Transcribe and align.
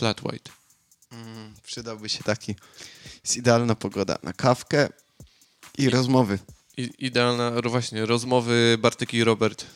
flat 0.00 0.20
white. 0.22 0.50
Mm, 1.12 1.54
przydałby 1.62 2.08
się 2.08 2.24
taki. 2.24 2.54
Jest 3.24 3.36
idealna 3.36 3.74
pogoda 3.74 4.18
na 4.22 4.32
kawkę 4.32 4.88
i 5.78 5.90
rozmowy. 5.90 6.38
I, 6.76 6.90
idealna, 6.98 7.52
właśnie, 7.62 8.06
rozmowy 8.06 8.76
Bartek 8.78 9.14
i 9.14 9.24
Robert. 9.24 9.66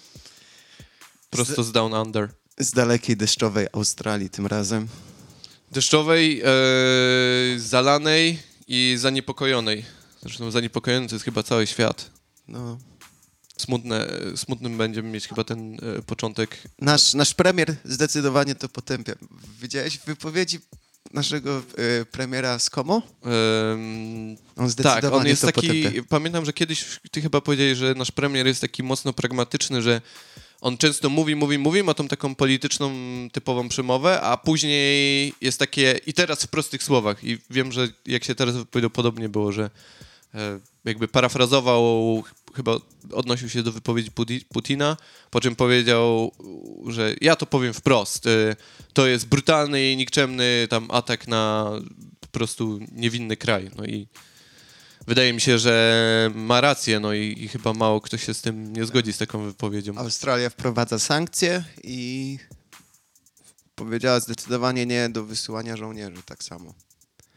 Prosto 1.31 1.65
z 1.65 1.73
Down 1.73 1.93
Under. 1.93 2.29
Z 2.59 2.71
dalekiej 2.71 3.17
deszczowej 3.17 3.67
Australii 3.73 4.31
tym 4.31 4.47
razem. 4.47 4.89
Deszczowej, 5.73 6.43
e, 6.45 6.49
zalanej 7.59 8.39
i 8.69 8.95
zaniepokojonej. 8.99 9.85
Zresztą 10.23 10.51
zaniepokojony 10.51 11.09
to 11.09 11.15
jest 11.15 11.25
chyba 11.25 11.43
cały 11.43 11.67
świat. 11.67 12.11
No. 12.49 12.79
Smutne, 13.57 14.09
smutnym 14.37 14.79
będziemy 14.79 15.09
mieć 15.09 15.29
chyba 15.29 15.45
ten 15.45 15.75
e, 15.75 16.03
początek. 16.03 16.63
Nasz, 16.81 17.15
nasz 17.15 17.35
premier 17.35 17.77
zdecydowanie 17.85 18.55
to 18.55 18.69
potępia. 18.69 19.13
Widziałeś 19.61 19.99
wypowiedzi 19.99 20.59
naszego 21.13 21.59
e, 21.59 22.05
premiera 22.05 22.59
z 22.59 22.71
Komo? 22.71 23.03
Em, 23.23 24.37
On 24.57 24.69
zdecydowanie 24.71 25.03
tak, 25.03 25.13
on 25.13 25.27
jest 25.27 25.43
to 25.43 25.47
taki. 25.47 25.67
potępia. 25.67 26.03
Pamiętam, 26.09 26.45
że 26.45 26.53
kiedyś 26.53 26.85
ty 27.11 27.23
chyba 27.23 27.41
powiedziałeś, 27.41 27.79
że 27.79 27.95
nasz 27.95 28.11
premier 28.11 28.47
jest 28.47 28.61
taki 28.61 28.83
mocno 28.83 29.13
pragmatyczny, 29.13 29.83
że 29.83 30.01
on 30.61 30.77
często 30.79 31.11
mówi, 31.11 31.37
mówi, 31.37 31.59
mówi, 31.59 31.83
ma 31.83 31.95
tą 31.95 32.09
taką 32.09 32.35
polityczną, 32.35 32.93
typową 33.33 33.69
przemowę, 33.69 34.21
a 34.21 34.37
później 34.37 35.35
jest 35.41 35.59
takie. 35.59 36.01
I 36.07 36.13
teraz 36.13 36.45
w 36.45 36.49
prostych 36.49 36.83
słowach. 36.83 37.25
I 37.25 37.39
wiem, 37.51 37.73
że 37.73 37.89
jak 38.07 38.25
się 38.25 38.35
teraz 38.35 38.57
wypowiedział, 38.57 38.91
podobnie 38.91 39.29
było, 39.29 39.53
że 39.53 39.71
e, 40.35 40.61
jakby 40.85 41.09
parafrazował, 41.09 42.25
chyba 42.55 42.77
odnosił 43.13 43.49
się 43.49 43.63
do 43.63 43.73
wypowiedzi 43.73 44.11
Puti- 44.11 44.45
Putina, 44.53 44.97
po 45.31 45.41
czym 45.41 45.57
powiedział, 45.57 46.33
że 46.89 47.15
ja 47.21 47.37
to 47.37 47.47
powiem 47.47 47.73
wprost. 47.75 48.27
e, 48.27 48.57
To 48.93 49.07
jest 49.07 49.27
brutalny 49.27 49.93
i 49.93 49.97
nikczemny 49.97 50.67
tam 50.71 50.91
atak 50.91 51.29
na 51.29 51.71
po 52.21 52.27
prostu 52.29 52.81
niewinny 52.93 53.37
kraj. 53.37 53.71
No 53.77 53.85
i 53.85 54.09
wydaje 55.07 55.33
mi 55.33 55.41
się, 55.41 55.59
że 55.59 56.31
ma 56.35 56.61
rację, 56.61 57.01
no 57.01 57.13
i, 57.15 57.37
i 57.45 57.49
chyba 57.49 57.73
mało 57.73 58.01
kto 58.01 58.17
się 58.17 58.35
z 58.35 58.41
tym 58.41 58.73
nie 58.73 58.85
zgodzi 58.85 59.13
z 59.13 59.19
taką 59.19 59.45
wypowiedzią. 59.45 59.99
Australia 59.99 60.51
wprowadza 60.51 60.99
sankcje 60.99 61.65
i 61.85 62.39
powiedziała 63.75 64.21
zdecydowanie 64.21 64.87
nie 64.87 65.09
do 65.09 65.25
wysyłania 65.25 65.77
żołnierzy 65.77 66.23
tak 66.27 66.43
samo. 66.45 66.75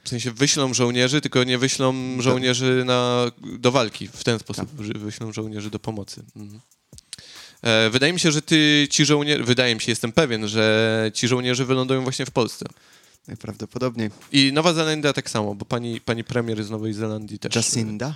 W 0.07 0.09
sensie 0.09 0.31
wyślą 0.31 0.73
żołnierzy, 0.73 1.21
tylko 1.21 1.43
nie 1.43 1.57
wyślą 1.57 1.93
żołnierzy 2.21 2.83
na, 2.85 3.31
do 3.59 3.71
walki 3.71 4.07
w 4.07 4.23
ten 4.23 4.39
sposób, 4.39 4.69
że 4.79 4.93
wyślą 4.93 5.33
żołnierzy 5.33 5.69
do 5.69 5.79
pomocy. 5.79 6.23
Mhm. 6.35 6.61
E, 7.61 7.89
wydaje 7.89 8.13
mi 8.13 8.19
się, 8.19 8.31
że 8.31 8.41
ty, 8.41 8.87
ci 8.91 9.05
żołnierze, 9.05 9.43
wydaje 9.43 9.75
mi 9.75 9.81
się, 9.81 9.91
jestem 9.91 10.11
pewien, 10.11 10.47
że 10.47 11.11
ci 11.13 11.27
żołnierze 11.27 11.65
wylądują 11.65 12.03
właśnie 12.03 12.25
w 12.25 12.31
Polsce. 12.31 12.65
Najprawdopodobniej. 13.27 14.09
I 14.31 14.53
Nowa 14.53 14.73
Zelandia 14.73 15.13
tak 15.13 15.29
samo, 15.29 15.55
bo 15.55 15.65
pani, 15.65 16.01
pani 16.01 16.23
premier 16.23 16.63
z 16.63 16.69
Nowej 16.69 16.93
Zelandii 16.93 17.39
też. 17.39 17.55
Jacinda? 17.55 18.15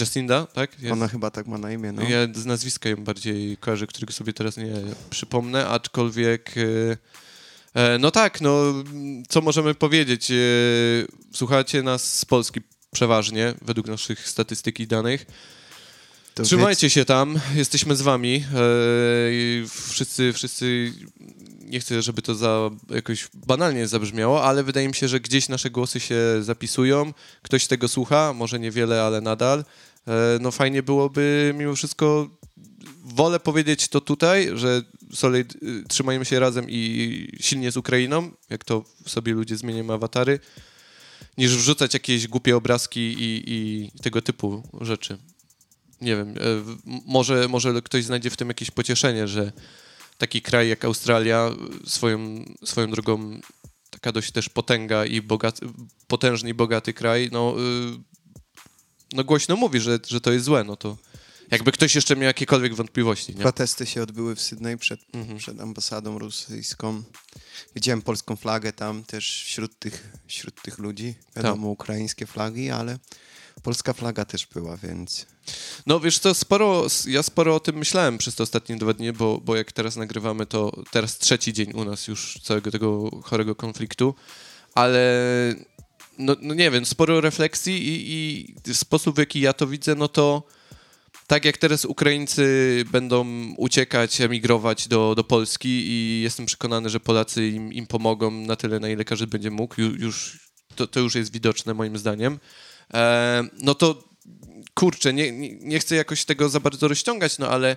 Jacinda, 0.00 0.46
tak? 0.46 0.80
Jest. 0.80 0.92
Ona 0.92 1.08
chyba 1.08 1.30
tak 1.30 1.46
ma 1.46 1.58
na 1.58 1.72
imię, 1.72 1.92
no. 1.92 2.02
Ja 2.02 2.18
z 2.34 2.46
nazwiska 2.46 2.88
ją 2.88 2.96
bardziej 2.96 3.56
kojarzę, 3.56 3.86
którego 3.86 4.12
sobie 4.12 4.32
teraz 4.32 4.56
nie 4.56 4.74
przypomnę, 5.10 5.68
aczkolwiek... 5.68 6.54
e, 6.56 6.60
e, 6.60 6.96
No 7.98 8.10
tak, 8.10 8.40
no 8.40 8.74
co 9.28 9.40
możemy 9.40 9.74
powiedzieć? 9.74 10.30
E, 10.30 10.34
Słuchacie 11.32 11.82
nas 11.82 12.18
z 12.18 12.24
Polski 12.24 12.60
przeważnie, 12.92 13.54
według 13.62 13.86
naszych 13.86 14.28
statystyk 14.28 14.80
i 14.80 14.86
danych. 14.86 15.26
To 16.34 16.42
Trzymajcie 16.42 16.90
się 16.90 17.04
tam, 17.04 17.40
jesteśmy 17.54 17.96
z 17.96 18.02
wami. 18.02 18.44
E, 18.54 19.68
wszyscy, 19.90 20.32
wszyscy, 20.32 20.92
nie 21.60 21.80
chcę, 21.80 22.02
żeby 22.02 22.22
to 22.22 22.34
za, 22.34 22.70
jakoś 22.90 23.28
banalnie 23.34 23.88
zabrzmiało, 23.88 24.44
ale 24.44 24.62
wydaje 24.62 24.88
mi 24.88 24.94
się, 24.94 25.08
że 25.08 25.20
gdzieś 25.20 25.48
nasze 25.48 25.70
głosy 25.70 26.00
się 26.00 26.16
zapisują, 26.40 27.12
ktoś 27.42 27.66
tego 27.66 27.88
słucha, 27.88 28.32
może 28.32 28.58
niewiele, 28.58 29.02
ale 29.02 29.20
nadal. 29.20 29.64
E, 30.08 30.38
no 30.40 30.50
fajnie 30.50 30.82
byłoby 30.82 31.54
mimo 31.58 31.74
wszystko, 31.74 32.28
wolę 33.04 33.40
powiedzieć 33.40 33.88
to 33.88 34.00
tutaj, 34.00 34.50
że 34.54 34.82
solid, 35.14 35.54
y, 35.62 35.84
trzymajmy 35.88 36.24
się 36.24 36.40
razem 36.40 36.66
i 36.68 37.28
silnie 37.40 37.72
z 37.72 37.76
Ukrainą, 37.76 38.30
jak 38.50 38.64
to 38.64 38.84
sobie 39.06 39.32
ludzie 39.32 39.56
zmieniają 39.56 39.94
awatary, 39.94 40.38
niż 41.38 41.56
wrzucać 41.56 41.94
jakieś 41.94 42.28
głupie 42.28 42.56
obrazki 42.56 43.00
i, 43.00 43.42
i 43.46 43.90
tego 44.02 44.22
typu 44.22 44.62
rzeczy. 44.80 45.18
Nie 46.00 46.16
wiem, 46.16 46.28
e, 46.28 46.34
może, 47.06 47.48
może 47.48 47.82
ktoś 47.82 48.04
znajdzie 48.04 48.30
w 48.30 48.36
tym 48.36 48.48
jakieś 48.48 48.70
pocieszenie, 48.70 49.28
że 49.28 49.52
taki 50.18 50.42
kraj 50.42 50.68
jak 50.68 50.84
Australia 50.84 51.50
e, 51.84 51.88
swoją, 51.90 52.44
swoją 52.64 52.90
drogą 52.90 53.40
taka 53.90 54.12
dość 54.12 54.32
też 54.32 54.48
potęga 54.48 55.04
i 55.04 55.22
bogat, 55.22 55.60
potężny 56.06 56.50
i 56.50 56.54
bogaty 56.54 56.92
kraj, 56.92 57.28
no, 57.32 57.54
y, 57.58 57.98
no 59.12 59.24
głośno 59.24 59.56
mówi, 59.56 59.80
że, 59.80 59.98
że 60.06 60.20
to 60.20 60.32
jest 60.32 60.44
złe, 60.44 60.64
no 60.64 60.76
to 60.76 60.96
jakby 61.50 61.72
ktoś 61.72 61.94
jeszcze 61.94 62.16
miał 62.16 62.26
jakiekolwiek 62.26 62.74
wątpliwości, 62.74 63.34
nie? 63.34 63.42
Protesty 63.42 63.86
się 63.86 64.02
odbyły 64.02 64.36
w 64.36 64.40
Sydney 64.42 64.78
przed, 64.78 65.00
Mhm. 65.12 65.38
przed 65.38 65.60
ambasadą 65.60 66.18
rosyjską. 66.18 67.02
Widziałem 67.74 68.02
polską 68.02 68.36
flagę 68.36 68.72
tam 68.72 69.04
też 69.04 69.42
wśród 69.46 69.78
tych, 69.78 70.12
wśród 70.26 70.62
tych 70.62 70.78
ludzi. 70.78 71.14
Wiadomo, 71.36 71.68
ukraińskie 71.68 72.26
flagi, 72.26 72.70
ale 72.70 72.98
polska 73.62 73.92
flaga 73.92 74.24
też 74.24 74.46
była, 74.46 74.76
więc 74.76 75.26
No 75.86 76.00
wiesz 76.00 76.18
co, 76.18 76.34
sporo, 76.34 76.86
ja 77.06 77.22
sporo 77.22 77.54
o 77.54 77.60
tym 77.60 77.76
myślałem 77.76 78.18
przez 78.18 78.34
te 78.34 78.42
ostatnie 78.42 78.76
dwa 78.76 78.92
dni, 78.92 79.12
bo, 79.12 79.40
bo 79.44 79.56
jak 79.56 79.72
teraz 79.72 79.96
nagrywamy, 79.96 80.46
to 80.46 80.82
teraz 80.90 81.18
trzeci 81.18 81.52
dzień 81.52 81.72
u 81.72 81.84
nas 81.84 82.08
już 82.08 82.38
całego 82.42 82.70
tego 82.70 83.10
chorego 83.22 83.54
konfliktu, 83.54 84.14
ale 84.74 85.14
no, 86.18 86.36
no 86.40 86.54
nie 86.54 86.70
wiem, 86.70 86.86
sporo 86.86 87.20
refleksji 87.20 87.88
i, 87.88 88.12
i 88.68 88.74
sposób, 88.74 89.14
w 89.14 89.18
jaki 89.18 89.40
ja 89.40 89.52
to 89.52 89.66
widzę, 89.66 89.94
no 89.94 90.08
to 90.08 90.42
tak 91.30 91.44
jak 91.44 91.56
teraz 91.56 91.84
Ukraińcy 91.84 92.84
będą 92.92 93.24
uciekać, 93.56 94.20
emigrować 94.20 94.88
do, 94.88 95.14
do 95.14 95.24
Polski 95.24 95.68
i 95.68 96.20
jestem 96.22 96.46
przekonany, 96.46 96.90
że 96.90 97.00
Polacy 97.00 97.48
im, 97.48 97.72
im 97.72 97.86
pomogą 97.86 98.30
na 98.30 98.56
tyle, 98.56 98.80
na 98.80 98.88
ile 98.88 99.04
każdy 99.04 99.26
będzie 99.26 99.50
mógł, 99.50 99.74
Ju- 99.74 100.00
już, 100.00 100.38
to, 100.74 100.86
to 100.86 101.00
już 101.00 101.14
jest 101.14 101.32
widoczne 101.32 101.74
moim 101.74 101.98
zdaniem, 101.98 102.38
e, 102.94 103.44
no 103.62 103.74
to 103.74 104.04
kurczę, 104.74 105.12
nie, 105.12 105.32
nie, 105.32 105.54
nie 105.54 105.78
chcę 105.78 105.96
jakoś 105.96 106.24
tego 106.24 106.48
za 106.48 106.60
bardzo 106.60 106.88
rozciągać, 106.88 107.38
no 107.38 107.48
ale 107.48 107.76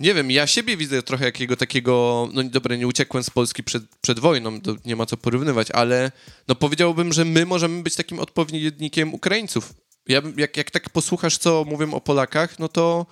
nie 0.00 0.14
wiem, 0.14 0.30
ja 0.30 0.46
siebie 0.46 0.76
widzę 0.76 1.02
trochę 1.02 1.24
jakiego 1.24 1.56
takiego, 1.56 2.28
no 2.32 2.44
dobra, 2.44 2.76
nie 2.76 2.86
uciekłem 2.86 3.24
z 3.24 3.30
Polski 3.30 3.64
przed, 3.64 3.82
przed 4.00 4.18
wojną, 4.18 4.60
nie 4.84 4.96
ma 4.96 5.06
co 5.06 5.16
porównywać, 5.16 5.70
ale 5.70 6.12
no 6.48 6.54
powiedziałbym, 6.54 7.12
że 7.12 7.24
my 7.24 7.46
możemy 7.46 7.82
być 7.82 7.96
takim 7.96 8.18
odpowiednikiem 8.18 9.14
Ukraińców. 9.14 9.74
Ja, 10.08 10.22
jak, 10.36 10.56
jak 10.56 10.70
tak 10.70 10.90
posłuchasz, 10.90 11.38
co 11.38 11.64
mówią 11.68 11.94
o 11.94 12.00
Polakach, 12.00 12.58
no 12.58 12.68
to, 12.68 13.06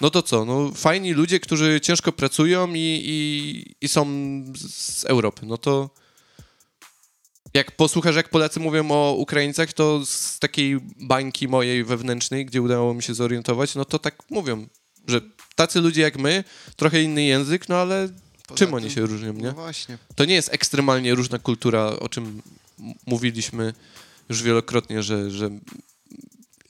no 0.00 0.10
to 0.10 0.22
co, 0.22 0.44
no 0.44 0.72
fajni 0.74 1.12
ludzie, 1.12 1.40
którzy 1.40 1.80
ciężko 1.80 2.12
pracują 2.12 2.74
i, 2.74 3.02
i, 3.04 3.84
i 3.84 3.88
są 3.88 4.06
z, 4.56 5.04
Europy, 5.04 5.46
no 5.46 5.58
to 5.58 5.90
jak 7.54 7.76
posłuchasz, 7.76 8.16
jak 8.16 8.28
Polacy 8.28 8.60
mówią 8.60 8.90
o 8.90 9.12
Ukraińcach, 9.12 9.72
to 9.72 10.06
z 10.06 10.38
takiej 10.38 10.80
bańki 11.00 11.48
mojej 11.48 11.84
wewnętrznej, 11.84 12.46
gdzie 12.46 12.62
udało 12.62 12.94
mi 12.94 13.02
się 13.02 13.14
zorientować, 13.14 13.74
no 13.74 13.84
to 13.84 13.98
tak 13.98 14.14
mówią, 14.30 14.66
że 15.08 15.20
tacy 15.54 15.80
ludzie 15.80 16.02
jak 16.02 16.18
my, 16.18 16.44
trochę 16.76 17.02
inny 17.02 17.22
język, 17.24 17.68
no 17.68 17.76
ale 17.76 18.08
Poza 18.46 18.58
czym 18.58 18.66
tym- 18.66 18.74
oni 18.74 18.90
się 18.90 19.00
różnią, 19.00 19.32
nie? 19.32 19.42
No 19.42 19.52
właśnie. 19.52 19.98
To 20.14 20.24
nie 20.24 20.34
jest 20.34 20.54
ekstremalnie 20.54 21.14
różna 21.14 21.38
kultura, 21.38 21.86
o 21.86 22.08
czym 22.08 22.42
mówiliśmy 23.06 23.74
już 24.28 24.42
wielokrotnie, 24.42 25.02
że... 25.02 25.30
że 25.30 25.50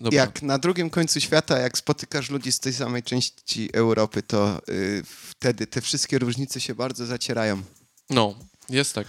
dobra. 0.01 0.21
Jak 0.21 0.43
na 0.43 0.59
drugim 0.59 0.91
końcu 0.91 1.21
świata, 1.21 1.59
jak 1.59 1.79
spotykasz 1.79 2.31
ludzi 2.31 2.53
z 2.53 2.61
tej 2.61 2.73
samej 2.73 3.03
części 3.03 3.71
Europy, 3.73 4.23
to 4.23 4.63
y, 4.69 5.03
wtedy 5.31 5.67
te 5.67 5.81
wszystkie 5.81 6.19
różnice 6.19 6.61
się 6.61 6.75
bardzo 6.75 7.07
zacierają. 7.07 7.63
No, 8.11 8.35
jest 8.71 8.95
tak. 8.95 9.07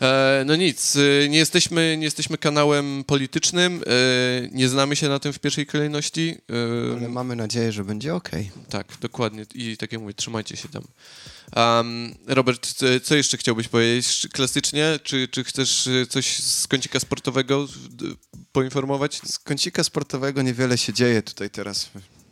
E, 0.00 0.42
no 0.46 0.56
nic, 0.56 0.96
e, 0.96 1.28
nie 1.28 1.38
jesteśmy, 1.38 1.96
nie 1.98 2.04
jesteśmy 2.04 2.38
kanałem 2.38 3.04
politycznym, 3.04 3.82
e, 3.86 4.48
nie 4.52 4.68
znamy 4.68 4.96
się 4.96 5.08
na 5.08 5.18
tym 5.18 5.32
w 5.32 5.38
pierwszej 5.38 5.66
kolejności. 5.66 6.36
e, 6.92 6.96
Ale 6.98 7.08
mamy 7.08 7.36
nadzieję, 7.36 7.72
że 7.72 7.84
będzie 7.84 8.14
ok. 8.14 8.30
Tak, 8.70 8.86
dokładnie. 9.00 9.46
I 9.54 9.76
tak 9.76 9.92
jak 9.92 10.00
mówię, 10.00 10.14
trzymajcie 10.14 10.56
się 10.56 10.68
tam. 10.68 10.84
Um, 11.56 12.14
Robert, 12.26 12.74
co- 13.04 13.14
jeszcze 13.16 13.36
chciałbyś 13.36 13.68
powiedzieć? 13.68 14.26
Klasycznie, 14.32 14.98
czy, 15.02 15.28
czy 15.28 15.44
chcesz 15.44 15.88
coś 16.08 16.36
z 16.38 16.66
kącika 16.66 17.00
sportowego 17.00 17.68
poinformować? 18.52 19.20
Z 19.24 19.38
kącika 19.38 19.84
sportowego 19.84 20.42
niewiele 20.42 20.78
się 20.78 20.92
dzieje 20.92 21.22
tutaj 21.22 21.50
teraz. 21.50 21.90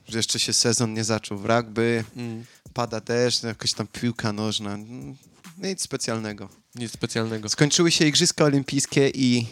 Jeszcze 0.09 0.39
się 0.39 0.53
sezon 0.53 0.95
nie 0.95 1.05
zaczął 1.05 1.39
w 1.39 1.45
rugby, 1.45 2.05
Mm, 2.17 2.45
pada 2.75 3.01
deszcz, 3.01 3.43
jakaś 3.43 3.73
tam 3.73 3.87
piłka 3.87 4.33
nożna. 4.33 4.75
Mm, 4.75 5.17
Nic 5.59 5.83
specjalnego. 5.83 6.49
nic 6.75 6.93
specjalnego. 6.93 7.49
Skończyły 7.49 7.91
się 7.91 8.07
Igrzyska 8.07 8.45
Olimpijskie 8.45 9.09
i 9.15 9.47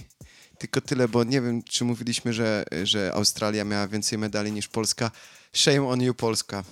tylko 0.59 0.81
tyle, 0.81 1.09
bo 1.09 1.25
nie 1.25 1.41
wiem, 1.41 1.63
czy 1.63 1.85
mówiliśmy, 1.85 2.33
że, 2.33 2.65
że 2.83 3.13
Australia 3.15 3.65
miała 3.65 3.89
więcej 3.89 4.19
medali 4.19 4.53
niż 4.53 4.69
Polska. 4.69 5.11
Shame 5.53 5.89
on 5.89 6.03
you, 6.03 6.15
Polska. 6.15 6.65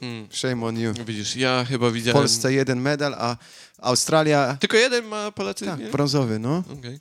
Mm. 0.00 0.28
Shame 0.32 0.66
on 0.66 0.78
you. 0.78 0.92
Widzisz, 1.06 1.36
ja 1.36 1.64
chyba 1.68 1.90
W 1.90 1.92
widziałem... 1.92 2.20
Polsce 2.20 2.52
jeden 2.52 2.80
medal, 2.80 3.14
a 3.18 3.36
Australia... 3.78 4.56
Tylko 4.60 4.76
jeden 4.76 5.04
ma 5.04 5.32
Polacy, 5.32 5.64
Tak, 5.64 5.80
nie? 5.80 5.86
brązowy, 5.86 6.38
no. 6.38 6.64
Okej. 6.78 7.00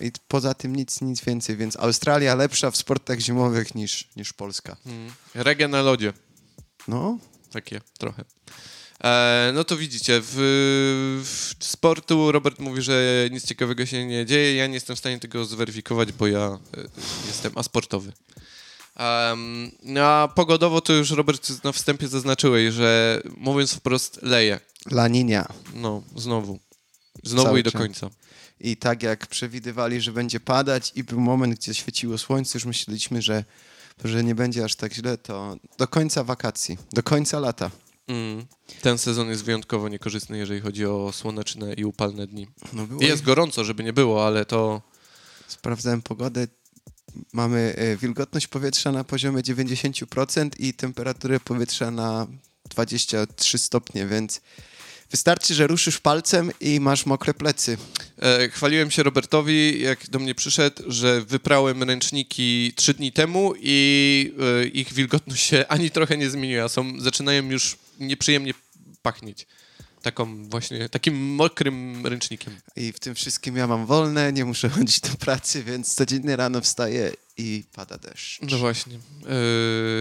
I 0.00 0.12
poza 0.28 0.54
tym 0.54 0.76
nic, 0.76 1.00
nic 1.00 1.24
więcej, 1.24 1.56
więc 1.56 1.76
Australia 1.76 2.34
lepsza 2.34 2.70
w 2.70 2.76
sportach 2.76 3.20
zimowych 3.20 3.74
niż, 3.74 4.08
niż 4.16 4.32
Polska. 4.32 4.76
Mm. 4.86 5.12
Reggae 5.34 5.68
na 5.68 5.82
lodzie. 5.82 6.12
No, 6.88 7.18
Takie 7.54 7.80
trochę. 7.98 8.24
E, 9.04 9.50
no 9.54 9.64
to 9.64 9.76
widzicie, 9.76 10.20
w, 10.22 10.34
w 11.58 11.64
sportu 11.64 12.32
Robert 12.32 12.58
mówi, 12.58 12.82
że 12.82 13.28
nic 13.30 13.44
ciekawego 13.44 13.86
się 13.86 14.06
nie 14.06 14.26
dzieje. 14.26 14.54
Ja 14.54 14.66
nie 14.66 14.74
jestem 14.74 14.96
w 14.96 14.98
stanie 14.98 15.18
tego 15.18 15.44
zweryfikować, 15.44 16.12
bo 16.12 16.26
ja 16.26 16.58
e, 16.76 16.82
jestem 17.26 17.52
asportowy. 17.54 18.12
Um, 18.98 19.70
a 20.00 20.28
pogodowo 20.34 20.80
to 20.80 20.92
już 20.92 21.10
Robert 21.10 21.64
na 21.64 21.72
wstępie 21.72 22.08
zaznaczyłeś, 22.08 22.74
że 22.74 23.22
mówiąc 23.36 23.74
wprost 23.74 24.22
leje. 24.22 24.60
Laninia. 24.90 25.46
No, 25.74 26.02
znowu. 26.16 26.58
Znowu 27.22 27.46
Cały 27.46 27.60
i 27.60 27.62
do 27.62 27.70
czas. 27.70 27.80
końca. 27.80 28.10
I 28.60 28.76
tak 28.76 29.02
jak 29.02 29.26
przewidywali, 29.26 30.00
że 30.00 30.12
będzie 30.12 30.40
padać 30.40 30.92
i 30.94 31.04
był 31.04 31.20
moment, 31.20 31.54
gdzie 31.58 31.74
świeciło 31.74 32.18
słońce, 32.18 32.58
już 32.58 32.64
myśleliśmy, 32.64 33.22
że, 33.22 33.44
że 34.04 34.24
nie 34.24 34.34
będzie 34.34 34.64
aż 34.64 34.74
tak 34.74 34.94
źle, 34.94 35.18
to 35.18 35.56
do 35.78 35.88
końca 35.88 36.24
wakacji, 36.24 36.78
do 36.92 37.02
końca 37.02 37.40
lata. 37.40 37.70
Mm. 38.08 38.46
Ten 38.82 38.98
sezon 38.98 39.28
jest 39.28 39.44
wyjątkowo 39.44 39.88
niekorzystny, 39.88 40.38
jeżeli 40.38 40.60
chodzi 40.60 40.86
o 40.86 41.12
słoneczne 41.12 41.74
i 41.74 41.84
upalne 41.84 42.26
dni. 42.26 42.48
No 42.72 42.86
Jest 43.00 43.22
gorąco, 43.22 43.64
żeby 43.64 43.84
nie 43.84 43.92
było, 43.92 44.26
ale 44.26 44.44
to... 44.44 44.82
Sprawdzałem 45.48 46.02
pogodę. 46.02 46.46
Mamy 47.32 47.74
e, 47.76 47.96
wilgotność 47.96 48.46
powietrza 48.46 48.92
na 48.92 49.04
poziomie 49.04 49.42
90% 49.42 50.50
i 50.58 50.74
temperaturę 50.74 51.40
powietrza 51.40 51.90
na 51.90 52.26
23 52.70 53.58
stopnie, 53.58 54.06
więc 54.06 54.40
wystarczy, 55.10 55.54
że 55.54 55.66
ruszysz 55.66 55.98
palcem 55.98 56.50
i 56.60 56.80
masz 56.80 57.06
mokre 57.06 57.34
plecy. 57.34 57.76
E, 58.18 58.48
chwaliłem 58.48 58.90
się 58.90 59.02
Robertowi, 59.02 59.80
jak 59.80 60.10
do 60.10 60.18
mnie 60.18 60.34
przyszedł, 60.34 60.82
że 60.86 61.20
wyprałem 61.22 61.82
ręczniki 61.82 62.72
trzy 62.76 62.94
dni 62.94 63.12
temu 63.12 63.54
i 63.60 64.32
e, 64.62 64.66
ich 64.66 64.92
wilgotność 64.92 65.46
się 65.46 65.64
ani 65.68 65.90
trochę 65.90 66.16
nie 66.16 66.30
zmieniła. 66.30 66.68
Są, 66.68 67.00
zaczynają 67.00 67.50
już 67.50 67.76
nieprzyjemnie 68.00 68.54
pachnieć. 69.02 69.46
Taką 70.02 70.48
właśnie, 70.48 70.88
takim 70.88 71.16
mokrym 71.16 72.06
ręcznikiem. 72.06 72.56
I 72.76 72.92
w 72.92 73.00
tym 73.00 73.14
wszystkim 73.14 73.56
ja 73.56 73.66
mam 73.66 73.86
wolne, 73.86 74.32
nie 74.32 74.44
muszę 74.44 74.68
chodzić 74.74 75.00
do 75.00 75.16
pracy, 75.16 75.64
więc 75.64 75.94
codziennie 75.94 76.36
rano 76.36 76.60
wstaję 76.60 77.12
i 77.36 77.64
pada 77.72 77.98
deszcz. 77.98 78.38
No 78.50 78.58
właśnie. 78.58 78.94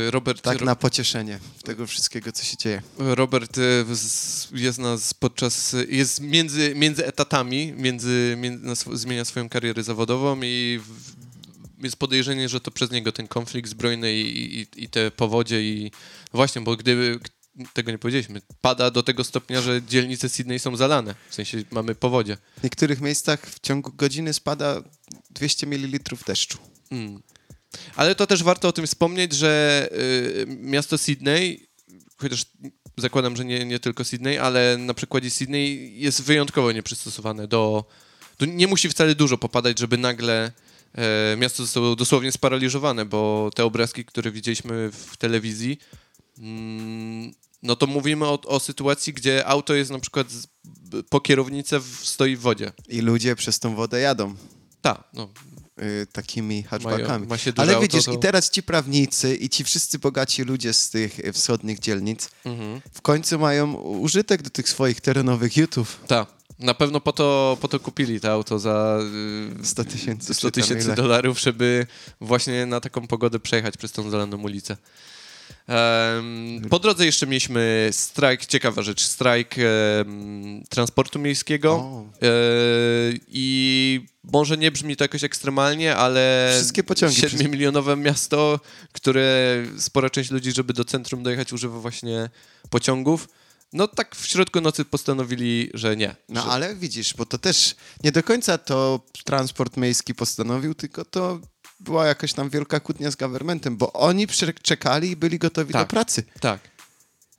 E, 0.07 0.11
Robert, 0.11 0.41
Tak 0.41 0.61
na 0.61 0.75
pocieszenie 0.75 1.39
tego 1.63 1.87
wszystkiego, 1.87 2.31
co 2.31 2.43
się 2.43 2.57
dzieje. 2.57 2.81
Robert 2.97 3.55
z- 3.93 4.47
jest 4.51 4.79
nas 4.79 5.13
podczas, 5.13 5.75
jest 5.89 6.21
między, 6.21 6.73
między 6.75 7.05
etatami, 7.05 7.73
między, 7.77 8.35
między 8.39 8.73
zmienia 8.93 9.25
swoją 9.25 9.49
karierę 9.49 9.83
zawodową 9.83 10.39
i 10.43 10.79
jest 11.83 11.95
podejrzenie, 11.95 12.49
że 12.49 12.61
to 12.61 12.71
przez 12.71 12.91
niego 12.91 13.11
ten 13.11 13.27
konflikt 13.27 13.69
zbrojny 13.69 14.13
i, 14.13 14.59
i, 14.59 14.67
i 14.83 14.89
te 14.89 15.11
powodzie 15.11 15.61
i 15.61 15.91
właśnie, 16.33 16.61
bo 16.61 16.75
gdyby 16.77 17.19
tego 17.73 17.91
nie 17.91 17.97
powiedzieliśmy, 17.97 18.41
pada 18.61 18.91
do 18.91 19.03
tego 19.03 19.23
stopnia, 19.23 19.61
że 19.61 19.81
dzielnice 19.81 20.29
Sydney 20.29 20.59
są 20.59 20.75
zalane, 20.75 21.15
w 21.29 21.35
sensie 21.35 21.63
mamy 21.71 21.95
powodzie. 21.95 22.37
W 22.59 22.63
niektórych 22.63 23.01
miejscach 23.01 23.45
w 23.49 23.59
ciągu 23.59 23.91
godziny 23.91 24.33
spada 24.33 24.81
200 25.31 25.67
ml 25.67 25.99
deszczu. 26.27 26.57
Mm. 26.93 27.21
Ale 27.95 28.15
to 28.15 28.27
też 28.27 28.43
warto 28.43 28.67
o 28.67 28.71
tym 28.71 28.87
wspomnieć, 28.87 29.33
że 29.33 29.87
y, 29.91 30.45
miasto 30.47 30.97
Sydney, 30.97 31.67
chociaż 32.17 32.45
zakładam, 32.97 33.35
że 33.35 33.45
nie, 33.45 33.65
nie 33.65 33.79
tylko 33.79 34.03
Sydney, 34.03 34.37
ale 34.37 34.77
na 34.77 34.93
przykładzie 34.93 35.29
Sydney 35.29 35.93
jest 35.99 36.23
wyjątkowo 36.23 36.71
nieprzystosowane 36.71 37.47
do, 37.47 37.85
do... 38.39 38.45
Nie 38.45 38.67
musi 38.67 38.89
wcale 38.89 39.15
dużo 39.15 39.37
popadać, 39.37 39.79
żeby 39.79 39.97
nagle 39.97 40.51
e, 40.95 41.37
miasto 41.37 41.63
zostało 41.63 41.95
dosłownie 41.95 42.31
sparaliżowane, 42.31 43.05
bo 43.05 43.49
te 43.55 43.65
obrazki, 43.65 44.05
które 44.05 44.31
widzieliśmy 44.31 44.91
w 44.91 45.17
telewizji, 45.17 45.77
mm, 46.37 47.33
no 47.63 47.75
to 47.75 47.87
mówimy 47.87 48.25
o, 48.25 48.41
o 48.41 48.59
sytuacji, 48.59 49.13
gdzie 49.13 49.45
auto 49.45 49.73
jest 49.73 49.91
na 49.91 49.99
przykład 49.99 50.31
z, 50.31 50.47
po 51.09 51.21
kierownicę 51.21 51.79
w, 51.79 51.99
stoi 52.03 52.35
w 52.35 52.39
wodzie. 52.39 52.71
I 52.89 53.01
ludzie 53.01 53.35
przez 53.35 53.59
tą 53.59 53.75
wodę 53.75 53.99
jadą 53.99 54.35
Tak, 54.81 55.03
no, 55.13 55.29
y, 55.81 56.07
takimi 56.11 56.63
hatchbackami. 56.63 57.27
ma 57.27 57.35
duże 57.37 57.53
Ale 57.55 57.73
auto, 57.73 57.81
widzisz, 57.81 58.05
to- 58.05 58.13
i 58.13 58.19
teraz 58.19 58.49
ci 58.49 58.63
prawnicy 58.63 59.35
i 59.35 59.49
ci 59.49 59.63
wszyscy 59.63 59.99
bogaci 59.99 60.43
ludzie 60.43 60.73
z 60.73 60.89
tych 60.89 61.19
y, 61.19 61.33
wschodnich 61.33 61.79
dzielnic 61.79 62.29
mhm. 62.45 62.81
w 62.93 63.01
końcu 63.01 63.39
mają 63.39 63.73
użytek 63.73 64.41
do 64.41 64.49
tych 64.49 64.69
swoich 64.69 65.01
terenowych 65.01 65.57
jutów. 65.57 65.99
Tak. 66.07 66.27
Na 66.59 66.73
pewno 66.73 66.99
po 67.01 67.13
to, 67.13 67.57
po 67.61 67.67
to 67.67 67.79
kupili 67.79 68.19
to 68.19 68.31
auto 68.31 68.59
za 68.59 68.99
100 69.63 69.83
tysięcy. 69.83 70.31
y, 70.31 70.35
100 70.35 70.51
czy 70.51 70.51
tam 70.51 70.63
tysięcy 70.63 70.85
ile. 70.85 70.95
dolarów, 70.95 71.39
żeby 71.39 71.87
właśnie 72.21 72.65
na 72.65 72.79
taką 72.79 73.07
pogodę 73.07 73.39
przejechać 73.39 73.77
przez 73.77 73.91
tą 73.91 74.09
zalaną 74.09 74.41
ulicę. 74.41 74.77
Po 76.69 76.79
drodze 76.79 77.05
jeszcze 77.05 77.27
mieliśmy 77.27 77.89
strajk, 77.91 78.45
ciekawa 78.45 78.81
rzecz, 78.81 79.03
strajk 79.03 79.55
transportu 80.69 81.19
miejskiego 81.19 81.71
O. 81.71 82.05
e, 82.21 82.27
i 83.27 84.05
może 84.23 84.57
nie 84.57 84.71
brzmi 84.71 84.95
to 84.95 85.03
jakoś 85.03 85.23
ekstremalnie, 85.23 85.95
ale 85.95 86.51
Wszystkie 86.55 86.83
pociągi 86.83 87.21
7-milionowe 87.21 87.97
miasto, 87.97 88.59
które 88.91 89.57
spora 89.77 90.09
część 90.09 90.31
ludzi, 90.31 90.51
żeby 90.51 90.73
do 90.73 90.85
centrum 90.85 91.23
dojechać, 91.23 91.53
używa 91.53 91.79
właśnie 91.79 92.29
pociągów. 92.69 93.27
No 93.73 93.87
tak 93.87 94.15
w 94.15 94.25
środku 94.27 94.61
nocy 94.61 94.85
postanowili, 94.85 95.69
że 95.73 95.95
nie. 95.97 96.15
No 96.29 96.43
że, 96.43 96.49
ale 96.49 96.75
widzisz, 96.75 97.13
bo 97.13 97.25
to 97.25 97.37
też 97.37 97.75
nie 98.03 98.11
do 98.11 98.23
końca 98.23 98.57
to 98.57 98.99
transport 99.25 99.77
miejski 99.77 100.15
postanowił, 100.15 100.73
tylko 100.73 101.05
to 101.05 101.39
była 101.83 102.07
jakaś 102.07 102.33
tam 102.33 102.49
wielka 102.49 102.79
kłótnia 102.79 103.11
z 103.11 103.15
governmentem, 103.15 103.77
bo 103.77 103.93
oni 103.93 104.27
czekali 104.61 105.09
i 105.11 105.15
byli 105.15 105.39
gotowi 105.39 105.73
Tak. 105.73 105.81
do 105.87 105.89
pracy. 105.89 106.23
Tak. 106.39 106.59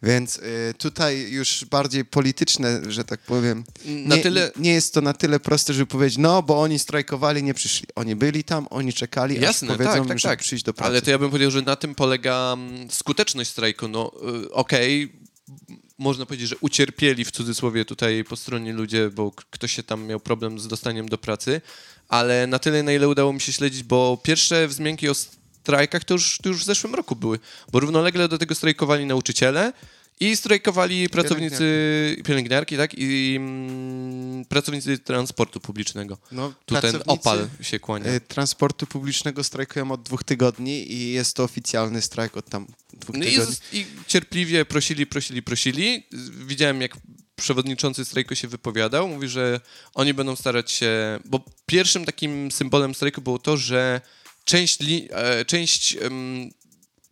Więc 0.02 0.36
y, 0.36 0.74
tutaj 0.78 1.30
już 1.32 1.64
bardziej 1.64 2.04
polityczne, 2.04 2.80
że 2.88 3.04
tak 3.04 3.20
powiem. 3.20 3.64
Na 3.84 4.16
nie, 4.16 4.22
tyle- 4.22 4.50
nie 4.56 4.72
jest 4.72 4.94
to 4.94 5.00
na 5.00 5.12
tyle 5.12 5.40
proste, 5.40 5.74
żeby 5.74 5.86
powiedzieć, 5.86 6.18
no 6.18 6.42
bo 6.42 6.60
oni 6.60 6.78
strajkowali, 6.78 7.42
nie 7.42 7.54
przyszli. 7.54 7.86
Oni 7.94 8.16
byli 8.16 8.44
tam, 8.44 8.66
oni 8.70 8.92
czekali, 8.92 9.40
Jasne, 9.40 9.68
aż 9.68 9.76
powiedzą, 9.76 9.92
tak, 9.98 10.08
tak, 10.08 10.18
żeby 10.18 10.32
tak. 10.32 10.40
przyjść 10.40 10.64
do 10.64 10.74
pracy. 10.74 10.90
Ale 10.90 11.02
to 11.02 11.10
ja 11.10 11.18
bym 11.18 11.30
powiedział, 11.30 11.50
że 11.50 11.62
na 11.62 11.76
tym 11.76 11.94
polega 11.94 12.52
mm, 12.52 12.90
skuteczność 12.90 13.50
strajku. 13.50 13.88
No 13.88 14.12
y, 14.44 14.50
okej, 14.52 15.02
m- 15.48 15.76
można 15.98 16.26
powiedzieć, 16.26 16.48
że 16.48 16.56
ucierpieli 16.60 17.24
w 17.24 17.30
cudzysłowie 17.30 17.84
tutaj 17.84 18.24
po 18.24 18.36
stronie 18.36 18.72
ludzie, 18.72 19.10
bo 19.10 19.32
ktoś 19.50 19.72
się 19.72 19.82
tam 19.82 20.06
miał 20.06 20.20
problem 20.20 20.58
z 20.58 20.68
dostaniem 20.68 21.08
do 21.08 21.18
pracy, 21.18 21.60
ale 22.08 22.46
na 22.46 22.58
tyle, 22.58 22.82
na 22.82 22.92
ile 22.92 23.08
udało 23.08 23.32
mi 23.32 23.40
się 23.40 23.52
śledzić, 23.52 23.82
bo 23.82 24.18
pierwsze 24.22 24.68
wzmianki 24.68 25.08
o 25.08 25.14
strajkach 25.14 26.04
to 26.04 26.14
już, 26.14 26.38
to 26.42 26.48
już 26.48 26.60
w 26.62 26.64
zeszłym 26.64 26.94
roku 26.94 27.16
były, 27.16 27.38
bo 27.72 27.80
równolegle 27.80 28.28
do 28.28 28.38
tego 28.38 28.54
strajkowali 28.54 29.06
nauczyciele 29.06 29.72
i 30.20 30.36
strajkowali 30.36 31.08
pracownicy, 31.08 32.16
pielęgniarki, 32.24 32.76
tak, 32.76 32.90
i 32.96 33.34
mm, 33.36 34.44
pracownicy 34.44 34.98
transportu 34.98 35.60
publicznego. 35.60 36.18
no, 36.32 36.52
Tu 36.66 36.74
ten 36.80 37.02
opal 37.06 37.48
się 37.60 37.78
kłania. 37.80 38.12
y, 38.14 38.20
transportu 38.20 38.86
publicznego 38.86 39.44
strajkują 39.44 39.92
od 39.92 40.02
dwóch 40.02 40.24
tygodni 40.24 40.92
i 40.92 41.12
jest 41.12 41.36
to 41.36 41.44
oficjalny 41.44 42.02
strajk 42.02 42.36
od 42.36 42.48
tam 42.48 42.66
dwóch 42.92 43.16
No 43.16 43.24
i, 43.24 43.30
tygodni. 43.30 43.54
z, 43.54 43.60
I 43.74 43.86
cierpliwie 44.06 44.64
prosili, 44.64 45.06
prosili, 45.06 45.42
prosili. 45.42 46.02
Widziałem, 46.46 46.80
jak 46.80 46.96
przewodniczący 47.36 48.04
strajku 48.04 48.34
się 48.34 48.48
wypowiadał. 48.48 49.08
Mówi, 49.08 49.28
że 49.28 49.60
oni 49.94 50.14
będą 50.14 50.36
starać 50.36 50.72
się. 50.72 51.20
Bo 51.24 51.40
pierwszym 51.66 52.04
takim 52.04 52.50
symbolem 52.50 52.94
strajku 52.94 53.20
było 53.20 53.38
to, 53.38 53.56
że 53.56 54.00
część, 54.44 54.80
li, 54.80 55.08
e, 55.10 55.44
część 55.44 55.96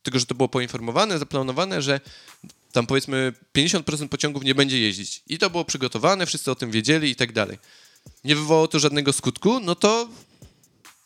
tego, 0.02 0.18
że 0.18 0.26
to 0.26 0.34
było 0.34 0.48
poinformowane, 0.48 1.18
zaplanowane, 1.18 1.82
że 1.82 2.00
tam 2.72 2.86
powiedzmy 2.86 3.32
50% 3.52 4.08
pociągów 4.08 4.44
nie 4.44 4.54
będzie 4.54 4.80
jeździć. 4.80 5.22
I 5.26 5.38
to 5.38 5.50
było 5.50 5.64
przygotowane, 5.64 6.26
wszyscy 6.26 6.50
o 6.50 6.54
tym 6.54 6.70
wiedzieli 6.70 7.10
i 7.10 7.16
tak 7.16 7.32
dalej. 7.32 7.58
Nie 8.24 8.36
wywołało 8.36 8.68
to 8.68 8.78
żadnego 8.78 9.12
skutku, 9.12 9.60
no 9.60 9.74
to 9.74 10.08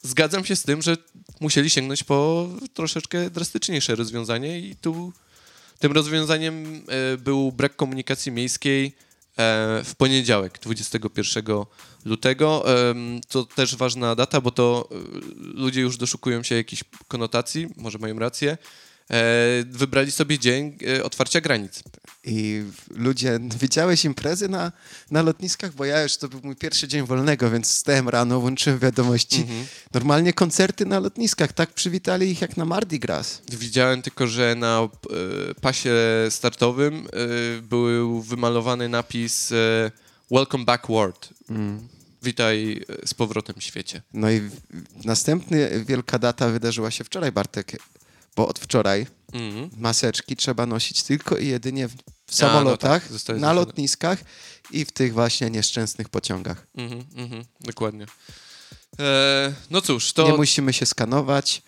zgadzam 0.02 0.44
się 0.44 0.56
z 0.56 0.62
tym, 0.62 0.82
że 0.82 0.96
musieli 1.40 1.70
sięgnąć 1.70 2.04
po 2.04 2.48
troszeczkę 2.74 3.30
drastyczniejsze 3.30 3.94
rozwiązanie 3.94 4.60
i 4.60 4.76
tu 4.76 5.12
tym 5.78 5.92
rozwiązaniem 5.92 6.84
e, 6.88 7.16
był 7.16 7.52
brak 7.52 7.76
komunikacji 7.76 8.32
miejskiej 8.32 8.92
w 9.84 9.92
poniedziałek, 9.96 10.58
21 10.62 11.44
lutego. 12.04 12.64
To 13.28 13.44
też 13.44 13.76
ważna 13.76 14.14
data, 14.14 14.40
bo 14.40 14.50
to 14.50 14.88
e, 14.90 14.94
ludzie 15.38 15.80
już 15.80 15.96
doszukują 15.96 16.42
się 16.42 16.54
jakichś 16.54 16.84
konotacji, 17.08 17.66
może 17.76 17.98
mają 17.98 18.18
rację. 18.18 18.58
E, 19.10 19.64
wybrali 19.70 20.10
sobie 20.10 20.38
dzień 20.38 20.78
e, 20.96 21.04
otwarcia 21.04 21.40
granic. 21.40 21.82
I 22.24 22.62
ludzie, 22.90 23.38
widziałeś 23.60 24.04
imprezy 24.04 24.48
na, 24.48 24.72
na 25.10 25.22
lotniskach? 25.22 25.74
Bo 25.74 25.84
ja 25.84 26.02
już, 26.02 26.16
to 26.16 26.28
był 26.28 26.40
mój 26.44 26.56
pierwszy 26.56 26.88
dzień 26.88 27.06
wolnego, 27.06 27.50
więc 27.50 27.70
stałem 27.70 28.08
rano, 28.08 28.40
włączyłem 28.40 28.78
wiadomości. 28.78 29.40
Mhm. 29.40 29.66
Normalnie 29.94 30.32
koncerty 30.32 30.86
na 30.86 30.98
lotniskach, 30.98 31.52
tak 31.52 31.72
przywitali 31.72 32.30
ich 32.30 32.40
jak 32.40 32.56
na 32.56 32.64
Mardi 32.64 32.98
Gras. 32.98 33.42
Widziałem 33.52 34.02
tylko, 34.02 34.26
że 34.26 34.54
na 34.54 34.80
e, 34.80 35.54
pasie 35.54 35.94
startowym 36.30 37.08
był 37.62 38.22
wymalowany 38.22 38.88
napis 38.88 39.52
Welcome 40.30 40.64
back 40.64 40.86
world. 40.88 41.28
Witaj 42.22 42.84
e, 43.02 43.06
z 43.06 43.14
powrotem 43.14 43.56
w 43.58 43.62
świecie. 43.64 44.02
No 44.14 44.30
i 44.30 44.40
następny 45.04 45.84
wielka 45.84 46.18
data 46.18 46.48
wydarzyła 46.48 46.90
się 46.90 47.04
wczoraj, 47.04 47.32
Bartek, 47.32 47.72
bo 48.36 48.48
od 48.48 48.58
wczoraj 48.58 49.06
Mhm. 49.32 49.70
maseczki 49.76 50.36
trzeba 50.36 50.66
nosić 50.66 51.02
tylko 51.02 51.36
i 51.36 51.46
jedynie 51.46 51.88
w, 51.88 51.92
w 51.92 51.96
no 51.96 52.02
samolotach, 52.28 53.08
tak, 53.26 53.36
na 53.38 53.52
lotniskach 53.52 54.18
i 54.70 54.84
w 54.84 54.92
tych 54.92 55.12
właśnie 55.12 55.50
nieszczęsnych 55.50 56.08
pociągach. 56.08 56.66
Mhm, 56.74 57.04
mhm, 57.16 57.44
dokładnie. 57.60 58.06
E, 59.00 59.52
no 59.70 59.82
cóż, 59.82 60.12
to... 60.12 60.26
Nie 60.30 60.36
musimy 60.36 60.72
się 60.72 60.86
skanować, 60.86 61.62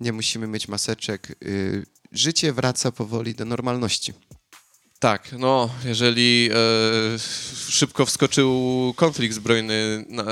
nie 0.00 0.12
musimy 0.12 0.46
mieć 0.46 0.68
maseczek. 0.68 1.36
Y, 1.42 1.86
życie 2.12 2.52
wraca 2.52 2.92
powoli 2.92 3.34
do 3.34 3.44
normalności. 3.44 4.12
Tak, 4.98 5.32
no, 5.38 5.70
jeżeli 5.84 6.50
e, 6.52 7.18
szybko 7.68 8.06
wskoczył 8.06 8.92
konflikt 8.96 9.34
zbrojny, 9.34 10.04
na, 10.08 10.24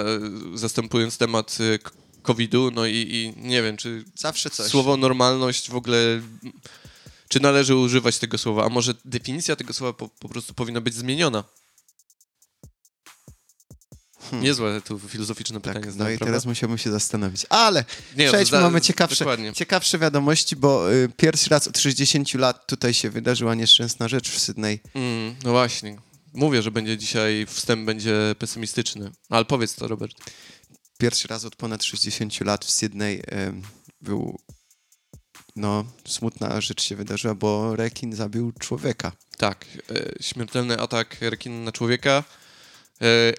zastępując 0.55 1.19
temat 1.19 1.59
k- 1.83 1.91
COVID-u, 2.23 2.71
no 2.71 2.87
i, 2.87 2.95
i 2.95 3.43
nie 3.43 3.63
wiem, 3.63 3.77
czy 3.77 4.05
Zawsze 4.15 4.51
coś. 4.51 4.67
słowo 4.71 4.97
normalność 4.97 5.71
w 5.71 5.77
ogóle, 5.77 6.21
czy 7.29 7.41
należy 7.41 7.77
używać 7.77 8.19
tego 8.19 8.39
słowa, 8.39 8.65
a 8.65 8.69
może 8.69 8.95
definicja 9.05 9.57
tego 9.57 9.73
słowa 9.73 9.93
po, 9.93 10.09
po 10.09 10.29
prostu 10.29 10.55
powinna 10.55 10.81
być 10.81 10.95
zmieniona? 10.95 11.45
Niezłe 14.33 14.81
tu 14.81 14.99
filozoficzne 14.99 15.61
pytanie. 15.61 15.75
Hmm. 15.75 15.83
Tak, 15.83 15.99
no 15.99 16.05
znam, 16.05 16.15
i 16.15 16.17
prawda? 16.17 16.27
teraz 16.27 16.47
musiałbym 16.47 16.79
się 16.79 16.91
zastanowić. 16.91 17.47
Ale 17.49 17.85
Nie, 18.17 18.29
przejdźmy, 18.29 18.59
za- 18.59 18.63
mamy 18.65 18.81
ciekawsze, 18.81 19.19
dokładnie. 19.25 19.53
ciekawsze 19.53 19.99
wiadomości, 19.99 20.57
bo 20.57 20.93
y, 20.93 21.09
pierwszy 21.17 21.51
raz 21.51 21.69
od 21.69 21.79
60 21.79 22.35
lat 22.35 22.67
tutaj 22.67 22.95
się 22.95 23.11
wydarzyła 23.11 23.55
nieszczęsna 23.55 24.09
rzecz 24.09 24.31
w 24.31 24.39
Sydney. 24.39 24.81
Mm, 24.95 25.35
no 25.45 25.51
właśnie. 25.51 25.97
Mówię, 26.35 26.63
że 26.63 26.71
będzie 26.71 26.99
dzisiaj, 26.99 27.47
wstęp 27.49 27.87
będzie 27.87 28.35
pesymistyczny. 28.39 29.11
Ale 29.29 29.45
powiedz 29.45 29.75
to, 29.75 29.89
Robert. 29.89 30.17
Pierwszy 31.03 31.29
raz 31.29 31.45
od 31.45 31.57
ponad 31.57 31.85
60 31.85 32.41
lat 32.41 32.65
w 32.65 32.71
Sydney 32.71 33.23
był, 34.01 34.39
no, 35.57 35.85
smutna 36.07 36.61
rzecz 36.61 36.83
się 36.83 36.97
wydarzyła, 36.97 37.35
bo 37.35 37.77
rekin 37.77 38.13
zabił 38.13 38.53
człowieka. 38.53 39.13
Tak, 39.37 39.67
e, 39.91 40.23
śmiertelny 40.23 40.81
atak 40.81 41.17
rekina 41.21 41.59
na 41.65 41.73
człowieka. 41.73 42.25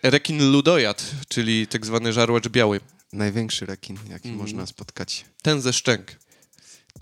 E, 0.03 0.09
rekin 0.09 0.51
ludojad, 0.51 1.11
czyli 1.27 1.67
tak 1.67 1.85
zwany 1.85 2.13
żarłacz 2.13 2.47
biały. 2.47 2.79
Największy 3.13 3.65
rekin, 3.65 3.95
jaki 4.09 4.29
Mhm. 4.29 4.35
można 4.35 4.65
spotkać. 4.65 5.25
Ten 5.41 5.61
ze 5.61 5.73
szczęk. 5.73 6.19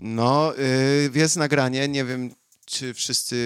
No, 0.00 0.58
y, 0.58 1.10
jest 1.14 1.36
nagranie, 1.36 1.88
nie 1.88 2.04
wiem, 2.04 2.34
czy 2.72 2.94
wszyscy 2.94 3.36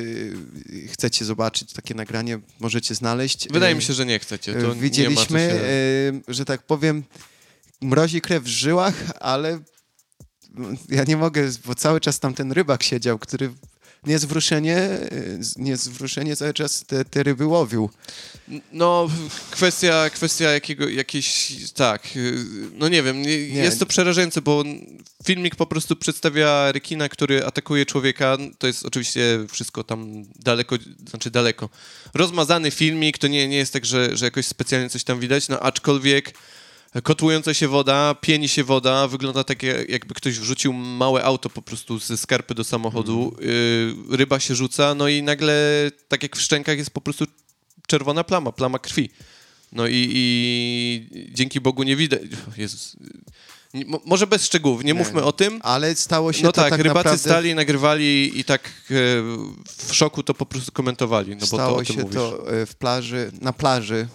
y, 0.85 0.89
chcecie 0.89 1.25
zobaczyć 1.25 1.73
takie 1.73 1.95
nagranie, 1.95 2.39
możecie 2.61 2.95
znaleźć. 2.95 3.49
Wydaje 3.49 3.73
Y, 3.73 3.77
mi 3.77 3.83
się, 3.83 3.93
że 3.93 4.07
nie 4.07 4.19
chcecie. 4.19 4.53
To 4.55 4.73
y, 4.73 4.75
Nie 4.75 4.81
Widzieliśmy, 4.83 5.49
co 5.49 5.55
się... 5.57 5.63
y, 6.31 6.35
że 6.35 6.45
tak 6.45 6.63
powiem, 6.63 7.05
mrozi 7.81 8.21
krew 8.21 8.45
w 8.45 8.47
żyłach, 8.47 8.95
ale 9.21 9.59
ja 10.89 11.05
nie 11.05 11.17
mogę, 11.17 11.51
bo 11.65 11.75
cały 11.75 12.01
czas 12.01 12.21
tam 12.21 12.35
ten 12.35 12.53
rybak 12.53 12.83
siedział, 12.83 13.19
który 13.19 13.53
niezwruszenie, 14.07 14.89
niezwruszenie 15.57 16.37
cały 16.37 16.55
czas 16.55 16.85
te, 16.87 17.05
te 17.05 17.23
ryby 17.23 17.47
łowił. 17.47 17.91
No, 18.73 19.09
kwestia, 19.51 20.11
kwestia 20.11 20.51
jakiego, 20.51 20.89
jakiejś, 20.89 21.53
tak, 21.75 22.09
no 22.73 22.89
nie 22.89 23.03
wiem, 23.03 23.23
nie, 23.23 23.37
jest 23.39 23.79
to 23.79 23.87
przerażające, 23.87 24.43
bo 24.43 24.65
filmik 25.25 25.57
po 25.57 25.67
prostu 25.67 25.97
przedstawia 25.97 26.73
rekina, 26.73 27.09
który 27.09 27.45
atakuje 27.45 27.87
człowieka, 27.87 28.37
to 28.59 28.67
jest 28.67 28.87
oczywiście 28.87 29.47
wszystko 29.53 29.85
tam 29.85 30.25
daleko, 30.39 30.77
znaczy 31.09 31.31
daleko, 31.31 31.69
rozmazany 32.15 32.71
filmik, 32.71 33.19
to 33.19 33.27
nie, 33.27 33.49
nie 33.49 33.57
jest 33.57 33.73
tak, 33.73 33.85
że, 33.85 34.17
że 34.17 34.25
jakoś 34.25 34.47
specjalnie 34.47 34.91
coś 34.91 35.05
tam 35.05 35.21
widać, 35.21 35.49
no 35.49 35.61
aczkolwiek 35.61 36.35
kotłująca 37.03 37.55
się 37.55 37.69
woda, 37.69 38.15
pieni 38.21 38.49
się 38.49 38.65
woda, 38.65 39.09
wygląda 39.09 39.45
tak 39.45 39.63
jak- 39.63 39.89
jakby 39.89 40.15
ktoś 40.15 40.39
wrzucił 40.39 40.73
małe 40.73 41.25
auto 41.25 41.51
po 41.51 41.63
prostu 41.63 41.99
ze 41.99 42.17
skarpy 42.17 42.55
do 42.55 42.65
samochodu, 42.65 43.37
y, 44.13 44.17
ryba 44.17 44.41
się 44.41 44.55
rzuca, 44.55 44.95
no 44.95 45.09
i 45.09 45.23
nagle, 45.23 45.91
tak 46.09 46.23
jak 46.23 46.37
w 46.37 46.41
szczękach 46.41 46.79
jest 46.79 46.91
po 46.91 47.01
prostu 47.01 47.25
czerwona 47.87 48.25
plama, 48.25 48.53
plama 48.53 48.79
krwi. 48.79 49.11
No 49.73 49.87
i, 49.87 50.09
i 50.15 51.31
dzięki 51.35 51.61
Bogu 51.61 51.83
nie 51.83 51.97
widać. 51.97 52.21
Jezus. 52.57 52.97
Nie, 53.75 53.85
może 54.05 54.27
bez 54.27 54.45
szczegółów, 54.45 54.85
nie, 54.85 54.93
Nie. 54.93 54.99
mówmy 54.99 55.25
o 55.25 55.33
tym. 55.33 55.61
Ale 55.63 55.95
stało 55.97 56.33
się 56.33 56.43
No 56.43 56.53
to 56.53 56.61
tak, 56.61 56.71
tak 56.71 56.81
rybacy 56.81 56.95
naprawdę... 56.97 57.19
stali, 57.31 57.55
nagrywali 57.55 58.41
i 58.41 58.45
tak 58.45 58.63
e, 58.65 58.95
w 59.87 59.95
szoku 59.95 60.23
to 60.23 60.35
po 60.35 60.47
prostu 60.47 60.73
komentowali. 60.73 61.31
No 61.31 61.37
bo 61.37 61.41
to 61.41 61.47
Stało 61.57 61.77
o 61.77 61.83
tym 61.85 61.97
się 61.97 62.03
mówisz. 62.03 62.15
to 62.17 62.55
y, 62.55 62.67
w 62.67 62.75
plaży, 62.75 63.31
na 63.41 63.53
plaży, 63.53 64.09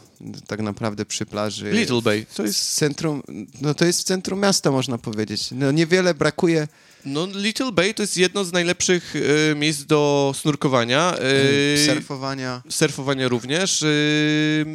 tak 0.48 0.60
naprawdę 0.62 1.06
przy 1.06 1.25
plaży. 1.25 1.72
Little 1.72 2.01
Bay. 2.01 2.25
To 2.36 2.44
jest 2.44 2.74
centrum, 2.74 3.24
no 3.62 3.74
to 3.74 3.86
jest 3.86 4.00
w 4.01 4.04
centrum 4.04 4.40
miasta, 4.40 4.72
można 4.72 4.98
powiedzieć. 4.98 5.51
No 5.51 5.72
niewiele 5.72 6.13
brakuje 6.13 6.68
No 7.06 7.25
Little 7.36 7.72
Bay 7.72 7.94
to 7.94 8.04
jest 8.04 8.18
jedno 8.18 8.46
z 8.46 8.51
najlepszych 8.51 9.13
e, 9.51 9.56
miejsc 9.56 9.84
do 9.84 10.32
snurkowania. 10.36 11.16
y, 11.20 11.82
E, 11.90 11.94
surfowania. 11.96 12.62
surfowania 12.70 13.28
również. 13.28 13.82
Yy, 13.82 14.66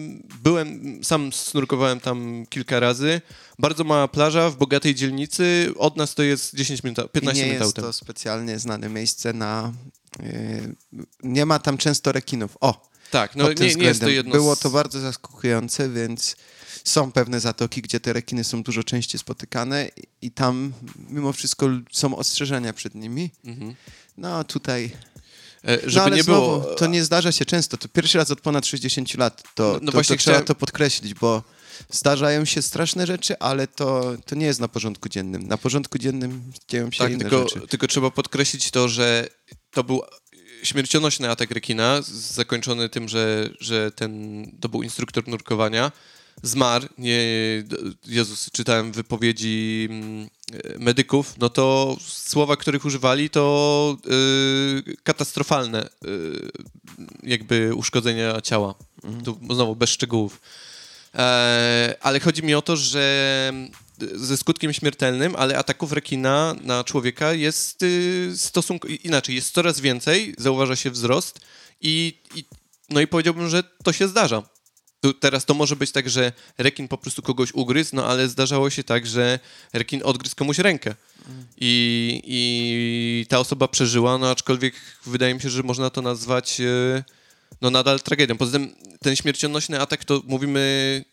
Byłem, 0.42 1.00
sam 1.04 1.32
snurkowałem 1.32 2.00
tam 2.00 2.46
kilka 2.48 2.80
razy. 2.80 3.20
Bardzo 3.58 3.84
mała 3.84 4.08
plaża 4.08 4.50
w 4.50 4.56
bogatej 4.56 4.94
dzielnicy. 4.94 5.72
Od 5.76 5.96
nas 5.96 6.14
to 6.14 6.22
jest 6.22 6.54
10 6.54 6.82
minut, 6.82 6.98
I 6.98 7.08
15 7.08 7.42
nie 7.42 7.48
minut 7.48 7.60
jest 7.66 7.78
autem. 7.78 7.84
to 7.84 7.92
specjalnie 7.92 8.58
znane 8.58 8.88
miejsce 8.88 9.32
na... 9.32 9.72
y, 10.22 10.74
nie 11.22 11.46
ma 11.46 11.58
tam 11.58 11.78
często 11.78 12.12
rekinów. 12.12 12.56
O, 12.60 12.88
Tak, 13.10 13.36
no 13.36 13.52
nie, 13.52 13.74
nie 13.74 13.84
jest 13.84 14.00
to 14.00 14.08
jedno 14.08 14.32
Było 14.32 14.56
to 14.56 14.70
bardzo 14.70 15.00
zaskakujące, 15.00 15.90
więc 15.90 16.36
są 16.84 17.12
pewne 17.12 17.40
zatoki, 17.40 17.82
gdzie 17.82 18.00
te 18.00 18.12
rekiny 18.12 18.44
są 18.44 18.62
dużo 18.62 18.84
częściej 18.84 19.18
spotykane 19.18 19.88
i- 20.22 20.30
tam 20.30 20.72
mimo 21.08 21.32
wszystko 21.32 21.68
są 21.92 22.16
ostrzeżenia 22.16 22.72
przed 22.72 22.94
nimi. 22.94 23.30
Mhm. 23.44 23.74
No 24.16 24.36
a 24.36 24.44
tutaj... 24.44 24.90
E, 25.68 25.78
Żeby 25.84 25.96
no 25.96 26.02
ale 26.02 26.16
nie 26.16 26.22
znowu, 26.22 26.60
było... 26.60 26.74
to 26.74 26.86
nie 26.86 27.04
zdarza 27.04 27.32
się 27.32 27.44
często. 27.44 27.76
To 27.76 27.88
pierwszy 27.88 28.18
raz 28.18 28.30
od 28.30 28.40
ponad 28.40 28.66
60 28.66 29.14
lat. 29.14 29.42
To, 29.54 29.62
No- 29.72 29.78
no 29.82 29.86
to, 29.86 29.92
właśnie 29.92 30.16
to 30.16 30.22
trzeba 30.22 30.34
chciałem- 30.34 30.46
to 30.46 30.54
podkreślić, 30.54 31.14
bo 31.14 31.42
zdarzają 31.90 32.44
się 32.44 32.62
straszne 32.62 33.06
rzeczy, 33.06 33.38
ale 33.38 33.66
to, 33.66 34.16
to 34.26 34.34
nie 34.34 34.46
jest 34.46 34.60
na 34.60 34.68
porządku 34.68 35.08
dziennym. 35.08 35.48
Na 35.48 35.56
porządku 35.58 35.98
dziennym 35.98 36.52
dzieją 36.68 36.90
się 36.90 36.98
Tak, 36.98 37.10
inne 37.12 37.20
tylko, 37.20 37.48
rzeczy. 37.48 37.66
tylko 37.68 37.86
trzeba 37.86 38.10
podkreślić 38.10 38.70
to, 38.70 38.88
że 38.88 39.28
to 39.70 39.84
był 39.84 40.02
śmiercionośny 40.62 41.30
atak 41.30 41.50
rekina, 41.50 42.02
zakończony 42.12 42.88
tym, 42.88 43.08
że, 43.08 43.48
że 43.60 43.90
ten, 43.90 44.44
to 44.60 44.68
był 44.68 44.82
instruktor 44.82 45.28
nurkowania. 45.28 45.92
Zmarł, 46.42 46.88
nie, 46.98 47.18
Jezus, 48.06 48.50
czytałem 48.50 48.92
wypowiedzi 48.92 49.88
mm, 49.90 50.28
e, 50.52 50.78
medyków, 50.78 51.34
no 51.38 51.48
to 51.48 51.96
słowa, 52.06 52.56
których 52.56 52.84
używali, 52.84 53.30
to 53.30 53.96
y, 54.86 54.96
katastrofalne 55.02 55.86
y, 55.86 55.88
jakby 57.22 57.74
uszkodzenia 57.74 58.40
ciała. 58.40 58.74
Tu 59.24 59.38
znowu 59.54 59.76
bez 59.76 59.90
szczegółów. 59.90 60.40
E, 61.14 61.94
ale 62.00 62.20
chodzi 62.20 62.42
mi 62.42 62.54
o 62.54 62.62
to, 62.62 62.76
że 62.76 63.52
ze 64.14 64.36
skutkiem 64.36 64.72
śmiertelnym, 64.72 65.36
ale 65.36 65.58
ataków 65.58 65.92
rekina 65.92 66.54
na 66.60 66.84
człowieka 66.84 67.32
jest 67.32 67.82
y, 67.82 68.32
stosunku 68.36 68.88
inaczej, 68.88 69.34
jest 69.34 69.54
coraz 69.54 69.80
więcej, 69.80 70.34
zauważa 70.38 70.76
się 70.76 70.90
wzrost 70.90 71.40
i, 71.80 72.18
i 72.34 72.44
no 72.90 73.00
i 73.00 73.06
powiedziałbym, 73.06 73.48
że 73.48 73.62
to 73.84 73.92
się 73.92 74.08
zdarza. 74.08 74.42
Tu, 75.00 75.14
teraz 75.14 75.44
to 75.44 75.54
może 75.54 75.76
być 75.76 75.92
tak, 75.92 76.10
że 76.10 76.32
rekin 76.58 76.88
po 76.88 76.98
prostu 76.98 77.22
kogoś 77.22 77.54
ugryzł, 77.54 77.96
no 77.96 78.06
ale 78.06 78.28
zdarzało 78.28 78.70
się 78.70 78.84
tak, 78.84 79.06
że 79.06 79.38
rekin 79.72 80.00
odgryzł 80.04 80.36
komuś 80.36 80.58
rękę. 80.58 80.94
I, 81.56 82.22
I 82.24 83.26
ta 83.28 83.38
osoba 83.38 83.68
przeżyła, 83.68 84.18
no 84.18 84.30
aczkolwiek 84.30 84.74
wydaje 85.06 85.34
mi 85.34 85.40
się, 85.40 85.50
że 85.50 85.62
można 85.62 85.90
to 85.90 86.02
nazwać 86.02 86.60
e, 86.60 87.04
no 87.60 87.70
nadal 87.70 88.00
tragedią. 88.00 88.36
Poza 88.36 88.52
tym 88.52 88.74
ten 89.00 89.16
śmiercionośny 89.16 89.80
atak 89.80 90.04
to 90.04 90.22
mówimy, 90.26 91.04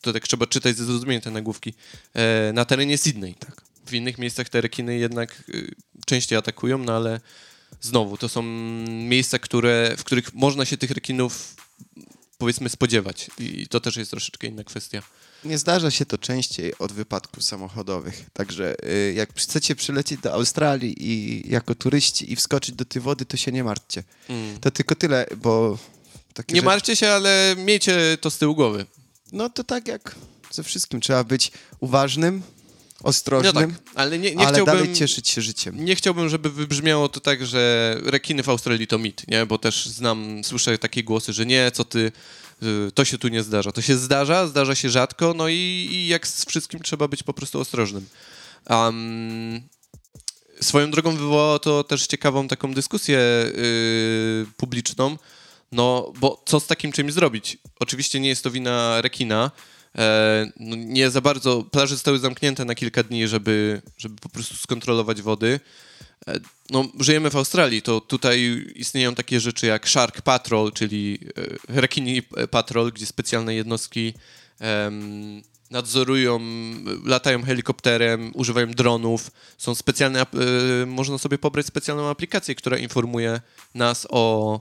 to 0.00 0.12
tak 0.12 0.28
trzeba 0.28 0.46
czytać 0.46 0.76
ze 0.76 0.84
zrozumieniem 0.84 1.22
te 1.22 1.30
nagłówki, 1.30 1.74
e, 2.14 2.52
na 2.52 2.64
terenie 2.64 2.98
Sydney. 2.98 3.34
Tak. 3.34 3.62
W 3.86 3.94
innych 3.94 4.18
miejscach 4.18 4.48
te 4.48 4.60
rekiny 4.60 4.98
jednak 4.98 5.44
y, 5.48 5.74
częściej 6.06 6.38
atakują, 6.38 6.78
no 6.78 6.96
ale 6.96 7.20
znowu, 7.80 8.16
to 8.16 8.28
są 8.28 8.42
miejsca, 8.88 9.38
które, 9.38 9.94
w 9.98 10.04
których 10.04 10.34
można 10.34 10.64
się 10.64 10.76
tych 10.76 10.90
rekinów 10.90 11.56
powiedzmy 12.38 12.68
spodziewać. 12.68 13.30
I 13.38 13.66
to 13.68 13.80
też 13.80 13.96
jest 13.96 14.10
troszeczkę 14.10 14.46
inna 14.46 14.64
kwestia. 14.64 15.02
Nie 15.44 15.58
zdarza 15.58 15.90
się 15.90 16.06
to 16.06 16.18
częściej 16.18 16.78
od 16.78 16.92
wypadków 16.92 17.44
samochodowych. 17.44 18.24
Także 18.32 18.74
y, 18.84 19.12
jak 19.16 19.34
chcecie 19.34 19.76
przylecieć 19.76 20.20
do 20.20 20.32
Australii 20.32 20.94
i 20.98 21.42
jako 21.50 21.74
turyści 21.74 22.32
i 22.32 22.36
wskoczyć 22.36 22.74
do 22.74 22.84
tej 22.84 23.02
wody, 23.02 23.24
to 23.24 23.36
się 23.36 23.52
nie 23.52 23.64
martwcie. 23.64 24.02
Mm. 24.28 24.58
To 24.60 24.70
tylko 24.70 24.94
tyle, 24.94 25.26
bo 25.36 25.78
takie 26.34 26.54
Nie 26.54 26.58
rzeczy- 26.60 26.66
martwcie 26.66 26.96
się, 26.96 27.08
ale 27.08 27.54
miejcie 27.58 28.18
to 28.20 28.30
z 28.30 28.38
tyłu 28.38 28.54
głowy. 28.54 28.86
No 29.32 29.50
to 29.50 29.64
tak 29.64 29.88
jak 29.88 30.14
ze 30.50 30.62
wszystkim. 30.62 31.00
Trzeba 31.00 31.24
być 31.24 31.52
uważnym, 31.80 32.42
No 33.02 33.08
ostrożnym, 33.08 33.74
tak, 33.74 33.82
ale 33.94 34.18
nie, 34.18 34.34
nie 34.34 34.46
ale 34.46 34.52
chciałbym... 34.52 34.74
dalej 34.74 34.94
cieszyć 34.94 35.28
się 35.28 35.42
życiem. 35.42 35.84
Nie 35.84 35.96
chciałbym, 35.96 36.28
żeby 36.28 36.50
wybrzmiało 36.50 37.08
to 37.08 37.20
tak, 37.20 37.46
że 37.46 37.96
rekiny 38.04 38.42
w 38.42 38.48
Australii 38.48 38.86
to 38.86 38.98
mit, 38.98 39.28
nie? 39.28 39.46
Bo 39.46 39.58
też 39.58 39.86
znam, 39.86 40.44
słyszę 40.44 40.78
takie 40.78 41.04
głosy, 41.04 41.32
że 41.32 41.46
nie, 41.46 41.70
co 41.70 41.84
ty, 41.84 42.12
y, 42.62 42.92
to 42.94 43.04
się 43.04 43.18
tu 43.18 43.28
nie 43.28 43.42
zdarza. 43.42 43.72
To 43.72 43.82
się 43.82 43.96
zdarza, 43.96 44.46
zdarza 44.46 44.74
się 44.74 44.90
rzadko, 44.90 45.34
no 45.36 45.48
i, 45.48 45.88
i 45.90 46.08
jak 46.08 46.26
z 46.26 46.44
wszystkim 46.44 46.80
trzeba 46.80 47.08
być 47.08 47.22
po 47.22 47.32
prostu 47.32 47.60
ostrożnym. 47.60 48.06
Um, 48.70 49.60
swoją 50.60 50.90
drogą 50.90 51.16
wywołało 51.16 51.58
to 51.58 51.84
też 51.84 52.06
ciekawą 52.06 52.48
taką 52.48 52.74
dyskusję 52.74 53.18
y, 53.18 54.46
publiczną, 54.56 55.16
no 55.72 56.12
bo 56.20 56.42
co 56.46 56.60
z 56.60 56.66
takim 56.66 56.92
czymś 56.92 57.12
zrobić? 57.12 57.58
Oczywiście 57.80 58.20
nie 58.20 58.28
jest 58.28 58.44
to 58.44 58.50
wina 58.50 59.00
rekina, 59.00 59.50
E, 59.98 60.50
no 60.60 60.76
nie 60.76 61.10
za 61.10 61.20
bardzo, 61.20 61.62
plaże 61.62 61.94
zostały 61.94 62.18
zamknięte 62.18 62.64
na 62.64 62.74
kilka 62.74 63.02
dni, 63.02 63.28
żeby, 63.28 63.82
żeby 63.98 64.16
po 64.20 64.28
prostu 64.28 64.54
skontrolować 64.54 65.22
wody. 65.22 65.60
E, 66.28 66.40
no, 66.70 66.84
żyjemy 67.00 67.30
w 67.30 67.36
Australii, 67.36 67.82
to 67.82 68.00
tutaj 68.00 68.66
istnieją 68.74 69.14
takie 69.14 69.40
rzeczy 69.40 69.66
jak 69.66 69.88
Shark 69.88 70.22
Patrol, 70.22 70.72
czyli 70.72 71.18
e, 71.68 71.80
rekini 71.80 72.22
patrol, 72.50 72.92
gdzie 72.92 73.06
specjalne 73.06 73.54
jednostki 73.54 74.14
nadzorują, 75.70 76.40
latają 77.04 77.42
helikopterem, 77.42 78.30
używają 78.34 78.70
dronów. 78.70 79.30
Są 79.58 79.74
specjalne, 79.74 80.22
e, 80.22 80.26
można 80.86 81.18
sobie 81.18 81.38
pobrać 81.38 81.66
specjalną 81.66 82.08
aplikację, 82.08 82.54
która 82.54 82.78
informuje 82.78 83.40
nas 83.74 84.06
o, 84.10 84.60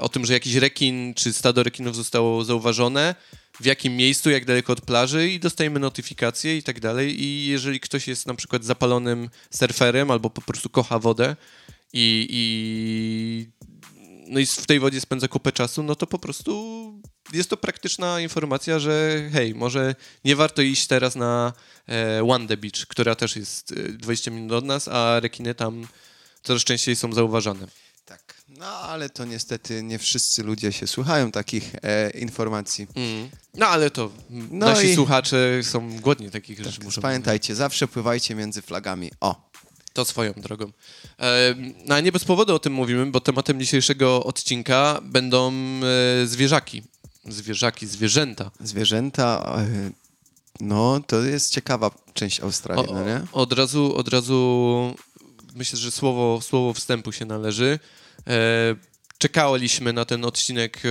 o 0.00 0.08
tym, 0.08 0.26
że 0.26 0.32
jakiś 0.32 0.54
rekin 0.54 1.14
czy 1.14 1.32
stado 1.32 1.62
rekinów 1.62 1.96
zostało 1.96 2.44
zauważone, 2.44 3.14
w 3.60 3.64
jakim 3.64 3.96
miejscu, 3.96 4.30
jak 4.30 4.44
daleko 4.44 4.72
od 4.72 4.80
plaży 4.80 5.30
i 5.30 5.40
dostajemy 5.40 5.80
notyfikacje 5.80 6.56
i 6.56 6.62
tak 6.62 6.80
dalej. 6.80 7.22
I 7.22 7.46
jeżeli 7.46 7.80
ktoś 7.80 8.08
jest 8.08 8.26
na 8.26 8.34
przykład 8.34 8.64
zapalonym 8.64 9.30
surferem 9.50 10.10
albo 10.10 10.30
po 10.30 10.40
prostu 10.40 10.68
kocha 10.68 10.98
wodę 10.98 11.36
i, 11.92 12.26
i 12.30 13.46
no 14.26 14.40
i 14.40 14.46
w 14.46 14.66
tej 14.66 14.80
wodzie 14.80 15.00
spędza 15.00 15.28
kupę 15.28 15.52
czasu, 15.52 15.82
no 15.82 15.94
to 15.94 16.06
po 16.06 16.18
prostu 16.18 16.80
jest 17.32 17.50
to 17.50 17.56
praktyczna 17.56 18.20
informacja, 18.20 18.78
że 18.78 19.22
hej, 19.32 19.54
może 19.54 19.94
nie 20.24 20.36
warto 20.36 20.62
iść 20.62 20.86
teraz 20.86 21.16
na 21.16 21.52
e, 21.86 22.26
Wanda 22.26 22.56
Beach, 22.56 22.86
która 22.88 23.14
też 23.14 23.36
jest 23.36 23.72
e, 23.72 23.74
20 23.92 24.30
minut 24.30 24.52
od 24.52 24.64
nas, 24.64 24.88
a 24.88 25.20
rekiny 25.20 25.54
tam 25.54 25.86
coraz 26.42 26.64
częściej 26.64 26.96
są 26.96 27.12
zauważane. 27.12 27.66
No 28.60 28.66
ale 28.66 29.10
to 29.10 29.24
niestety 29.24 29.82
nie 29.82 29.98
wszyscy 29.98 30.42
ludzie 30.42 30.72
się 30.72 30.86
słuchają 30.86 31.30
takich 31.32 31.72
e, 31.82 32.10
informacji. 32.10 32.86
Mm. 32.94 33.28
No 33.54 33.66
ale 33.66 33.90
to 33.90 34.10
No 34.30 34.66
nasi 34.66 34.86
i- 34.86 34.94
słuchacze 34.94 35.60
są 35.62 36.00
głodni 36.00 36.30
takich 36.30 36.58
rzeczy. 36.58 36.76
Tak, 36.76 36.84
muszą 36.84 37.02
pamiętajcie, 37.02 37.54
zawsze 37.54 37.88
pływajcie 37.88 38.34
między 38.34 38.62
flagami. 38.62 39.10
O, 39.20 39.50
To 39.92 40.04
swoją 40.04 40.32
drogą. 40.32 40.72
E, 41.20 41.54
no, 41.86 41.94
a 41.94 42.00
nie 42.00 42.12
bez 42.12 42.24
powodu 42.24 42.54
o 42.54 42.58
tym 42.58 42.72
mówimy, 42.72 43.06
bo 43.06 43.20
tematem 43.20 43.60
dzisiejszego 43.60 44.24
odcinka 44.24 45.00
będą 45.02 45.52
e, 46.22 46.26
zwierzaki. 46.26 46.82
Zwierzaki, 47.24 47.86
zwierzęta. 47.86 48.50
zwierzęta, 48.60 49.54
e, 49.58 49.90
no 50.60 51.00
to 51.06 51.22
jest 51.22 51.52
ciekawa 51.52 51.90
część 52.14 52.40
Australii, 52.40 52.88
O, 52.88 52.94
no 52.94 53.04
nie? 53.04 53.20
od 53.32 53.52
razu, 53.52 53.96
od 53.96 54.08
razu 54.08 54.94
myślę, 55.54 55.78
że 55.78 55.90
słowo, 55.90 56.40
słowo 56.40 56.74
wstępu 56.74 57.12
się 57.12 57.24
należy. 57.24 57.78
E, 58.26 58.76
czekaliśmy 59.18 59.92
na 59.92 60.04
ten 60.04 60.24
odcinek. 60.24 60.82
E, 60.84 60.88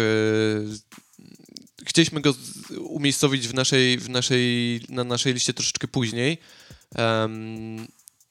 chcieliśmy 1.86 2.22
go 2.22 2.34
umiejscowić 2.80 3.48
w 3.48 3.54
naszej, 3.54 3.98
w 3.98 4.10
naszej, 4.10 4.82
na 4.90 5.04
naszej 5.04 5.34
liście 5.34 5.54
troszeczkę 5.54 5.88
później, 5.88 6.38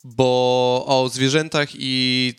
bo 0.04 0.84
o 0.86 1.08
zwierzętach 1.08 1.68
i 1.74 2.34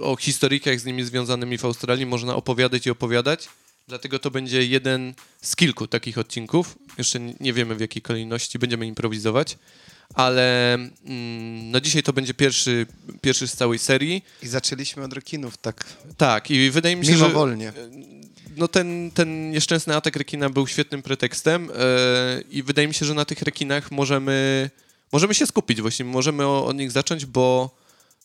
o 0.00 0.16
historykach 0.16 0.80
z 0.80 0.84
nimi 0.84 1.04
związanymi 1.04 1.58
w 1.58 1.64
Australii 1.64 2.06
można 2.06 2.36
opowiadać 2.36 2.86
i 2.86 2.90
opowiadać. 2.90 3.48
Dlatego 3.88 4.18
to 4.18 4.30
będzie 4.30 4.66
jeden 4.66 5.14
z 5.42 5.56
kilku 5.56 5.86
takich 5.86 6.18
odcinków. 6.18 6.78
Jeszcze 6.98 7.20
nie 7.20 7.52
wiemy 7.52 7.74
w 7.74 7.80
jakiej 7.80 8.02
kolejności 8.02 8.58
będziemy 8.58 8.86
improwizować, 8.86 9.58
ale 10.14 10.74
mm, 10.74 11.70
no 11.70 11.80
dzisiaj 11.80 12.02
to 12.02 12.12
będzie 12.12 12.34
pierwszy, 12.34 12.86
pierwszy 13.20 13.48
z 13.48 13.56
całej 13.56 13.78
serii. 13.78 14.24
I 14.42 14.48
zaczęliśmy 14.48 15.04
od 15.04 15.12
rekinów, 15.12 15.56
tak 15.56 15.84
Tak, 16.16 16.50
i 16.50 16.70
wydaje 16.70 16.96
mi 16.96 17.06
się, 17.06 17.16
że 17.16 17.24
mimowolnie. 17.24 17.72
no 18.56 18.68
ten, 18.68 19.10
ten 19.10 19.50
nieszczęsny 19.50 19.96
atak 19.96 20.16
rekina 20.16 20.50
był 20.50 20.66
świetnym 20.66 21.02
pretekstem 21.02 21.70
e, 21.74 22.40
i 22.50 22.62
wydaje 22.62 22.88
mi 22.88 22.94
się, 22.94 23.06
że 23.06 23.14
na 23.14 23.24
tych 23.24 23.42
rekinach 23.42 23.90
możemy, 23.90 24.70
możemy 25.12 25.34
się 25.34 25.46
skupić 25.46 25.80
właśnie, 25.80 26.04
możemy 26.04 26.46
o, 26.46 26.66
od 26.66 26.76
nich 26.76 26.90
zacząć, 26.90 27.26
bo 27.26 27.76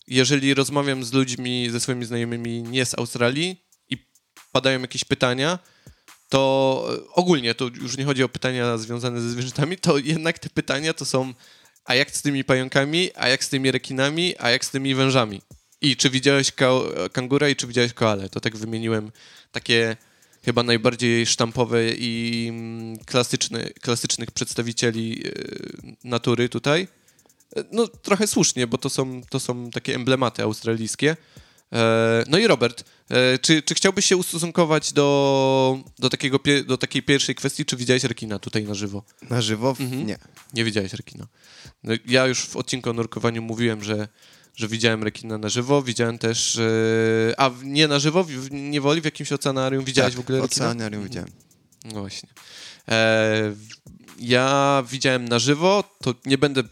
jeżeli 0.08 0.54
rozmawiam 0.54 1.04
z 1.04 1.12
ludźmi, 1.12 1.68
ze 1.70 1.80
swoimi 1.80 2.04
znajomymi 2.04 2.62
nie 2.62 2.84
z 2.84 2.98
Australii 2.98 3.56
i 3.90 3.98
padają 4.52 4.80
jakieś 4.80 5.04
pytania, 5.04 5.58
to 6.28 6.88
e, 7.08 7.12
ogólnie, 7.14 7.54
to 7.54 7.64
już 7.82 7.96
nie 7.96 8.04
chodzi 8.04 8.22
o 8.22 8.28
pytania 8.28 8.78
związane 8.78 9.20
ze 9.20 9.30
zwierzętami, 9.30 9.76
to 9.76 9.98
jednak 9.98 10.38
te 10.38 10.48
pytania 10.50 10.94
to 10.94 11.04
są 11.04 11.34
a 11.88 11.94
jak 11.94 12.10
z 12.10 12.22
tymi 12.22 12.44
pająkami, 12.44 13.10
a 13.14 13.28
jak 13.28 13.44
z 13.44 13.48
tymi 13.48 13.70
rekinami, 13.70 14.34
a 14.38 14.50
jak 14.50 14.64
z 14.64 14.70
tymi 14.70 14.94
wężami? 14.94 15.42
I 15.80 15.96
czy 15.96 16.10
widziałeś 16.10 16.52
ka- 16.52 17.08
kangura 17.12 17.48
i 17.48 17.56
czy 17.56 17.66
widziałeś 17.66 17.92
koalę? 17.92 18.28
To 18.28 18.40
tak 18.40 18.56
wymieniłem 18.56 19.12
takie 19.52 19.96
chyba 20.44 20.62
najbardziej 20.62 21.26
sztampowe 21.26 21.90
i 21.90 22.46
mm, 22.50 22.96
klasyczny, 22.98 23.70
klasycznych 23.80 24.30
przedstawicieli 24.30 25.22
e, 25.26 25.32
natury 26.04 26.48
tutaj. 26.48 26.88
E, 27.56 27.64
No 27.72 27.88
trochę 27.88 28.26
słusznie, 28.26 28.66
bo 28.66 28.78
to 28.78 28.90
są, 28.90 29.22
to 29.30 29.40
są 29.40 29.70
takie 29.70 29.94
emblematy 29.94 30.42
australijskie. 30.42 31.16
E, 31.72 32.24
No 32.28 32.38
i 32.38 32.46
Robert, 32.46 32.84
e, 33.10 33.38
czy, 33.38 33.62
czy 33.62 33.74
chciałbyś 33.74 34.04
się 34.04 34.16
ustosunkować 34.16 34.92
do, 34.92 35.78
do, 35.98 36.10
takiego, 36.10 36.38
do 36.66 36.78
takiej 36.78 37.02
pierwszej 37.02 37.34
kwestii, 37.34 37.64
czy 37.64 37.76
widziałeś 37.76 38.04
rekina 38.04 38.38
tutaj 38.38 38.64
na 38.64 38.74
żywo? 38.74 39.02
Na 39.30 39.40
żywo? 39.42 39.76
Mhm. 39.80 40.06
Nie. 40.06 40.18
Nie 40.54 40.64
widziałeś 40.64 40.92
rekina. 40.92 41.26
No, 41.84 41.92
ja 42.06 42.26
już 42.26 42.46
w 42.46 42.56
odcinku 42.56 42.90
o 42.90 42.92
nurkowaniu 42.92 43.42
mówiłem, 43.42 43.84
że, 43.84 44.08
że 44.56 44.68
widziałem 44.68 45.02
rekina 45.04 45.38
na 45.38 45.48
żywo, 45.48 45.82
widziałem 45.82 46.18
też, 46.18 46.56
e, 46.56 47.40
a 47.40 47.50
nie 47.62 47.88
na 47.88 47.98
żywo, 47.98 48.24
w 48.24 48.50
niewoli, 48.50 49.00
w 49.00 49.04
jakimś 49.04 49.32
oceanarium 49.32 49.84
widziałeś 49.84 50.14
tak, 50.14 50.16
w 50.16 50.24
ogóle 50.24 50.40
rekina? 50.40 50.66
Oceanarium 50.66 51.04
widziałem. 51.04 51.30
No 51.84 52.00
właśnie. 52.00 52.28
E, 52.88 53.54
ja 54.20 54.82
widziałem 54.90 55.28
na 55.28 55.38
żywo, 55.38 55.84
to 56.02 56.14
nie 56.26 56.38
będę 56.38 56.62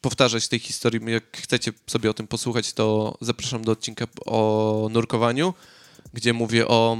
powtarzać 0.00 0.48
tej 0.48 0.58
historii. 0.58 1.00
Jak 1.06 1.36
chcecie 1.36 1.72
sobie 1.86 2.10
o 2.10 2.14
tym 2.14 2.26
posłuchać, 2.26 2.72
to 2.72 3.18
zapraszam 3.20 3.64
do 3.64 3.72
odcinka 3.72 4.06
o 4.26 4.88
nurkowaniu, 4.92 5.54
gdzie 6.14 6.32
mówię 6.32 6.68
o. 6.68 6.98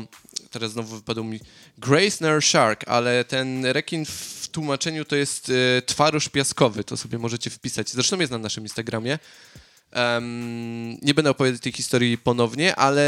Teraz 0.51 0.73
znowu 0.73 0.97
wypadł 0.97 1.25
mi 1.25 1.41
Grey 1.79 2.11
Snare 2.11 2.43
Shark, 2.43 2.89
ale 2.89 3.25
ten 3.25 3.67
rekin 3.67 4.05
w 4.05 4.49
tłumaczeniu 4.53 5.05
to 5.05 5.17
jest 5.17 5.53
twaróż 5.87 6.29
piaskowy. 6.29 6.85
To 6.85 6.97
sobie 6.97 7.19
możecie 7.19 7.51
wpisać. 7.51 7.91
Zresztą 7.91 8.21
jest 8.21 8.33
na 8.33 8.39
naszym 8.39 8.65
Instagramie. 8.65 9.19
Em, 9.91 10.99
nie 11.03 11.15
będę 11.15 11.31
opowiadać 11.31 11.61
tej 11.61 11.73
historii 11.73 12.19
ponownie, 12.19 12.77
ale 12.77 13.03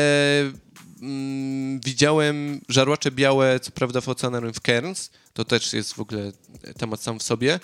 mm, 1.02 1.80
widziałem 1.80 2.60
żarłacze 2.68 3.10
białe, 3.10 3.60
co 3.60 3.70
prawda 3.70 4.00
w 4.00 4.08
oceanarium 4.08 4.52
w 4.52 4.60
Cairns. 4.60 5.10
To 5.32 5.44
też 5.44 5.72
jest 5.72 5.94
w 5.94 6.00
ogóle 6.00 6.32
temat 6.78 7.02
sam 7.02 7.18
w 7.18 7.22
sobie. 7.22 7.60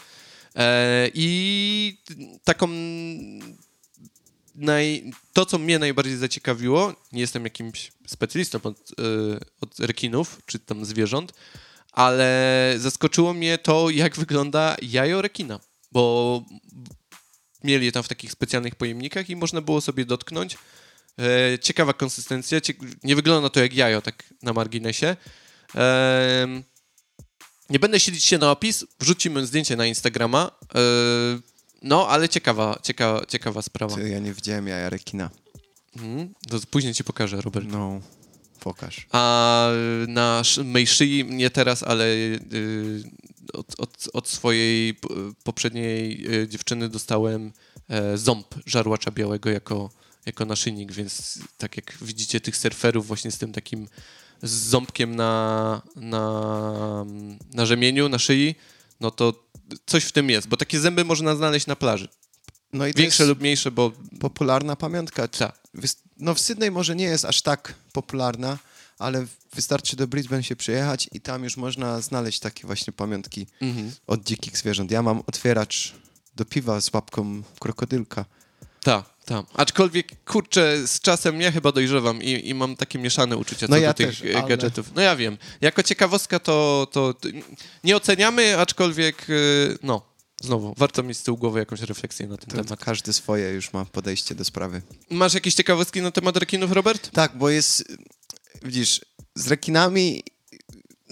E, 0.57 1.11
I 1.15 1.99
taką 2.45 2.69
naj, 4.55 5.11
to, 5.33 5.47
co 5.47 5.59
mnie 5.59 5.79
najbardziej 5.79 6.17
zaciekawiło, 6.17 6.95
nie 7.12 7.21
jestem 7.21 7.45
jakimś 7.45 7.93
specjalistą 8.07 8.59
od, 8.62 8.79
e, 8.79 8.93
od 9.61 9.81
rekinów 9.81 10.41
czy 10.47 10.59
tam 10.59 10.85
zwierząt, 10.85 11.33
ale 11.93 12.75
zaskoczyło 12.79 13.35
mnie 13.35 13.59
to, 13.59 13.91
jak 13.91 14.17
wygląda 14.17 14.77
jajo 14.83 15.23
rekina, 15.23 15.61
bo 15.93 16.45
mieli 17.65 17.87
je 17.87 17.93
tam 17.93 18.03
w 18.03 18.09
takich 18.09 18.33
specjalnych 18.33 18.75
pojemnikach 18.75 19.31
i 19.31 19.37
można 19.37 19.61
było 19.61 19.81
sobie 19.81 20.05
dotknąć. 20.05 20.59
E, 21.19 21.59
ciekawa 21.59 21.93
konsystencja, 21.93 22.61
nie 23.05 23.17
wygląda 23.17 23.51
to 23.51 23.61
jak 23.61 23.75
jajo, 23.75 24.03
tak 24.03 24.25
na 24.43 24.53
marginesie. 24.53 25.17
Em, 25.75 26.65
nie 27.73 27.79
będę 27.79 28.01
siedzieć 28.01 28.25
się 28.25 28.39
na 28.39 28.51
opis, 28.51 28.85
wrzucimy 29.01 29.47
zdjęcie 29.47 29.77
na 29.77 29.87
Instagrama. 29.87 30.51
E, 30.75 30.79
no, 31.83 32.09
ale 32.09 32.29
ciekawa, 32.29 32.79
ciekawa, 32.83 33.27
ciekawa 33.27 33.63
sprawa. 33.63 33.97
Ty, 33.97 34.09
Ja 34.09 34.19
nie 34.19 34.33
widziałem 34.33 34.69
jaja 34.69 34.91
rekina. 34.91 35.31
Mhm. 35.97 36.35
To 36.49 36.59
później 36.71 36.95
ci 36.95 37.05
pokażę, 37.05 37.41
Robert. 37.41 37.67
No, 37.69 38.01
Pokaż. 38.63 39.07
A 39.13 39.69
na 40.09 40.43
mej 40.65 40.87
szyi, 40.87 41.25
nie 41.25 41.51
teraz, 41.51 41.83
ale 41.83 42.05
y, 42.05 43.03
od, 43.53 43.81
od, 43.81 44.09
od 44.13 44.29
swojej 44.29 44.95
poprzedniej 45.45 46.27
y, 46.35 46.49
dziewczyny 46.49 46.89
dostałem 46.89 47.53
e, 47.89 48.19
ząb 48.19 48.47
żarłacza 48.67 49.11
białego 49.11 49.51
jako, 49.51 49.91
jako 50.27 50.45
naszyjnik, 50.45 50.93
więc 50.93 51.39
tak 51.59 51.77
jak 51.77 51.99
widzicie 52.03 52.41
tych 52.41 52.57
surferów 52.57 53.07
właśnie 53.07 53.31
z 53.31 53.39
tym 53.39 53.53
takim 53.53 53.89
z 54.42 54.50
ząbkiem 54.50 55.16
na, 55.16 55.83
na, 55.96 57.05
na 57.55 57.66
rzemieniu, 57.66 58.09
na 58.09 58.18
szyi, 58.18 58.55
no 59.00 59.11
to 59.11 59.44
coś 59.87 60.05
w 60.05 60.12
tym 60.12 60.31
jest, 60.31 60.48
bo 60.48 60.57
takie 60.57 60.81
zęby 60.81 61.05
można 61.05 61.37
znaleźć 61.37 61.66
na 61.66 61.76
plaży. 61.76 62.09
No 62.72 62.87
i 62.87 62.92
Większe 62.92 63.24
lub 63.26 63.40
mniejsze, 63.40 63.70
bo 63.70 63.92
popularna 64.20 64.76
pamiątka. 64.76 65.28
tak. 65.28 65.59
Wys- 65.74 65.96
No 66.18 66.35
w 66.35 66.40
Sydney 66.40 66.70
może 66.70 66.96
nie 66.96 67.05
jest 67.05 67.24
aż 67.24 67.42
tak 67.42 67.74
popularna, 67.92 68.59
ale 68.98 69.26
wystarczy 69.55 69.96
do 69.96 70.07
Brisbane 70.07 70.42
się 70.42 70.57
przyjechać 70.57 71.09
i 71.12 71.20
tam 71.20 71.44
już 71.44 71.57
można 71.57 72.00
znaleźć 72.00 72.38
takie 72.40 72.66
właśnie 72.66 72.92
pamiątki 72.92 73.46
Mhm. 73.61 73.92
od 74.07 74.24
dzikich 74.24 74.59
zwierząt. 74.59 74.90
Ja 74.90 75.02
mam 75.02 75.22
otwieracz 75.26 75.94
do 76.37 76.44
piwa 76.44 76.81
z 76.81 76.90
łapką 76.94 77.42
krokodylka. 77.61 78.24
Tak, 78.83 79.05
tak. 79.25 79.47
Aczkolwiek, 79.55 80.25
kurczę, 80.25 80.87
z 80.87 81.01
czasem 81.01 81.41
ja 81.41 81.53
chyba 81.53 81.73
dojrzewam 81.73 82.23
i, 82.23 82.49
i 82.49 82.55
mam 82.55 82.77
takie 82.77 82.99
mieszane 82.99 83.37
uczucia 83.37 83.67
No 83.71 83.77
co 83.77 83.83
ja 83.83 83.89
do 83.89 83.95
tych 83.95 84.07
też, 84.07 84.23
e, 84.25 84.39
ale- 84.39 84.49
gadżetów. 84.49 84.95
No 84.95 85.03
ja 85.03 85.17
wiem. 85.17 85.39
Jako 85.61 85.83
ciekawostka 85.83 86.39
to, 86.39 86.87
to 86.93 87.15
to 87.15 87.29
nie 87.85 87.97
oceniamy, 87.97 88.59
aczkolwiek 88.59 89.27
e, 89.31 89.35
no, 89.83 90.03
znowu, 90.43 90.75
warto 90.77 91.03
mieć 91.03 91.19
z 91.19 91.23
tyłu 91.23 91.37
głowy 91.39 91.59
jakąś 91.59 91.81
refleksję 91.81 92.27
na 92.27 92.37
ten 92.37 92.47
To 92.59 92.65
temat. 92.65 92.85
każdy 92.85 93.13
swoje 93.13 93.51
już 93.53 93.73
ma 93.73 93.85
podejście 93.85 94.35
do 94.35 94.45
sprawy. 94.45 94.83
Masz 95.11 95.35
jakieś 95.35 95.55
ciekawostki 95.55 96.03
na 96.03 96.11
temat 96.11 96.37
rekinów, 96.37 96.73
Robert? 96.73 97.11
Tak, 97.11 97.39
bo 97.39 97.51
jest, 97.51 97.85
widzisz, 98.63 99.01
z 99.35 99.49
rekinami 99.49 100.23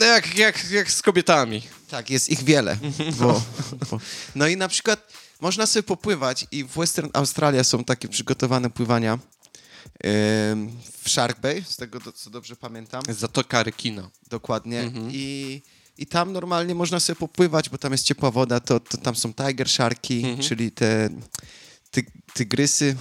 No 0.00 0.06
jak, 0.06 0.36
jak, 0.36 0.70
jak 0.70 0.90
z 0.90 1.02
kobietami. 1.02 1.62
Tak, 1.88 2.10
jest 2.10 2.28
ich 2.30 2.42
wiele. 2.44 2.76
Bo, 3.18 3.42
bo. 3.90 4.00
No 4.34 4.46
i 4.48 4.56
na 4.56 4.68
przykład 4.68 5.12
można 5.40 5.66
sobie 5.66 5.82
popływać 5.82 6.46
i 6.52 6.64
w 6.64 6.68
Western 6.78 7.08
Australia 7.12 7.64
są 7.64 7.84
takie 7.84 8.08
przygotowane 8.08 8.70
pływania 8.70 9.18
w 11.02 11.08
Shark 11.10 11.40
Bay, 11.40 11.64
z 11.68 11.76
tego 11.76 12.12
co 12.12 12.30
dobrze 12.30 12.56
pamiętam, 12.56 13.02
Zatoka 13.08 13.62
rekina. 13.62 14.10
dokładnie. 14.28 14.80
Mhm. 14.80 15.08
I, 15.12 15.62
I 15.98 16.06
tam 16.06 16.32
normalnie 16.32 16.74
można 16.74 17.00
sobie 17.00 17.16
popływać, 17.16 17.68
bo 17.68 17.78
tam 17.78 17.92
jest 17.92 18.04
ciepła 18.04 18.30
woda, 18.30 18.60
to, 18.60 18.80
to 18.80 18.96
tam 18.98 19.16
są 19.16 19.34
tiger 19.34 19.68
sharki, 19.68 20.18
Mhm. 20.24 20.48
czyli 20.48 20.72
te 20.72 21.10
ty, 21.90 22.06
tygrysy, 22.34 22.96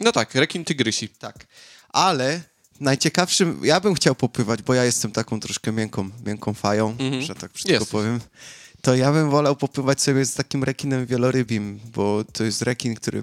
No 0.00 0.12
tak, 0.12 0.34
rekin 0.34 0.64
tygrysi. 0.64 1.08
tak. 1.08 1.46
Ale 1.88 2.40
najciekawszym, 2.80 3.60
ja 3.64 3.80
bym 3.80 3.94
chciał 3.94 4.14
popływać, 4.14 4.62
bo 4.62 4.74
ja 4.74 4.84
jestem 4.84 5.12
taką 5.12 5.40
troszkę 5.40 5.72
miękką, 5.72 6.10
miękką 6.26 6.54
fają, 6.54 6.90
Mhm. 6.90 7.22
że 7.22 7.34
tak 7.34 7.50
Jesteś. 7.68 7.88
powiem. 7.88 8.20
To 8.82 8.94
ja 8.94 9.12
bym 9.12 9.30
wolał 9.30 9.56
popływać 9.56 10.00
sobie 10.02 10.24
z 10.24 10.34
takim 10.34 10.64
rekinem 10.64 11.06
wielorybim, 11.06 11.80
bo 11.94 12.24
to 12.32 12.44
jest 12.44 12.62
rekin, 12.62 12.94
który 12.94 13.22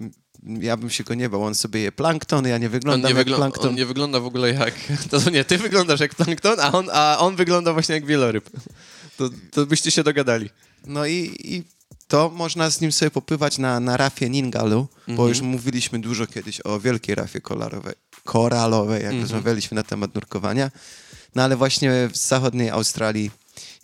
ja 0.60 0.78
bym 0.78 0.90
się 0.90 1.04
go 1.04 1.14
nie 1.14 1.30
bał. 1.30 1.44
On 1.44 1.56
sobie 1.56 1.80
je 1.80 1.92
plankton, 1.92 2.48
ja 2.48 2.58
nie 2.58 2.66
On 2.66 2.72
wyglądam 2.72 3.12
nie, 3.12 3.18
jak 3.18 3.28
wygl- 3.28 3.36
plankton. 3.36 3.68
on 3.70 3.76
nie 3.76 3.86
wygląda 3.86 4.20
w 4.20 4.26
ogóle 4.26 4.54
jak... 4.54 4.74
To 5.12 5.30
nie, 5.30 5.46
ty 5.46 5.58
wyglądasz 5.58 6.00
jak 6.00 6.16
plankton, 6.16 6.60
a 6.60 6.72
on, 6.72 6.88
a 6.94 7.18
on 7.20 7.36
wygląda 7.36 7.74
właśnie 7.74 7.96
jak 7.96 8.06
wieloryb. 8.06 8.50
To, 9.18 9.30
to 9.52 9.66
byście 9.66 9.92
się 9.92 10.04
dogadali. 10.04 10.50
No 10.86 11.06
i, 11.06 11.36
i 11.44 11.64
to 12.08 12.30
można 12.36 12.70
z 12.70 12.82
nim 12.82 12.92
sobie 12.92 13.12
popływać 13.12 13.58
na, 13.58 13.80
na 13.80 13.98
rafie 13.98 14.30
Ningalu, 14.30 14.88
bo 15.08 15.12
Mhm. 15.12 15.30
już 15.30 15.42
mówiliśmy 15.42 16.00
dużo 16.00 16.28
kiedyś 16.28 16.62
o 16.64 16.80
wielkiej 16.80 17.16
rafie 17.16 17.42
kolorowej, 17.42 17.94
koralowej, 18.32 19.04
jak 19.04 19.12
Mhm. 19.14 19.22
rozmawialiśmy 19.22 19.76
na 19.76 19.84
temat 19.84 20.16
nurkowania. 20.16 20.72
No 21.36 21.44
ale 21.44 21.56
właśnie 21.56 22.10
w 22.14 22.18
zachodniej 22.18 22.70
Australii 22.70 23.32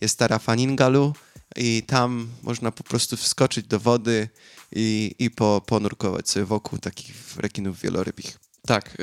jest 0.02 0.18
ta 0.20 0.28
rafa 0.28 0.56
Ningalu 0.56 1.14
i 1.56 1.84
tam 1.88 2.30
można 2.42 2.72
po 2.72 2.84
prostu 2.84 3.18
wskoczyć 3.18 3.68
do 3.68 3.80
wody 3.80 4.30
i, 4.76 5.16
i 5.20 5.32
po, 5.32 5.62
ponurkować 5.66 6.30
sobie 6.30 6.46
wokół 6.46 6.80
takich 6.80 7.16
rekinów 7.38 7.80
wielorybich. 7.82 8.40
Tak. 8.68 8.98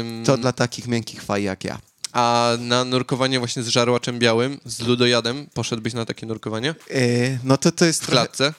ym, 0.00 0.24
To 0.24 0.36
dla 0.36 0.52
takich 0.52 0.86
miękkich 0.86 1.22
faj 1.22 1.42
jak 1.42 1.64
ja. 1.64 1.78
A 2.12 2.52
na 2.60 2.84
nurkowanie 2.84 3.38
właśnie 3.38 3.62
z 3.62 3.68
żarłaczem 3.68 4.18
białym, 4.18 4.60
z 4.64 4.80
ludojadem, 4.80 5.46
poszedłbyś 5.54 5.92
na 5.94 6.04
takie 6.04 6.26
nurkowanie? 6.26 6.74
E, 6.90 7.38
no 7.44 7.56
to 7.56 7.72
to 7.72 7.84
jest 7.84 8.02
W 8.02 8.06
trochę... 8.06 8.22
klatce? 8.22 8.54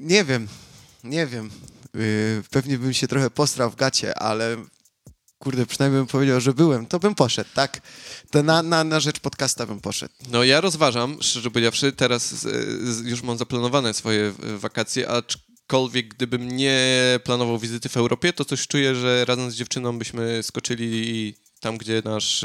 Nie 0.00 0.24
wiem, 0.24 0.48
nie 1.04 1.26
wiem. 1.26 1.50
Yy, 1.98 2.42
pewnie 2.50 2.78
bym 2.78 2.94
się 2.94 3.08
trochę 3.08 3.30
postrał 3.30 3.70
w 3.70 3.76
gacie, 3.76 4.18
ale 4.18 4.56
kurde, 5.38 5.66
przynajmniej 5.66 6.00
bym 6.00 6.06
powiedział, 6.06 6.40
że 6.40 6.54
byłem, 6.54 6.86
to 6.86 6.98
bym 6.98 7.14
poszedł, 7.14 7.50
tak? 7.54 7.80
To 8.30 8.42
na, 8.42 8.62
na, 8.62 8.84
na 8.84 9.00
rzecz 9.00 9.20
podcasta 9.20 9.66
bym 9.66 9.80
poszedł. 9.80 10.14
No 10.30 10.44
ja 10.44 10.60
rozważam, 10.60 11.18
szczerze 11.20 11.50
powiedziawszy, 11.50 11.92
teraz 11.92 12.28
z, 12.28 13.06
już 13.06 13.22
mam 13.22 13.38
zaplanowane 13.38 13.94
swoje 13.94 14.34
e, 14.42 14.58
wakacje, 14.58 15.08
aczkolwiek 15.08 16.08
gdybym 16.08 16.56
nie 16.56 16.80
planował 17.24 17.58
wizyty 17.58 17.88
w 17.88 17.96
Europie, 17.96 18.32
to 18.32 18.44
coś 18.44 18.66
czuję, 18.66 18.94
że 18.94 19.24
razem 19.24 19.50
z 19.50 19.54
dziewczyną 19.54 19.98
byśmy 19.98 20.42
skoczyli 20.42 21.34
tam, 21.60 21.78
gdzie 21.78 22.02
nasz 22.04 22.44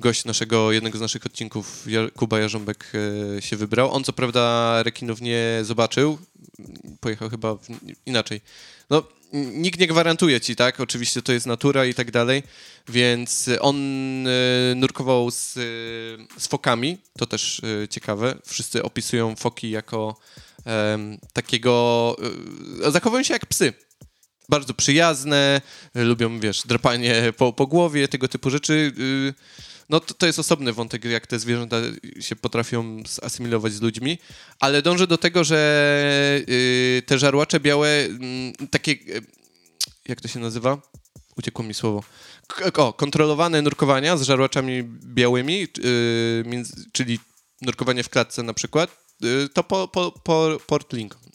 gość 0.00 0.24
naszego, 0.24 0.72
jednego 0.72 0.98
z 0.98 1.00
naszych 1.00 1.26
odcinków, 1.26 1.86
Kuba 2.16 2.38
Jarząbek 2.40 2.92
e, 3.36 3.42
się 3.42 3.56
wybrał. 3.56 3.92
On 3.92 4.04
co 4.04 4.12
prawda 4.12 4.82
rekinów 4.82 5.20
nie 5.20 5.58
zobaczył, 5.62 6.18
pojechał 7.00 7.30
chyba 7.30 7.54
w, 7.54 7.68
inaczej. 8.06 8.40
No, 8.90 9.02
nikt 9.32 9.80
nie 9.80 9.86
gwarantuje 9.86 10.40
ci, 10.40 10.56
tak? 10.56 10.80
Oczywiście 10.80 11.22
to 11.22 11.32
jest 11.32 11.46
natura 11.46 11.86
i 11.86 11.94
tak 11.94 12.10
dalej, 12.10 12.42
więc 12.88 13.48
y, 13.48 13.60
on 13.60 13.76
y, 14.26 14.74
nurkował 14.76 15.30
z, 15.30 15.56
y, 15.56 15.60
z 16.38 16.46
fokami, 16.46 16.98
to 17.18 17.26
też 17.26 17.58
y, 17.58 17.88
ciekawe. 17.90 18.34
Wszyscy 18.46 18.82
opisują 18.82 19.36
foki 19.36 19.70
jako 19.70 20.16
em, 20.64 21.18
takiego... 21.32 22.16
Y, 22.86 22.90
zachowują 22.90 23.22
się 23.22 23.32
jak 23.32 23.46
psy. 23.46 23.72
Bardzo 24.48 24.74
przyjazne, 24.74 25.60
y, 25.96 26.04
lubią, 26.04 26.40
wiesz, 26.40 26.62
drapanie 26.66 27.32
po, 27.36 27.52
po 27.52 27.66
głowie, 27.66 28.08
tego 28.08 28.28
typu 28.28 28.50
rzeczy. 28.50 28.92
No 29.90 30.00
to, 30.00 30.14
to 30.14 30.26
jest 30.26 30.38
osobny 30.38 30.72
wątek, 30.72 31.04
jak 31.04 31.26
te 31.26 31.38
zwierzęta 31.38 31.76
się 32.20 32.36
potrafią 32.36 33.02
zasymilować 33.08 33.72
z 33.72 33.80
ludźmi, 33.80 34.18
ale 34.60 34.82
dążę 34.82 35.06
do 35.06 35.18
tego, 35.18 35.44
że 35.44 36.40
y, 36.48 37.02
te 37.06 37.18
żarłacze 37.18 37.60
białe, 37.60 37.88
mm, 37.88 38.52
takie, 38.70 38.92
y, 38.92 39.22
jak 40.08 40.20
to 40.20 40.28
się 40.28 40.38
nazywa? 40.40 40.82
Uciekło 41.36 41.64
mi 41.64 41.74
słowo. 41.74 42.04
K- 42.46 42.72
o, 42.72 42.92
kontrolowane 42.92 43.62
nurkowania 43.62 44.16
z 44.16 44.22
żarłaczami 44.22 44.82
białymi, 45.04 45.62
y, 45.62 46.64
czyli 46.92 47.18
nurkowanie 47.62 48.02
w 48.02 48.08
klatce 48.08 48.42
na 48.42 48.54
przykład, 48.54 48.90
y, 49.24 49.48
to 49.48 49.64
po, 49.64 49.88
po, 49.88 50.12
po 50.12 50.58
Port 50.66 50.92
Lincoln. 50.92 51.30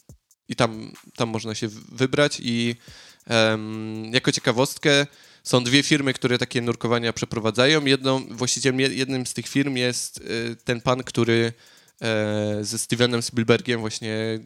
I 0.50 0.56
tam, 0.56 0.92
tam 1.16 1.30
można 1.30 1.56
się 1.56 1.68
wybrać 1.92 2.40
i 2.44 2.76
jako 4.12 4.32
ciekawostkę 4.32 5.08
są 5.46 5.64
dwie 5.64 5.84
firmy, 5.84 6.14
które 6.14 6.38
takie 6.38 6.62
nurkowania 6.62 7.14
przeprowadzają. 7.14 7.86
Jedną, 7.86 8.28
właścicielem 8.28 8.78
jed- 8.80 8.92
jednym 8.92 9.26
z 9.26 9.34
tych 9.34 9.48
firm 9.48 9.76
jest 9.76 10.18
y, 10.18 10.56
ten 10.64 10.82
pan, 10.82 11.04
który 11.04 11.54
e, 12.02 12.58
ze 12.62 12.78
Stevenem 12.78 13.22
Spielbergiem 13.22 13.80
właśnie 13.80 14.14
e, 14.14 14.40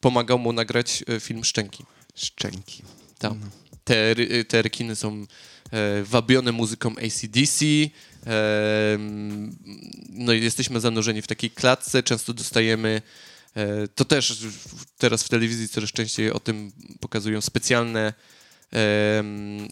pomagał 0.00 0.38
mu 0.38 0.52
nagrać 0.52 1.04
e, 1.08 1.20
film 1.20 1.44
Szczęki. 1.44 1.84
Szczęki. 2.14 2.82
Tam. 3.18 3.40
Te, 3.84 4.14
te 4.48 4.62
rekiny 4.62 4.96
są 4.96 5.26
wabione 6.04 6.52
muzyką 6.52 6.90
ACDC. 6.90 7.64
No 10.08 10.32
i 10.32 10.42
jesteśmy 10.42 10.80
zanurzeni 10.80 11.22
w 11.22 11.26
takiej 11.26 11.50
klatce. 11.50 12.02
Często 12.02 12.34
dostajemy. 12.34 13.02
To 13.94 14.04
też 14.04 14.46
teraz 14.98 15.22
w 15.22 15.28
telewizji 15.28 15.68
coraz 15.68 15.92
częściej 15.92 16.32
o 16.32 16.40
tym 16.40 16.72
pokazują 17.00 17.40
specjalne. 17.40 18.12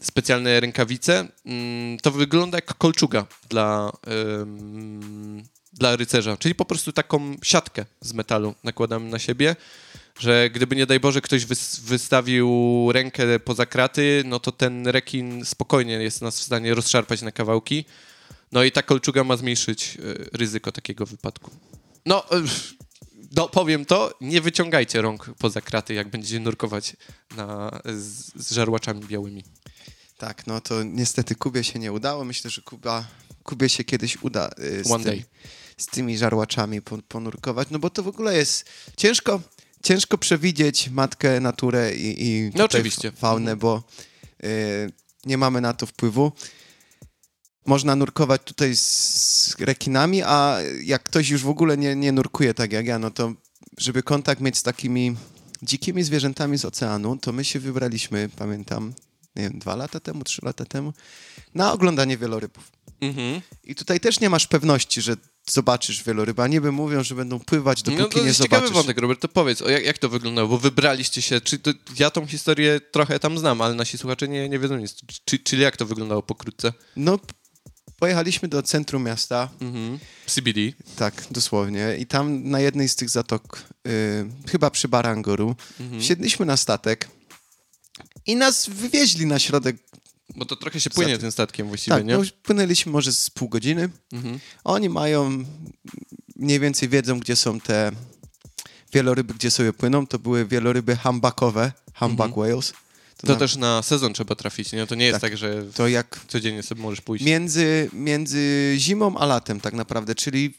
Specjalne 0.01 0.59
rękawice. 0.59 1.27
Mm, 1.45 1.97
To 1.99 2.11
wygląda 2.11 2.57
jak 2.57 2.73
kolczuga 2.77 3.25
dla, 3.49 3.91
dla 5.73 5.95
rycerza, 5.95 6.37
czyli 6.37 6.55
po 6.55 6.65
prostu 6.65 6.91
taką 6.93 7.35
siatkę 7.43 7.85
z 8.01 8.13
metalu 8.13 8.55
nakładamy 8.63 9.09
na 9.09 9.19
siebie 9.19 9.55
że 10.19 10.49
gdyby 10.49 10.75
nie 10.75 10.85
daj 10.85 10.99
Boże 10.99 11.21
ktoś 11.21 11.45
wys- 11.45 11.79
wystawił 11.81 12.49
rękę 12.91 13.39
poza 13.39 13.65
kraty, 13.65 14.23
no 14.25 14.39
to 14.39 14.51
ten 14.51 14.87
rekin 14.87 15.45
spokojnie 15.45 15.93
jest 15.93 16.21
nas 16.21 16.39
w 16.39 16.43
stanie 16.43 16.73
rozszarpać 16.73 17.21
na 17.21 17.31
kawałki. 17.31 17.85
No 18.51 18.63
i 18.63 18.71
ta 18.71 18.81
kolczuga 18.83 19.23
ma 19.23 19.37
zmniejszyć 19.37 19.97
e, 20.33 20.37
ryzyko 20.37 20.71
takiego 20.71 21.05
wypadku. 21.05 21.51
No, 22.05 22.23
no 23.35 23.49
powiem 23.49 23.85
to, 23.85 24.13
nie 24.21 24.41
wyciągajcie 24.41 25.01
rąk 25.01 25.29
poza 25.37 25.61
kraty, 25.61 25.93
jak 25.93 26.09
będziecie 26.09 26.39
nurkować 26.39 26.95
na, 27.35 27.79
z, 27.85 28.31
z 28.35 28.51
żarłaczami 28.51 29.05
białymi. 29.05 29.43
Tak, 30.17 30.47
no 30.47 30.61
to 30.61 30.83
niestety 30.83 31.35
Kubie 31.35 31.63
się 31.63 31.79
nie 31.79 31.91
udało. 31.91 32.25
Myślę, 32.25 32.49
że 32.51 32.61
Kuba, 32.61 33.07
Kubie 33.43 33.69
się 33.69 33.83
kiedyś 33.83 34.17
uda 34.21 34.49
y, 34.59 34.83
z, 34.83 34.91
One 34.91 35.03
tym, 35.03 35.13
day. 35.13 35.23
z 35.77 35.85
tymi 35.85 36.17
żarłaczami 36.17 36.81
pon- 36.81 37.01
ponurkować, 37.07 37.67
no 37.71 37.79
bo 37.79 37.89
to 37.89 38.03
w 38.03 38.07
ogóle 38.07 38.37
jest 38.37 38.65
ciężko, 38.97 39.41
ciężko 39.83 40.17
przewidzieć 40.17 40.89
matkę, 40.89 41.39
naturę 41.39 41.95
i, 41.95 42.27
i 42.27 42.51
No 42.55 42.63
oczywiście. 42.65 43.11
faunę, 43.11 43.55
bo 43.55 43.83
y, 44.43 44.91
nie 45.25 45.37
mamy 45.37 45.61
na 45.61 45.73
to 45.73 45.85
wpływu. 45.85 46.31
Można 47.69 47.95
nurkować 47.95 48.41
tutaj 48.45 48.75
z 48.75 49.55
rekinami, 49.59 50.23
a 50.23 50.57
jak 50.83 51.03
ktoś 51.03 51.29
już 51.29 51.43
w 51.43 51.49
ogóle 51.49 51.77
nie, 51.77 51.95
nie 51.95 52.11
nurkuje 52.11 52.53
tak 52.53 52.71
jak 52.73 52.85
ja, 52.85 52.99
no 52.99 53.11
to 53.11 53.33
żeby 53.77 54.03
kontakt 54.03 54.41
mieć 54.41 54.57
z 54.57 54.63
takimi 54.63 55.15
dzikimi 55.61 56.03
zwierzętami 56.03 56.57
z 56.57 56.65
oceanu, 56.65 57.17
to 57.17 57.31
my 57.31 57.43
się 57.45 57.59
wybraliśmy, 57.59 58.29
pamiętam, 58.35 58.93
nie 59.35 59.43
wiem, 59.43 59.59
dwa 59.59 59.75
lata 59.75 59.99
temu, 59.99 60.23
trzy 60.23 60.41
lata 60.45 60.65
temu, 60.65 60.93
na 61.55 61.73
oglądanie 61.73 62.17
wielorybów. 62.17 62.71
Mhm. 63.01 63.41
I 63.63 63.75
tutaj 63.75 63.99
też 63.99 64.19
nie 64.19 64.29
masz 64.29 64.47
pewności, 64.47 65.01
że 65.01 65.15
zobaczysz 65.49 66.03
wieloryba. 66.03 66.47
Niby 66.47 66.71
mówią, 66.71 67.03
że 67.03 67.15
będą 67.15 67.39
pływać, 67.39 67.83
No 67.83 67.91
dopóki 67.91 68.15
to 68.15 68.19
nie 68.21 68.27
jest 68.27 68.41
ciekawy 68.41 68.67
zobaczysz. 68.67 68.75
wątek, 68.75 68.97
Robert, 68.97 69.21
to 69.21 69.27
powiedz, 69.27 69.59
jak, 69.59 69.85
jak 69.85 69.97
to 69.97 70.09
wyglądało, 70.09 70.47
bo 70.47 70.57
wybraliście 70.57 71.21
się, 71.21 71.41
czy 71.41 71.59
to, 71.59 71.71
ja 71.99 72.09
tą 72.11 72.25
historię 72.27 72.81
trochę 72.91 73.19
tam 73.19 73.37
znam, 73.37 73.61
ale 73.61 73.75
nasi 73.75 73.97
słuchacze 73.97 74.27
nie, 74.27 74.49
nie 74.49 74.59
wiedzą 74.59 74.77
nic, 74.77 74.95
czy, 75.25 75.39
czyli 75.39 75.61
jak 75.61 75.77
to 75.77 75.85
wyglądało 75.85 76.23
pokrótce? 76.23 76.73
No, 76.95 77.19
pojechaliśmy 77.99 78.47
do 78.47 78.63
centrum 78.63 79.03
miasta, 79.03 79.49
Mhm. 79.61 79.99
CBD. 80.25 80.59
tak, 80.95 81.23
dosłownie, 81.31 81.95
i 81.99 82.05
tam 82.05 82.49
na 82.49 82.59
jednej 82.59 82.89
z 82.89 82.95
tych 82.95 83.09
zatok, 83.09 83.63
y, 83.87 84.49
chyba 84.51 84.69
przy 84.71 84.87
Barangoru, 84.87 85.55
Mhm. 85.79 86.01
wsiedliśmy 86.01 86.45
na 86.45 86.57
statek 86.57 87.09
i 88.25 88.35
nas 88.35 88.69
wywieźli 88.69 89.25
na 89.25 89.39
środek. 89.39 89.77
Bo 90.35 90.45
to 90.45 90.55
trochę 90.55 90.79
się 90.81 90.89
płynie 90.89 91.11
Zatem- 91.11 91.21
tym 91.21 91.31
statkiem 91.31 91.67
właściwie, 91.67 91.97
Tak, 91.97 92.05
nie? 92.05 92.17
no, 92.17 92.23
płynęliśmy 92.43 92.91
może 92.91 93.13
z 93.13 93.29
pół 93.29 93.49
godziny. 93.49 93.89
Mhm. 94.13 94.39
Oni 94.63 94.89
mają, 94.89 95.45
mniej 96.35 96.59
więcej 96.59 96.89
wiedzą, 96.89 97.19
gdzie 97.19 97.35
są 97.35 97.59
te 97.59 97.91
wieloryby, 98.93 99.33
gdzie 99.33 99.51
sobie 99.51 99.73
płyną. 99.73 100.07
To 100.07 100.19
były 100.19 100.45
wieloryby 100.45 100.95
humbuckowe, 100.95 101.71
humpback 101.95 102.33
whales. 102.33 102.73
Mhm. 103.23 103.27
To 103.27 103.33
na- 103.33 103.39
też 103.39 103.55
na 103.55 103.81
sezon 103.81 104.13
trzeba 104.13 104.35
trafić, 104.35 104.71
nie? 104.71 104.87
To 104.87 104.95
nie 104.95 105.05
jest 105.05 105.21
tak, 105.21 105.31
Tak. 105.31 105.37
że 105.39 105.63
To 105.75 105.87
jak 105.87 106.19
codziennie 106.27 106.63
sobie 106.63 106.81
możesz 106.81 107.01
pójść. 107.01 107.25
między, 107.25 107.89
między 107.93 108.73
zimą 108.77 109.17
a 109.17 109.25
latem 109.25 109.61
tak 109.61 109.73
naprawdę, 109.73 110.15
czyli 110.15 110.53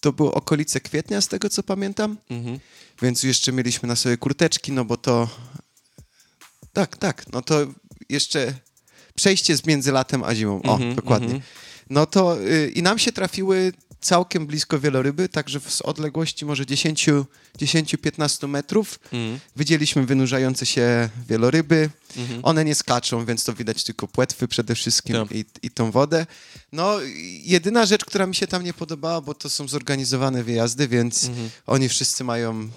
to 0.00 0.12
było 0.12 0.34
okolice 0.34 0.80
kwietnia 0.80 1.20
z 1.20 1.28
tego 1.28 1.48
co 1.50 1.62
pamiętam, 1.62 2.16
Mhm. 2.30 2.58
więc 3.02 3.22
jeszcze 3.22 3.52
mieliśmy 3.52 3.88
na 3.88 3.96
sobie 3.96 4.16
kurteczki, 4.16 4.72
no 4.72 4.84
bo 4.84 4.96
to 4.96 5.28
tak, 6.72 6.96
tak, 6.96 7.32
no 7.32 7.42
to 7.42 7.66
jeszcze 8.08 8.54
przejście 9.14 9.56
z 9.56 9.66
między 9.66 9.92
latem 9.92 10.24
a 10.24 10.34
zimą, 10.34 10.62
o, 10.62 10.72
Mhm, 10.74 10.94
dokładnie. 10.94 11.26
mhm. 11.34 11.42
No 11.90 12.06
to 12.06 12.40
y, 12.42 12.70
i 12.74 12.82
nam 12.82 12.98
się 12.98 13.12
trafiły 13.12 13.72
całkiem 14.04 14.46
blisko 14.46 14.78
wieloryby, 14.80 15.28
także 15.28 15.60
z 15.60 15.82
odległości 15.82 16.44
może 16.46 16.64
10-15 17.58 18.48
metrów 18.48 18.98
Mhm. 19.12 19.38
widzieliśmy 19.56 20.06
wynurzające 20.06 20.66
się 20.66 21.08
wieloryby, 21.28 21.90
Mhm. 22.16 22.40
one 22.42 22.64
nie 22.64 22.74
skaczą, 22.74 23.24
więc 23.24 23.44
to 23.44 23.52
widać 23.54 23.84
tylko 23.84 24.08
płetwy 24.08 24.48
przede 24.48 24.74
wszystkim 24.74 25.16
Tak. 25.16 25.32
i, 25.32 25.44
i 25.62 25.70
tą 25.70 25.90
wodę. 25.90 26.26
No, 26.72 26.96
jedyna 27.42 27.86
rzecz, 27.86 28.04
która 28.04 28.26
mi 28.26 28.34
się 28.34 28.46
tam 28.46 28.64
nie 28.64 28.72
podobała, 28.74 29.20
bo 29.20 29.34
to 29.34 29.50
są 29.50 29.68
zorganizowane 29.68 30.44
wyjazdy, 30.44 30.88
więc 30.88 31.24
Mhm. 31.24 31.50
oni 31.66 31.88
wszyscy 31.88 32.24
mają, 32.24 32.68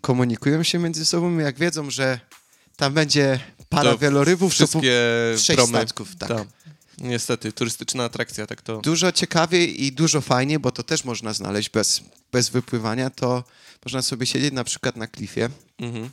komunikują 0.00 0.62
się 0.62 0.78
między 0.78 1.06
sobą, 1.06 1.38
jak 1.38 1.58
wiedzą, 1.58 1.90
że 1.90 2.20
tam 2.76 2.94
będzie 2.94 3.40
para 3.68 3.92
To 3.92 3.98
wielorybów, 3.98 4.52
Wszystkie 4.52 4.92
sześć 5.36 5.56
promy. 5.56 5.78
statków, 5.78 6.16
tak. 6.16 6.28
Tak. 6.28 6.48
Niestety, 7.00 7.52
turystyczna 7.52 8.04
atrakcja, 8.04 8.46
tak 8.46 8.62
to... 8.62 8.80
Dużo 8.80 9.12
ciekawiej 9.12 9.84
i 9.84 9.92
dużo 9.92 10.20
fajnie, 10.20 10.58
bo 10.58 10.70
to 10.72 10.82
też 10.82 11.04
można 11.04 11.32
znaleźć 11.32 11.70
bez, 11.70 12.02
bez 12.32 12.48
wypływania, 12.48 13.10
to 13.10 13.44
można 13.84 14.02
sobie 14.02 14.26
siedzieć 14.26 14.54
na 14.54 14.64
przykład 14.64 14.96
na 14.96 15.06
klifie 15.06 15.48
Mhm. 15.78 16.10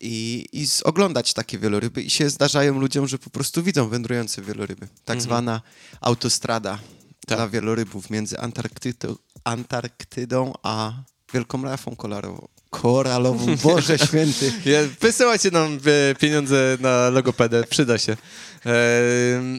i, 0.00 0.46
i 0.52 0.66
oglądać 0.84 1.32
takie 1.34 1.58
wieloryby 1.58 2.02
i 2.02 2.10
się 2.10 2.30
zdarzają 2.30 2.78
ludziom, 2.80 3.08
że 3.08 3.18
po 3.18 3.30
prostu 3.30 3.62
widzą 3.62 3.88
wędrujące 3.88 4.42
wieloryby. 4.42 4.86
Tak 4.86 5.14
Mhm. 5.16 5.20
zwana 5.20 5.62
autostrada 6.00 6.78
Tak. 7.26 7.38
dla 7.38 7.48
wielorybów 7.48 8.10
między 8.10 8.38
Antarktydą, 8.38 9.16
Antarktydą 9.44 10.52
a 10.62 10.92
Wielką 11.32 11.62
Rafą 11.62 11.96
Koralową. 11.96 12.48
Koralową, 12.70 13.56
Boże 13.56 13.98
Święty. 14.08 14.52
Wysyłajcie 15.00 15.50
nam 15.50 15.78
e, 16.10 16.14
pieniądze 16.14 16.78
na 16.80 17.10
logopedę, 17.10 17.64
przyda 17.64 17.98
się. 17.98 18.16
E, 18.66 18.76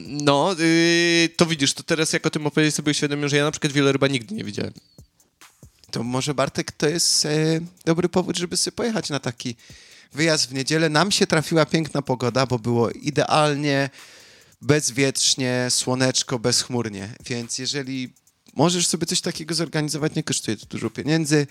no, 0.07 0.55
y, 0.59 1.29
to 1.35 1.45
widzisz, 1.45 1.73
to 1.73 1.83
teraz 1.83 2.13
jak 2.13 2.25
o 2.25 2.29
tym 2.29 2.47
opowiedzieć 2.47 2.75
sobie 2.75 2.91
uświadomiłem, 2.91 3.29
że 3.29 3.37
ja 3.37 3.43
na 3.43 3.51
przykład 3.51 3.73
wieloryba 3.73 4.07
nigdy 4.07 4.35
nie 4.35 4.43
widziałem. 4.43 4.73
To 5.91 6.03
może 6.03 6.33
Bartek 6.33 6.71
to 6.71 6.89
jest 6.89 7.25
e, 7.25 7.59
dobry 7.85 8.09
powód, 8.09 8.37
żeby 8.37 8.57
sobie 8.57 8.75
pojechać 8.75 9.09
na 9.09 9.19
taki 9.19 9.55
wyjazd 10.13 10.49
w 10.49 10.53
niedzielę. 10.53 10.89
Nam 10.89 11.11
się 11.11 11.27
trafiła 11.27 11.65
piękna 11.65 12.01
pogoda, 12.01 12.45
bo 12.45 12.59
było 12.59 12.89
idealnie, 12.89 13.89
bezwietrznie, 14.61 15.67
słoneczko, 15.69 16.39
bezchmurnie. 16.39 17.09
Więc 17.25 17.57
jeżeli 17.57 18.13
możesz 18.55 18.87
sobie 18.87 19.05
coś 19.05 19.21
takiego 19.21 19.55
zorganizować, 19.55 20.15
nie 20.15 20.23
kosztuje 20.23 20.57
to 20.57 20.65
dużo 20.65 20.89
pieniędzy 20.89 21.47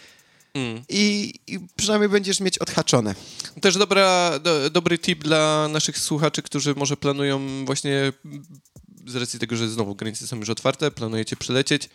Mm. 0.57 0.83
i, 0.89 1.35
i 1.47 1.59
przynajmniej 1.77 2.09
będziesz 2.09 2.41
mieć 2.41 2.59
odhaczone. 2.59 3.15
Też 3.61 3.77
dobra, 3.77 4.39
do, 4.39 4.71
dobry 4.71 4.99
tip 4.99 5.25
dla 5.25 5.69
naszych 5.69 5.99
słuchaczy, 5.99 6.43
którzy 6.43 6.75
może 6.75 6.97
planują 6.97 7.65
właśnie 7.65 8.13
z 9.07 9.17
racji 9.17 9.39
tego, 9.39 9.57
że 9.57 9.69
znowu 9.69 9.95
granice 9.95 10.27
są 10.27 10.37
już 10.37 10.51
otwarte, 10.51 10.91
planujecie 10.91 11.37
przylecieć. 11.37 11.89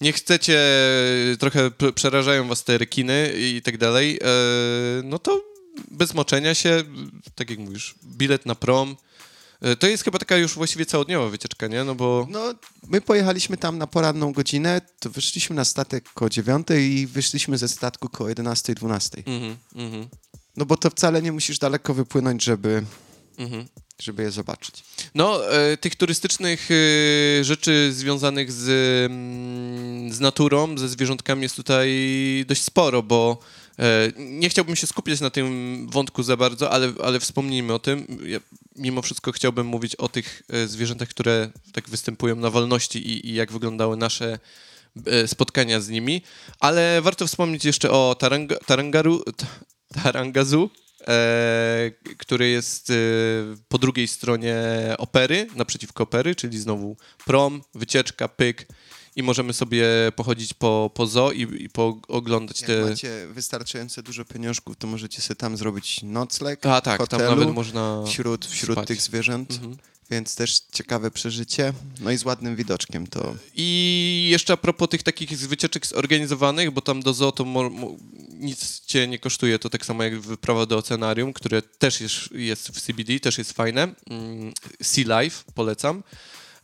Nie 0.00 0.12
chcecie, 0.12 0.60
trochę 1.38 1.70
przerażają 1.94 2.48
was 2.48 2.64
te 2.64 2.78
rekiny 2.78 3.32
i 3.38 3.62
tak 3.62 3.78
dalej, 3.78 4.18
e, 4.22 4.26
no 5.04 5.18
to 5.18 5.44
bez 5.90 6.14
moczenia 6.14 6.54
się, 6.54 6.82
tak 7.34 7.50
jak 7.50 7.58
mówisz, 7.58 7.94
bilet 8.04 8.46
na 8.46 8.54
prom. 8.54 8.96
E, 9.60 9.76
To 9.76 9.86
jest 9.86 10.04
chyba 10.04 10.18
taka 10.18 10.36
już 10.36 10.54
właściwie 10.54 10.86
całodniowa 10.86 11.28
wycieczka, 11.28 11.66
nie? 11.66 11.84
No 11.84 11.94
bo... 11.94 12.26
No, 12.30 12.54
my 12.88 13.00
pojechaliśmy 13.00 13.56
tam 13.56 13.78
na 13.78 13.86
poranną 13.86 14.32
godzinę, 14.32 14.80
to 15.00 15.10
wyszliśmy 15.10 15.56
na 15.56 15.64
statek 15.64 16.12
koło 16.14 16.30
9 16.30 16.66
i 16.78 17.06
wyszliśmy 17.06 17.58
ze 17.58 17.68
statku 17.68 18.08
koło 18.08 18.30
11-12. 18.30 19.22
Mhm, 19.26 19.56
mhm, 19.74 20.08
No 20.56 20.66
bo 20.66 20.76
to 20.76 20.90
wcale 20.90 21.22
nie 21.22 21.32
musisz 21.32 21.58
daleko 21.58 21.94
wypłynąć, 21.94 22.44
żeby, 22.44 22.82
mhm. 23.38 23.66
żeby 24.02 24.22
je 24.22 24.30
zobaczyć. 24.30 24.84
No, 25.14 25.52
e, 25.52 25.76
tych 25.76 25.96
turystycznych 25.96 26.68
e, 26.70 27.44
rzeczy 27.44 27.92
związanych 27.92 28.52
z, 28.52 28.68
mm, 29.10 30.12
z 30.12 30.20
naturą, 30.20 30.78
ze 30.78 30.88
zwierzątkami 30.88 31.42
jest 31.42 31.56
tutaj 31.56 31.88
dość 32.48 32.62
sporo, 32.62 33.02
bo 33.02 33.38
nie 34.16 34.48
chciałbym 34.48 34.76
się 34.76 34.86
skupiać 34.86 35.20
na 35.20 35.30
tym 35.30 35.86
wątku 35.90 36.22
za 36.22 36.36
bardzo, 36.36 36.70
ale, 36.70 36.92
ale 37.04 37.20
wspomnijmy 37.20 37.74
o 37.74 37.78
tym. 37.78 38.18
Ja 38.26 38.38
mimo 38.76 39.02
wszystko 39.02 39.32
chciałbym 39.32 39.66
mówić 39.66 39.96
o 39.96 40.08
tych 40.08 40.42
e, 40.48 40.66
zwierzętach, 40.66 41.08
które 41.08 41.50
tak 41.72 41.88
występują 41.88 42.36
na 42.36 42.50
wolności 42.50 42.98
i, 42.98 43.28
i 43.28 43.34
jak 43.34 43.52
wyglądały 43.52 43.96
nasze 43.96 44.38
e, 45.06 45.28
spotkania 45.28 45.80
z 45.80 45.88
nimi, 45.88 46.22
ale 46.60 47.02
warto 47.02 47.26
wspomnieć 47.26 47.64
jeszcze 47.64 47.90
o 47.90 48.16
taranga, 48.18 48.56
tarangaru, 48.56 49.24
ta, 49.36 49.46
tarangazu, 50.02 50.70
e, 51.08 51.90
który 52.18 52.48
jest 52.48 52.90
e, 52.90 52.94
po 53.68 53.78
drugiej 53.78 54.08
stronie 54.08 54.56
opery, 54.98 55.46
naprzeciwko 55.56 56.02
opery, 56.02 56.34
czyli 56.34 56.58
znowu 56.58 56.96
prom, 57.26 57.62
wycieczka, 57.74 58.28
pyk 58.28 58.66
i 59.16 59.22
możemy 59.22 59.52
sobie 59.52 59.86
pochodzić 60.16 60.54
po, 60.54 60.90
po 60.94 61.06
zoo 61.06 61.32
i, 61.32 61.62
i 61.62 61.68
pooglądać 61.68 62.60
Jak 62.60 62.66
te... 62.70 62.84
macie 62.84 63.26
wystarczająco 63.30 64.02
dużo 64.02 64.24
pieniążków, 64.24 64.76
to 64.76 64.86
możecie 64.86 65.22
sobie 65.22 65.36
tam 65.36 65.56
zrobić 65.56 66.00
nocleg 66.02 66.66
A 66.66 66.80
tak, 66.80 67.08
tam 67.08 67.20
hotelu, 67.20 67.36
nawet 67.40 67.54
można 67.54 68.02
wśród, 68.06 68.46
wśród 68.46 68.74
spać. 68.78 68.88
tych 68.88 69.00
zwierząt, 69.00 69.50
Mhm. 69.50 69.76
więc 70.10 70.34
też 70.36 70.60
ciekawe 70.72 71.10
przeżycie. 71.10 71.72
No 72.00 72.10
i 72.10 72.16
z 72.16 72.24
ładnym 72.24 72.56
widoczkiem 72.56 73.06
to... 73.06 73.34
I 73.56 74.28
jeszcze 74.30 74.52
a 74.52 74.56
propos 74.56 74.88
tych 74.88 75.02
takich 75.02 75.30
wycieczek 75.38 75.86
zorganizowanych, 75.86 76.70
bo 76.70 76.80
tam 76.80 77.02
do 77.02 77.14
zoo 77.14 77.32
to 77.32 77.44
nic 78.30 78.80
cię 78.80 79.08
nie 79.08 79.18
kosztuje, 79.18 79.58
to 79.58 79.70
tak 79.70 79.86
samo 79.86 80.02
jak 80.02 80.20
wyprawa 80.20 80.66
do 80.66 80.76
oceanarium, 80.76 81.32
które 81.32 81.62
też 81.62 82.00
jest, 82.00 82.32
jest 82.32 82.68
w 82.68 82.80
CBD, 82.80 83.20
też 83.20 83.38
jest 83.38 83.52
fajne. 83.52 83.82
Mm, 84.10 84.52
Sea 84.82 85.22
Life, 85.22 85.44
polecam. 85.54 86.02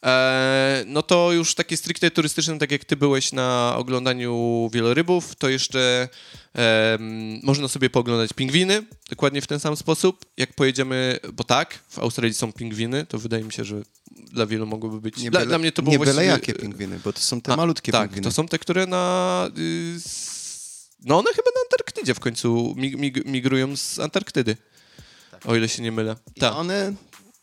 E, 0.06 0.84
no 0.86 1.02
to 1.02 1.32
już 1.32 1.54
takie 1.54 1.76
stricte 1.76 2.10
turystyczne, 2.10 2.58
tak 2.58 2.70
jak 2.70 2.84
ty 2.84 2.96
byłeś 2.96 3.32
na 3.32 3.74
oglądaniu 3.76 4.70
wielorybów, 4.72 5.36
to 5.36 5.48
jeszcze 5.48 6.08
można 7.42 7.68
sobie 7.68 7.90
pooglądać 7.90 8.32
pingwiny, 8.32 8.82
dokładnie 9.10 9.40
w 9.42 9.46
ten 9.46 9.60
sam 9.60 9.76
sposób. 9.76 10.24
Jak 10.36 10.52
pojedziemy, 10.54 11.18
bo 11.32 11.44
tak, 11.44 11.78
w 11.88 11.98
Australii 11.98 12.34
są 12.34 12.52
pingwiny, 12.52 13.06
to 13.06 13.18
wydaje 13.18 13.44
mi 13.44 13.52
się, 13.52 13.64
że 13.64 13.82
dla 14.32 14.46
wielu 14.46 14.66
mogłoby 14.66 15.00
być... 15.00 15.16
Nie 15.16 15.30
dla, 15.30 15.40
byle, 15.40 15.48
dla 15.48 15.58
mnie 15.58 15.72
to 15.72 15.82
było 15.82 15.92
nie 15.92 15.98
byle 15.98 16.12
właściwie- 16.12 16.32
jakie 16.32 16.52
pingwiny, 16.54 17.00
bo 17.04 17.12
to 17.12 17.20
są 17.20 17.40
te 17.40 17.52
A, 17.52 17.56
malutkie 17.56 17.92
tak, 17.92 18.02
pingwiny. 18.10 18.24
to 18.24 18.32
są 18.32 18.48
te, 18.48 18.58
które 18.58 18.86
na... 18.86 19.48
Y, 19.58 20.00
no 21.04 21.18
one 21.18 21.30
chyba 21.30 21.50
na 21.54 21.60
Antarktydzie 21.64 22.14
w 22.14 22.20
końcu 22.20 22.74
mig, 22.76 22.96
mig, 22.98 23.24
migrują 23.26 23.76
z 23.76 23.98
Antarktydy. 23.98 24.56
O 25.44 25.56
ile 25.56 25.68
się 25.68 25.82
nie 25.82 25.92
mylę. 25.92 26.16
I 26.36 26.40
Tak. 26.40 26.54
one... 26.54 26.94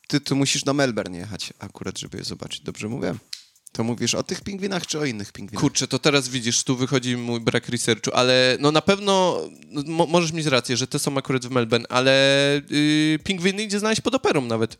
Ty 0.07 0.21
tu 0.21 0.35
musisz 0.35 0.63
do 0.63 0.73
Melbourne 0.73 1.17
jechać 1.17 1.53
akurat, 1.59 1.99
żeby 1.99 2.17
je 2.17 2.23
zobaczyć. 2.23 2.61
Dobrze 2.61 2.87
mówię? 2.87 3.15
To 3.71 3.83
mówisz 3.83 4.15
o 4.15 4.23
tych 4.23 4.41
pingwinach, 4.41 4.87
czy 4.87 4.99
o 4.99 5.05
innych 5.05 5.31
pingwinach? 5.31 5.61
Kurczę, 5.61 5.87
to 5.87 5.99
teraz 5.99 6.29
widzisz, 6.29 6.63
tu 6.63 6.75
wychodzi 6.75 7.17
mój 7.17 7.39
brak 7.39 7.69
researchu, 7.69 8.11
ale 8.13 8.57
no 8.59 8.71
na 8.71 8.81
pewno 8.81 9.41
no, 9.67 9.83
mo, 9.85 10.05
możesz 10.05 10.31
mieć 10.31 10.45
rację, 10.45 10.77
że 10.77 10.87
te 10.87 10.99
są 10.99 11.17
akurat 11.17 11.45
w 11.45 11.49
Melbourne, 11.49 11.85
ale 11.89 12.11
y, 12.71 13.19
pingwiny 13.23 13.63
idzie 13.63 13.79
znaleźć 13.79 14.01
pod 14.01 14.15
operą 14.15 14.41
nawet. 14.41 14.77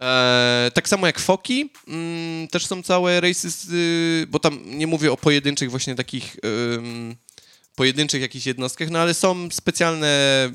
E, 0.00 0.70
tak 0.74 0.88
samo 0.88 1.06
jak 1.06 1.18
foki, 1.18 1.70
mm, 1.88 2.48
też 2.48 2.66
są 2.66 2.82
całe 2.82 3.20
rejsy, 3.20 3.50
z, 3.50 3.68
y, 3.72 4.26
bo 4.28 4.38
tam 4.38 4.78
nie 4.78 4.86
mówię 4.86 5.12
o 5.12 5.16
pojedynczych 5.16 5.70
właśnie 5.70 5.94
takich 5.94 6.36
ym, 6.74 7.16
pojedynczych 7.74 8.22
jakichś 8.22 8.46
jednostkach, 8.46 8.90
no 8.90 8.98
ale 8.98 9.14
są 9.14 9.48
specjalne 9.50 10.50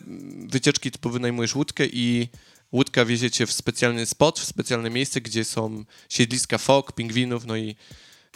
wycieczki, 0.47 0.91
typu 0.91 1.09
wynajmujesz 1.09 1.55
łódkę 1.55 1.85
i 1.85 2.27
łódka 2.71 3.05
wieziecie 3.05 3.47
w 3.47 3.51
specjalny 3.51 4.05
spot, 4.05 4.39
w 4.39 4.45
specjalne 4.45 4.89
miejsce, 4.89 5.21
gdzie 5.21 5.45
są 5.45 5.85
siedliska 6.09 6.57
fok, 6.57 6.91
pingwinów, 6.91 7.45
no 7.45 7.57
i 7.57 7.75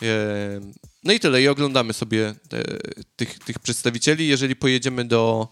e, 0.01 0.61
no 1.03 1.13
i 1.13 1.19
tyle. 1.19 1.41
I 1.41 1.47
oglądamy 1.47 1.93
sobie 1.93 2.35
te, 2.49 2.63
tych, 3.15 3.39
tych 3.39 3.59
przedstawicieli. 3.59 4.27
Jeżeli 4.27 4.55
pojedziemy 4.55 5.05
do 5.05 5.47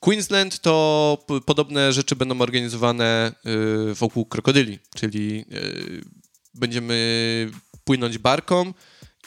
Queensland, 0.00 0.60
to 0.60 1.24
podobne 1.46 1.92
rzeczy 1.92 2.16
będą 2.16 2.40
organizowane 2.40 3.32
y, 3.90 3.94
wokół 3.94 4.26
krokodyli, 4.26 4.78
czyli 4.94 5.44
y, 5.52 6.04
będziemy 6.54 7.50
płynąć 7.84 8.18
barką 8.18 8.74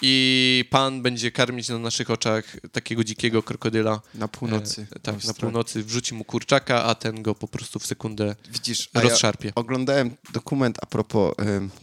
i 0.02 0.66
pan 0.70 1.02
będzie 1.02 1.32
karmić 1.32 1.70
na 1.70 1.80
naszych 1.80 2.10
oczach 2.10 2.58
takiego 2.72 3.04
dzikiego 3.04 3.44
krokodyla. 3.44 4.02
Na 4.16 4.28
północy. 4.28 4.88
E, 4.96 5.00
tak, 5.00 5.24
na 5.24 5.34
północy 5.34 5.84
wrzuci 5.84 6.14
mu 6.16 6.24
kurczaka, 6.24 6.84
a 6.84 6.96
ten 6.96 7.22
go 7.22 7.36
po 7.36 7.48
prostu 7.48 7.80
w 7.80 7.86
sekundę 7.86 8.36
Widzisz, 8.52 8.90
a 8.94 9.00
ja 9.04 9.10
rozszarpie. 9.10 9.52
oglądałem 9.56 10.12
dokument 10.34 10.78
a 10.82 10.86
propos 10.86 11.34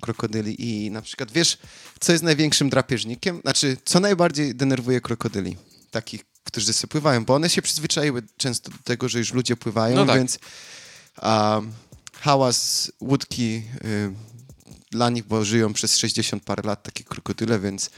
krokodyli 0.00 0.68
i 0.86 0.90
na 0.90 1.02
przykład 1.02 1.30
wiesz, 1.32 1.58
co 2.00 2.12
jest 2.12 2.24
największym 2.24 2.70
drapieżnikiem? 2.70 3.40
Znaczy, 3.40 3.76
co 3.84 4.00
najbardziej 4.00 4.54
denerwuje 4.54 5.00
krokodyli? 5.00 5.56
Takich, 5.90 6.24
którzy 6.44 6.72
sobie 6.72 6.90
pływają, 6.90 7.24
bo 7.24 7.34
one 7.34 7.50
się 7.50 7.62
przyzwyczaiły 7.62 8.22
często 8.36 8.70
do 8.70 8.76
tego, 8.84 9.08
że 9.08 9.18
już 9.18 9.32
ludzie 9.32 9.56
pływają, 9.56 9.96
No 9.96 10.06
tak. 10.06 10.16
więc 10.18 10.38
a, 11.16 11.60
hałas 12.20 12.92
łódki 13.00 13.62
y, 13.84 14.12
dla 14.90 15.10
nich, 15.10 15.24
bo 15.24 15.44
żyją 15.44 15.72
przez 15.72 15.98
60 15.98 16.44
parę 16.44 16.62
lat 16.66 16.82
takie 16.82 17.04
krokodyle, 17.04 17.60
więc 17.60 17.90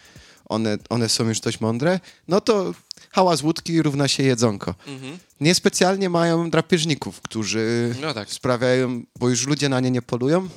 one, 0.44 0.79
one 0.88 1.09
są 1.09 1.29
już 1.29 1.40
dość 1.40 1.61
mądre, 1.61 2.00
no 2.29 2.40
to 2.40 2.74
hałas 3.11 3.42
łódki 3.42 3.83
równa 3.83 4.09
się 4.09 4.22
jedzonko. 4.22 4.74
Mhm. 4.87 5.18
Niespecjalnie 5.40 6.11
mają 6.11 6.50
drapieżników, 6.50 7.20
którzy 7.20 7.94
No 8.00 8.14
tak. 8.14 8.31
sprawiają, 8.33 9.03
bo 9.18 9.29
już 9.29 9.46
ludzie 9.46 9.68
na 9.68 9.81
nie 9.81 9.90
nie 9.90 10.03
polują 10.03 10.48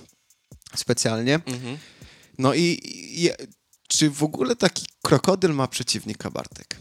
specjalnie. 0.75 1.35
Mhm. 1.35 1.77
No 2.37 2.53
i, 2.53 2.79
i 3.15 3.29
czy 3.87 4.09
w 4.09 4.23
ogóle 4.23 4.55
taki 4.55 4.85
krokodyl 5.03 5.53
ma 5.53 5.67
przeciwnika, 5.67 6.29
Bartek? 6.31 6.75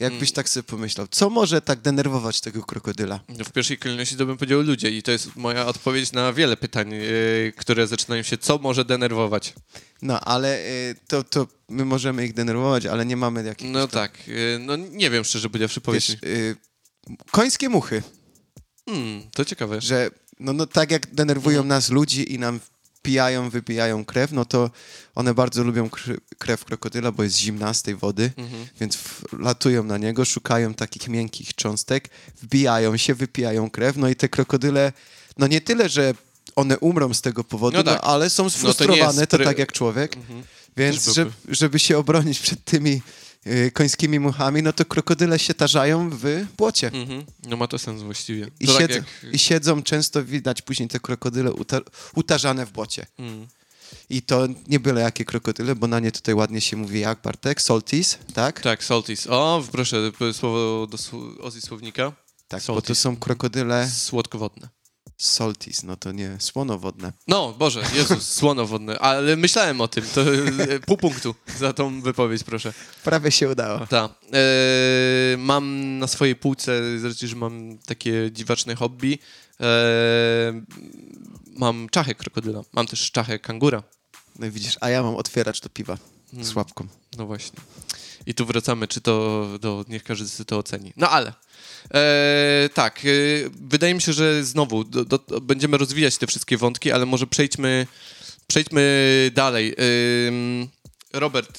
Jakbyś 0.00 0.28
Mm. 0.28 0.34
tak 0.34 0.48
sobie 0.48 0.64
pomyślał, 0.64 1.06
co 1.10 1.30
może 1.30 1.60
tak 1.60 1.80
denerwować 1.80 2.40
tego 2.40 2.62
krokodyla? 2.62 3.20
No 3.38 3.44
w 3.44 3.52
pierwszej 3.52 3.78
kolejności 3.78 4.16
to 4.16 4.26
bym 4.26 4.36
powiedział 4.36 4.60
ludzie 4.62 4.90
i 4.90 5.02
to 5.02 5.10
jest 5.10 5.36
moja 5.36 5.66
odpowiedź 5.66 6.12
na 6.12 6.32
wiele 6.32 6.56
pytań, 6.56 6.90
yy, 6.90 7.52
które 7.56 7.86
zaczynają 7.86 8.22
się, 8.22 8.38
co 8.38 8.58
może 8.58 8.84
denerwować. 8.84 9.54
No, 10.02 10.20
ale 10.20 10.58
y, 10.66 10.94
to, 11.08 11.24
to 11.24 11.46
my 11.68 11.84
możemy 11.84 12.24
ich 12.24 12.32
denerwować, 12.34 12.86
ale 12.86 13.06
nie 13.06 13.16
mamy 13.16 13.44
jakichś... 13.44 13.70
No 13.72 13.80
tam, 13.80 13.88
tak, 13.88 14.28
yy, 14.28 14.58
no 14.60 14.76
nie 14.76 15.10
wiem 15.10 15.24
szczerze 15.24 15.50
powiedziawszy, 15.50 15.80
powiedz 15.80 16.06
Wiesz, 16.10 16.16
końskie 17.30 17.68
muchy, 17.68 18.02
Hmm, 18.88 19.22
to 19.34 19.44
ciekawe. 19.44 19.80
że 19.80 20.10
no, 20.40 20.52
no 20.52 20.66
tak 20.66 20.90
jak 20.90 21.14
denerwują 21.14 21.56
Mhm. 21.58 21.68
nas 21.68 21.90
ludzi 21.90 22.32
i 22.34 22.38
nam 22.38 22.60
pijają, 23.12 23.50
wypijają 23.50 24.04
krew, 24.04 24.32
no 24.32 24.44
to 24.44 24.70
one 25.14 25.34
bardzo 25.34 25.64
lubią 25.64 25.88
kr- 25.88 26.18
krew 26.38 26.64
krokodyla, 26.64 27.12
bo 27.12 27.22
jest 27.22 27.36
zimna 27.38 27.74
z 27.74 27.82
tej 27.82 27.94
wody, 27.94 28.30
Mhm. 28.36 28.66
więc 28.80 28.98
latują 29.38 29.84
na 29.84 29.98
niego, 29.98 30.24
szukają 30.24 30.74
takich 30.74 31.08
miękkich 31.08 31.54
cząstek, 31.54 32.08
wbijają 32.42 32.96
się, 32.96 33.14
wypijają 33.14 33.70
krew, 33.70 33.96
no 33.96 34.08
i 34.08 34.16
te 34.16 34.28
krokodyle, 34.28 34.92
no 35.38 35.46
nie 35.46 35.60
tyle, 35.60 35.88
że 35.88 36.14
one 36.56 36.78
umrą 36.78 37.14
z 37.14 37.20
tego 37.20 37.44
powodu, 37.44 37.76
No 37.76 37.82
no 37.82 37.92
tak. 37.92 38.00
ale 38.04 38.30
są 38.30 38.50
sfrustrowane, 38.50 39.26
to 39.26 39.36
pry- 39.36 39.44
tak 39.44 39.58
jak 39.58 39.72
człowiek, 39.72 40.16
Mhm. 40.16 40.42
więc 40.76 41.14
żeby, 41.14 41.30
żeby 41.48 41.78
się 41.78 41.98
obronić 41.98 42.38
przed 42.40 42.64
tymi 42.64 43.02
końskimi 43.72 44.20
muchami, 44.20 44.62
no 44.62 44.72
to 44.72 44.84
krokodyle 44.84 45.38
się 45.38 45.54
tarzają 45.54 46.10
w 46.10 46.46
błocie. 46.56 46.86
Mhm. 46.86 47.24
No 47.48 47.56
ma 47.56 47.66
to 47.66 47.78
sens 47.78 48.02
właściwie. 48.02 48.50
I, 48.60 48.66
to 48.66 48.72
tak 48.72 48.80
siedzą, 48.80 49.04
jak... 49.22 49.34
I 49.34 49.38
siedzą, 49.38 49.82
często 49.82 50.24
widać 50.24 50.62
później 50.62 50.88
te 50.88 51.00
krokodyle 51.00 51.52
uta 51.52 51.80
utarzane 52.14 52.66
w 52.66 52.72
błocie. 52.72 53.06
Mm. 53.18 53.46
I 54.10 54.22
to 54.22 54.48
nie 54.68 54.80
byle 54.80 55.00
jakie 55.00 55.24
krokodyle, 55.24 55.74
bo 55.74 55.86
na 55.86 56.00
nie 56.00 56.12
tutaj 56.12 56.34
ładnie 56.34 56.60
się 56.60 56.76
mówi 56.76 57.00
jak, 57.00 57.22
Bartek? 57.22 57.62
Salties, 57.62 58.18
tak? 58.34 58.60
Tak, 58.60 58.84
salties. 58.84 59.26
O, 59.26 59.64
proszę, 59.72 60.12
słowo 60.32 60.86
do 60.86 60.98
Słownika. 61.60 62.12
Tak, 62.48 62.62
bo 62.66 62.82
to 62.82 62.94
są 62.94 63.16
krokodyle 63.16 63.90
Słodkowodne. 63.90 64.68
Salties, 65.18 65.82
no 65.82 65.96
to 65.96 66.12
nie 66.12 66.36
słonowodne. 66.40 67.12
No, 67.28 67.52
Boże, 67.58 67.82
Jezus, 67.94 68.28
słonowodne. 68.38 68.98
Ale 68.98 69.36
myślałem 69.36 69.80
o 69.80 69.88
tym, 69.88 70.04
to 70.14 70.22
e, 70.22 70.80
pół 70.80 70.96
punktu 70.96 71.34
za 71.58 71.72
tą 71.72 72.00
wypowiedź, 72.00 72.44
proszę. 72.44 72.72
Prawie 73.04 73.30
się 73.30 73.48
udało. 73.48 73.86
Tak. 73.86 74.10
E, 74.32 75.36
mam 75.36 75.98
na 75.98 76.06
swojej 76.06 76.36
półce, 76.36 76.98
zresztą, 76.98 77.26
że 77.26 77.36
mam 77.36 77.78
takie 77.78 78.32
dziwaczne 78.32 78.74
hobby. 78.74 79.18
E, 79.60 80.62
mam 81.56 81.88
czachę 81.88 82.14
krokodyla. 82.14 82.62
Mam 82.72 82.86
też 82.86 83.10
czachę 83.10 83.38
kangura. 83.38 83.82
No 84.38 84.46
i 84.46 84.50
widzisz, 84.50 84.76
a 84.80 84.90
ja 84.90 85.02
mam 85.02 85.16
otwieracz 85.16 85.60
do 85.60 85.68
piwa 85.68 85.98
z 86.32 86.54
łapką. 86.54 86.86
No 87.18 87.26
właśnie. 87.26 87.60
I 88.26 88.34
tu 88.34 88.46
wracamy, 88.46 88.88
czy 88.88 89.00
to, 89.00 89.46
do, 89.60 89.84
niech 89.88 90.04
każdy 90.04 90.28
sobie 90.28 90.44
to 90.44 90.58
oceni. 90.58 90.92
No 90.96 91.10
ale, 91.10 91.32
e, 91.94 92.68
tak, 92.74 92.98
e, 92.98 93.08
wydaje 93.60 93.94
mi 93.94 94.02
się, 94.02 94.12
że 94.12 94.44
znowu 94.44 94.84
do, 94.84 95.04
do, 95.04 95.18
będziemy 95.40 95.78
rozwijać 95.78 96.18
te 96.18 96.26
wszystkie 96.26 96.56
wątki, 96.56 96.92
ale 96.92 97.06
może 97.06 97.26
przejdźmy, 97.26 97.86
przejdźmy 98.46 99.30
dalej. 99.34 99.74
Ym, 100.28 100.68
Robert, 101.12 101.58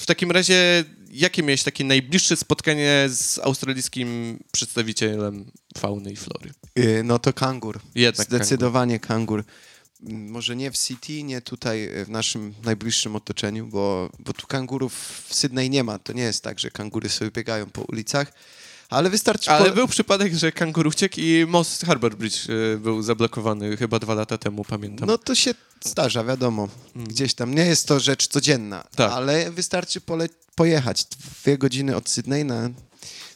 w 0.00 0.06
takim 0.06 0.30
razie, 0.30 0.84
jakie 1.10 1.42
miałeś 1.42 1.62
takie 1.62 1.84
najbliższe 1.84 2.36
spotkanie 2.36 3.04
z 3.08 3.38
australijskim 3.38 4.38
przedstawicielem 4.52 5.50
fauny 5.78 6.12
i 6.12 6.16
flory? 6.16 6.50
Yy, 6.76 7.02
no 7.04 7.18
to 7.18 7.32
kangur. 7.32 7.80
Jednak 7.94 8.26
Zdecydowanie 8.26 9.00
kangur. 9.00 9.44
Mm, 10.02 10.30
Może 10.30 10.56
nie 10.56 10.70
w 10.70 10.78
City, 10.78 11.22
nie 11.22 11.40
tutaj 11.40 11.84
y, 11.98 12.04
w 12.04 12.10
naszym 12.10 12.54
najbliższym 12.64 13.16
otoczeniu, 13.16 13.66
bo, 13.66 14.10
bo 14.18 14.32
tu 14.32 14.46
kangurów 14.46 15.24
w 15.28 15.34
Sydney 15.34 15.70
nie 15.70 15.84
ma. 15.84 15.98
To 15.98 16.12
nie 16.12 16.22
jest 16.22 16.44
tak, 16.44 16.58
że 16.58 16.70
kangury 16.70 17.08
sobie 17.08 17.30
biegają 17.30 17.66
po 17.66 17.82
ulicach, 17.82 18.32
ale 18.92 19.10
wystarczy... 19.10 19.50
Ale 19.50 19.68
po... 19.68 19.74
był 19.74 19.88
przypadek, 19.88 20.34
że 20.34 20.52
kangur 20.52 20.86
uciekł 20.86 21.14
i 21.18 21.44
most 21.48 21.84
Harbour 21.86 22.16
Bridge 22.16 22.36
e, 22.74 22.76
był 22.78 23.02
zablokowany 23.02 23.76
chyba 23.76 23.98
dwa 23.98 24.14
lata 24.14 24.38
temu, 24.38 24.64
pamiętam. 24.64 25.08
No 25.08 25.18
to 25.18 25.34
się 25.34 25.54
zdarza, 25.84 26.24
wiadomo. 26.24 26.68
Gdzieś 26.96 27.34
tam. 27.34 27.54
Nie 27.54 27.64
jest 27.66 27.88
to 27.88 28.00
rzecz 28.00 28.26
codzienna. 28.28 28.84
Tak. 28.96 29.12
ale 29.12 29.50
wystarczy 29.50 30.00
pole- 30.00 30.28
pojechać 30.54 31.04
dwie 31.44 31.58
godziny 31.58 31.96
od 31.96 32.08
Sydney 32.08 32.44
na... 32.44 32.70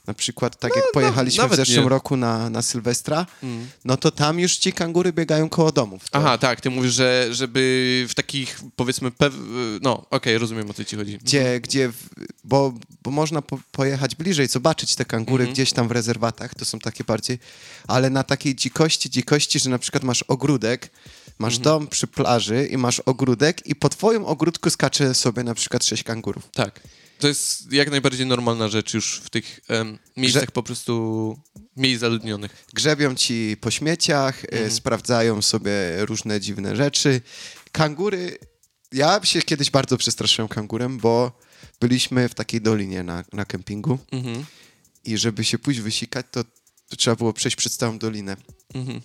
Na 0.07 0.15
przykład, 0.15 0.59
tak 0.59 0.77
jak 0.77 0.85
pojechaliśmy 0.93 1.41
w 1.41 1.43
nawet 1.45 1.57
zeszłym 1.57 1.83
nie. 1.85 1.89
roku 1.89 2.17
na, 2.17 2.51
na 2.51 2.63
Sylwestra, 2.63 3.27
Mm. 3.43 3.67
no 3.85 3.97
to 3.97 4.11
tam 4.11 4.41
już 4.41 4.57
ci 4.57 4.73
kangury 4.73 5.13
biegają 5.13 5.49
koło 5.49 5.73
domów. 5.73 6.11
To, 6.11 6.19
Aha, 6.19 6.39
tak, 6.39 6.61
ty 6.61 6.71
mówisz, 6.71 6.93
że 6.95 7.29
żeby 7.31 8.07
w 8.09 8.15
takich, 8.15 8.61
powiedzmy, 8.77 9.11
pew... 9.11 9.35
no, 9.83 10.07
okej, 10.11 10.39
rozumiem, 10.39 10.71
o 10.71 10.75
co 10.75 10.85
ci 10.85 10.97
chodzi. 10.97 11.19
gdzie, 11.19 11.61
gdzie 11.61 11.89
w, 11.89 12.09
bo, 12.47 12.73
bo 13.03 13.11
można 13.11 13.43
po, 13.43 13.59
pojechać 13.73 14.15
bliżej, 14.15 14.47
zobaczyć 14.49 14.95
te 14.95 15.05
kangury 15.05 15.43
Mhm. 15.43 15.55
gdzieś 15.55 15.73
tam 15.73 15.89
w 15.89 15.91
rezerwatach, 15.91 16.55
to 16.55 16.65
są 16.65 16.79
takie 16.79 17.05
bardziej, 17.05 17.39
ale 17.89 18.11
na 18.11 18.23
takiej 18.23 18.55
dzikości, 18.55 19.11
dzikości, 19.11 19.59
że 19.61 19.71
na 19.71 19.79
przykład 19.79 20.05
masz 20.05 20.23
ogródek, 20.23 20.91
masz 21.39 21.57
Mhm. 21.57 21.65
dom 21.65 21.87
przy 21.89 22.07
plaży 22.07 22.67
i 22.67 22.77
masz 22.77 23.01
ogródek 23.01 23.67
i 23.67 23.75
po 23.75 23.89
twoim 23.89 24.25
ogródku 24.25 24.71
skacze 24.71 25.15
sobie 25.15 25.43
na 25.43 25.55
przykład 25.55 25.85
sześć 25.85 26.03
kangurów. 26.03 26.49
Tak. 26.53 26.81
To 27.19 27.29
jest 27.29 27.73
jak 27.73 27.91
najbardziej 27.91 28.27
normalna 28.27 28.69
rzecz 28.69 28.95
już 28.95 29.21
w 29.25 29.31
tych 29.31 29.61
em, 29.69 29.99
miejscach 30.17 30.43
Że- 30.43 30.47
po 30.53 30.63
prostu 30.63 31.37
mniej 31.77 31.99
zaludnionych. 31.99 32.67
Grzebią 32.75 33.15
ci 33.15 33.57
po 33.61 33.71
śmieciach, 33.71 34.45
Mhm. 34.45 34.65
e, 34.65 34.71
sprawdzają 34.71 35.43
sobie 35.43 35.73
różne 36.07 36.41
dziwne 36.41 36.77
rzeczy. 36.77 37.21
Kangury, 37.73 38.39
ja 38.93 39.21
się 39.25 39.43
kiedyś 39.43 39.71
bardzo 39.71 39.97
przestraszyłem 39.97 40.49
kangurem, 40.49 40.99
bo 40.99 41.39
byliśmy 41.81 42.29
w 42.29 42.35
takiej 42.35 42.61
dolinie 42.61 43.03
na, 43.03 43.25
na 43.33 43.45
kempingu 43.45 43.99
Mhm. 44.13 44.45
i 45.05 45.19
żeby 45.19 45.45
się 45.45 45.59
pójść 45.59 45.81
wysikać, 45.81 46.27
to, 46.31 46.45
to 46.89 46.97
trzeba 46.97 47.17
było 47.17 47.33
przejść 47.33 47.57
przez 47.57 47.77
całą 47.77 47.99
dolinę. 47.99 48.37
Mhm. 48.75 49.01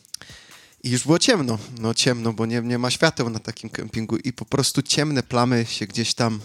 I 0.83 0.89
już 0.89 1.03
było 1.03 1.19
ciemno, 1.19 1.57
no 1.79 1.93
ciemno, 1.93 2.33
bo 2.33 2.45
nie, 2.45 2.61
nie 2.61 2.77
ma 2.77 2.91
świateł 2.91 3.29
na 3.29 3.39
takim 3.39 3.69
kempingu 3.69 4.17
i 4.17 4.33
po 4.33 4.45
prostu 4.45 4.81
ciemne 4.81 5.23
plamy 5.23 5.65
się 5.69 5.87
gdzieś 5.87 6.13
tam 6.13 6.41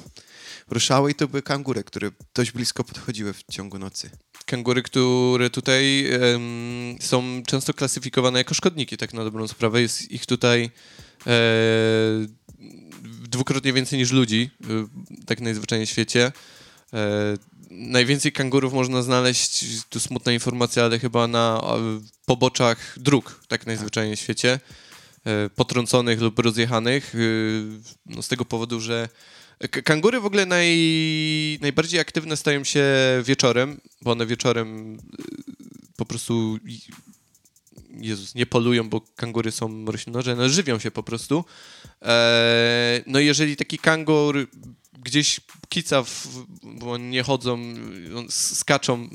ruszały 0.68 1.10
i 1.10 1.14
to 1.14 1.28
były 1.28 1.42
kangury, 1.42 1.84
które 1.84 2.10
dość 2.34 2.52
blisko 2.52 2.84
podchodziły 2.84 3.32
w 3.32 3.42
ciągu 3.52 3.78
nocy. 3.78 4.10
Kangury, 4.46 4.82
które 4.82 5.50
tutaj 5.50 6.06
em, 6.12 6.96
są 7.00 7.42
często 7.46 7.74
klasyfikowane 7.74 8.38
jako 8.38 8.54
szkodniki, 8.54 8.96
tak 8.96 9.14
na 9.14 9.24
dobrą 9.24 9.48
sprawę. 9.48 9.82
Jest 9.82 10.10
ich 10.10 10.26
tutaj 10.26 10.70
e, 11.26 11.30
dwukrotnie 13.28 13.72
więcej 13.72 13.98
niż 13.98 14.12
ludzi, 14.12 14.50
y, 14.64 15.24
tak 15.26 15.40
najzwyczajniej 15.40 15.86
w 15.86 15.90
świecie. 15.90 16.32
E, 16.92 17.36
najwięcej 17.70 18.32
kangurów 18.32 18.72
można 18.72 19.02
znaleźć, 19.02 19.64
tu 19.88 20.00
smutna 20.00 20.32
informacja, 20.32 20.84
ale 20.84 20.98
chyba 20.98 21.26
na 21.26 21.62
poboczach 22.26 22.94
dróg, 22.96 23.40
tak 23.48 23.66
najzwyczajniej 23.66 24.16
w 24.16 24.20
świecie. 24.20 24.60
e, 25.24 25.50
potrąconych 25.50 26.20
lub 26.20 26.38
rozjechanych, 26.38 27.14
e, 27.14 27.18
no 28.06 28.22
z 28.22 28.28
tego 28.28 28.44
powodu, 28.44 28.80
że 28.80 29.08
kangury 29.84 30.20
w 30.20 30.26
ogóle 30.26 30.46
naj, 30.46 30.78
najbardziej 31.60 32.00
aktywne 32.00 32.36
stają 32.36 32.64
się 32.64 32.84
wieczorem, 33.24 33.80
bo 34.02 34.12
one 34.12 34.26
wieczorem 34.26 34.96
e, 34.96 35.22
po 35.96 36.06
prostu 36.06 36.58
Jezus, 38.00 38.34
nie 38.34 38.46
polują, 38.46 38.88
bo 38.88 39.00
kangury 39.00 39.52
są 39.52 39.84
roślinoże, 39.84 40.36
no 40.36 40.48
żywią 40.48 40.78
się 40.78 40.90
po 40.90 41.02
prostu. 41.02 41.44
E, 42.02 43.02
no 43.06 43.18
jeżeli 43.18 43.56
taki 43.56 43.78
kangur 43.78 44.48
gdzieś 44.98 45.40
kica, 45.68 46.02
w, 46.02 46.26
bo 46.62 46.92
oni 46.92 47.04
nie 47.04 47.22
chodzą, 47.22 47.58
skaczą. 48.30 49.08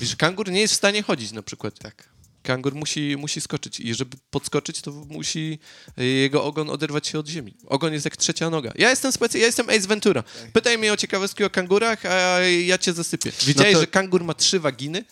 Wiesz, 0.00 0.16
kangur 0.16 0.50
nie 0.50 0.60
jest 0.60 0.74
w 0.74 0.76
stanie 0.76 1.02
chodzić 1.02 1.32
na 1.32 1.42
przykład. 1.42 1.78
Tak. 1.78 2.08
Kangur 2.42 2.74
musi, 2.74 3.16
musi 3.18 3.40
skoczyć 3.40 3.80
i 3.80 3.94
żeby 3.94 4.16
podskoczyć, 4.30 4.80
to 4.82 4.90
musi 4.92 5.58
e, 5.98 6.04
jego 6.04 6.44
ogon 6.44 6.70
oderwać 6.70 7.06
się 7.06 7.18
od 7.18 7.28
ziemi. 7.28 7.54
Ogon 7.66 7.92
jest 7.92 8.04
jak 8.04 8.16
trzecia 8.16 8.50
noga. 8.50 8.72
Ja 8.74 8.90
jestem 8.90 9.12
specy, 9.12 9.38
ja 9.38 9.46
jestem 9.46 9.68
Ace 9.70 9.80
Ventura. 9.88 10.24
Pytaj 10.52 10.78
mnie 10.78 10.92
o 10.92 10.96
ciekawostki 10.96 11.44
o 11.44 11.50
kangurach, 11.50 12.06
a 12.06 12.40
ja 12.40 12.78
cię 12.78 12.92
zasypię. 12.92 13.32
Wiedziałeś, 13.46 13.74
to- 13.74 13.80
że 13.80 13.86
kangur 13.86 14.24
ma 14.24 14.34
trzy 14.34 14.60
waginy? 14.60 15.04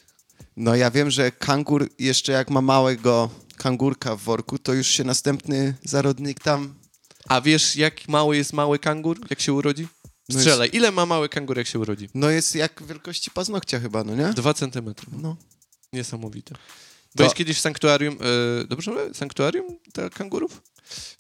No 0.57 0.75
ja 0.77 0.91
wiem, 0.91 1.11
że 1.11 1.31
kangur 1.33 1.89
jeszcze 1.99 2.33
jak 2.33 2.51
ma 2.51 2.61
małego 2.61 3.31
kangurka 3.57 4.17
w 4.17 4.21
worku, 4.21 4.59
to 4.59 4.73
już 4.75 4.87
się 4.87 5.05
następny 5.05 5.75
zarodnik 5.85 6.41
tam... 6.41 6.75
A 7.29 7.41
wiesz, 7.41 7.77
jak 7.77 8.09
mały 8.09 8.37
jest 8.37 8.53
mały 8.53 8.79
kangur, 8.79 9.19
jak 9.31 9.41
się 9.41 9.53
urodzi? 9.53 9.89
No 10.29 10.39
Strzelaj, 10.41 10.71
ile 10.73 10.93
ma 10.93 11.07
mały 11.07 11.29
kangur, 11.29 11.59
jak 11.59 11.67
się 11.67 11.79
urodzi? 11.79 12.09
No 12.15 12.31
jest 12.31 12.55
jak 12.55 12.83
wielkości 12.87 13.31
paznokcia 13.31 13.81
chyba, 13.81 14.05
no 14.05 14.15
nie? 14.15 14.33
Dwa 14.33 14.55
centymetry. 14.55 15.07
No. 15.23 15.37
Niesamowite. 15.93 16.55
Byłeś 17.15 17.35
kiedyś 17.35 17.57
w 17.57 17.61
sanktuarium, 17.61 18.19
e, 18.63 18.65
dobrze 18.67 18.91
mówię? 18.91 19.15
Sanktuarium 19.15 19.67
dla 19.95 20.11
kangurów? 20.11 20.63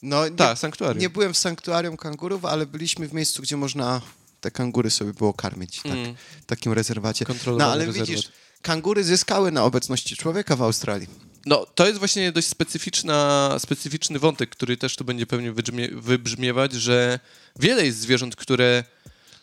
No 0.02 0.28
nie, 0.28 0.36
Tak, 0.36 0.58
sanktuarium. 0.58 1.00
nie 1.00 1.10
byłem 1.10 1.34
w 1.34 1.38
sanktuarium 1.38 1.96
kangurów, 1.96 2.44
ale 2.44 2.66
byliśmy 2.66 3.08
w 3.08 3.12
miejscu, 3.12 3.42
gdzie 3.42 3.56
można 3.56 4.00
te 4.40 4.50
kangury 4.50 4.90
sobie 4.90 5.12
było 5.12 5.34
karmić, 5.34 5.76
tak, 5.82 5.92
Mm. 5.92 6.14
w 6.42 6.46
takim 6.46 6.72
rezerwacie. 6.72 7.24
No 7.58 7.64
ale 7.64 7.86
rezerwat. 7.86 8.08
widzisz, 8.08 8.28
kangury 8.66 9.04
zyskały 9.04 9.52
na 9.52 9.64
obecności 9.64 10.16
człowieka 10.16 10.56
w 10.56 10.62
Australii. 10.62 11.08
No, 11.46 11.66
to 11.74 11.86
jest 11.86 11.98
właśnie 11.98 12.32
dość 12.32 12.48
specyficzna, 12.48 13.50
specyficzny 13.58 14.18
wątek, 14.18 14.50
który 14.50 14.76
też 14.76 14.96
tu 14.96 15.04
będzie 15.04 15.26
pewnie 15.26 15.52
wybrzmie, 15.52 15.88
wybrzmiewać, 15.88 16.72
że 16.72 17.20
wiele 17.58 17.86
jest 17.86 17.98
zwierząt, 17.98 18.36
które, 18.36 18.84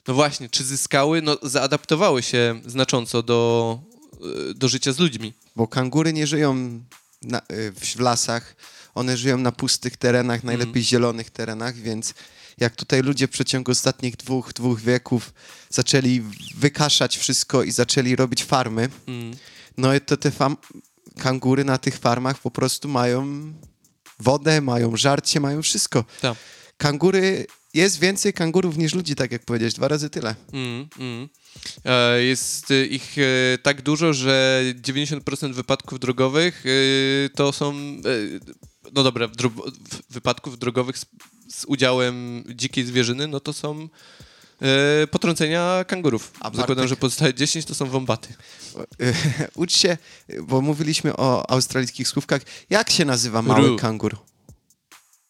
no 0.08 0.14
właśnie, 0.14 0.50
czy 0.50 0.64
zyskały, 0.64 1.22
no 1.22 1.38
zaadaptowały 1.42 2.24
się 2.24 2.62
znacząco 2.66 3.24
do, 3.24 3.80
e, 4.52 4.54
do 4.54 4.68
życia 4.68 4.92
z 4.92 5.00
ludźmi. 5.00 5.34
Bo 5.56 5.68
kangury 5.68 6.14
nie 6.14 6.28
żyją 6.28 6.82
na, 7.22 7.42
w, 7.50 7.96
w 7.96 8.00
lasach, 8.00 8.56
one 8.96 9.18
żyją 9.18 9.38
na 9.38 9.52
pustych 9.52 9.98
terenach, 9.98 10.44
najlepiej 10.44 10.70
Mhm. 10.70 10.86
zielonych 10.86 11.30
terenach, 11.30 11.76
więc 11.76 12.14
jak 12.58 12.76
tutaj 12.76 13.02
ludzie 13.02 13.28
w 13.28 13.32
przeciągu 13.32 13.72
ostatnich 13.72 14.16
dwóch, 14.16 14.54
dwóch 14.54 14.82
wieków 14.82 15.34
zaczęli 15.70 16.22
wykaszać 16.58 17.18
wszystko 17.18 17.64
i 17.64 17.72
zaczęli 17.72 18.16
robić 18.16 18.44
farmy, 18.44 18.90
Mm. 19.08 19.34
no 19.78 19.96
i 19.96 20.02
to 20.02 20.18
te 20.18 20.30
fam- 20.32 20.56
kangury 21.20 21.64
na 21.66 21.78
tych 21.78 21.98
farmach 21.98 22.40
po 22.42 22.52
prostu 22.52 22.90
mają 22.90 23.54
wodę, 24.20 24.62
mają 24.62 24.98
żarcie, 24.98 25.40
mają 25.40 25.62
wszystko. 25.62 26.06
Tak. 26.22 26.38
Kangury, 26.78 27.46
jest 27.74 28.00
więcej 28.00 28.34
kangurów 28.34 28.78
niż 28.78 28.94
ludzi, 28.94 29.16
tak 29.16 29.32
jak 29.32 29.46
powiedziałeś, 29.46 29.74
dwa 29.74 29.88
razy 29.88 30.10
tyle. 30.10 30.36
Mm, 30.54 30.88
mm. 31.00 31.30
E, 31.86 32.24
Jest 32.24 32.72
e, 32.72 32.86
ich 32.86 33.16
e, 33.18 33.58
tak 33.58 33.82
dużo, 33.82 34.14
że 34.14 34.62
90% 34.82 35.54
wypadków 35.54 36.00
drogowych 36.00 36.64
to 37.36 37.54
są, 37.54 37.74
no 38.94 39.04
dobra, 39.04 39.28
wypadków 40.10 40.60
drogowych 40.60 40.96
z, 41.54 41.66
udziałem 41.66 42.44
dzikiej 42.56 42.86
zwierzyny, 42.86 43.28
no 43.28 43.40
to 43.40 43.54
są 43.54 43.90
e, 44.62 45.08
potrącenia 45.08 45.86
kangurów. 45.88 46.32
A 46.40 46.44
Zakładam, 46.56 46.86
Bartek- 46.86 46.90
że 46.90 46.96
pozostałe 46.96 47.34
10 47.34 47.66
to 47.66 47.76
są 47.76 47.86
wombaty. 47.90 48.34
Ucz 49.56 49.74
się, 49.78 49.98
bo 50.44 50.62
mówiliśmy 50.62 51.16
o 51.18 51.50
australijskich 51.50 52.08
słówkach. 52.08 52.42
Jak 52.70 52.90
się 52.90 53.06
nazywa 53.06 53.42
mały 53.42 53.68
Ru. 53.68 53.78
kangur? 53.78 54.18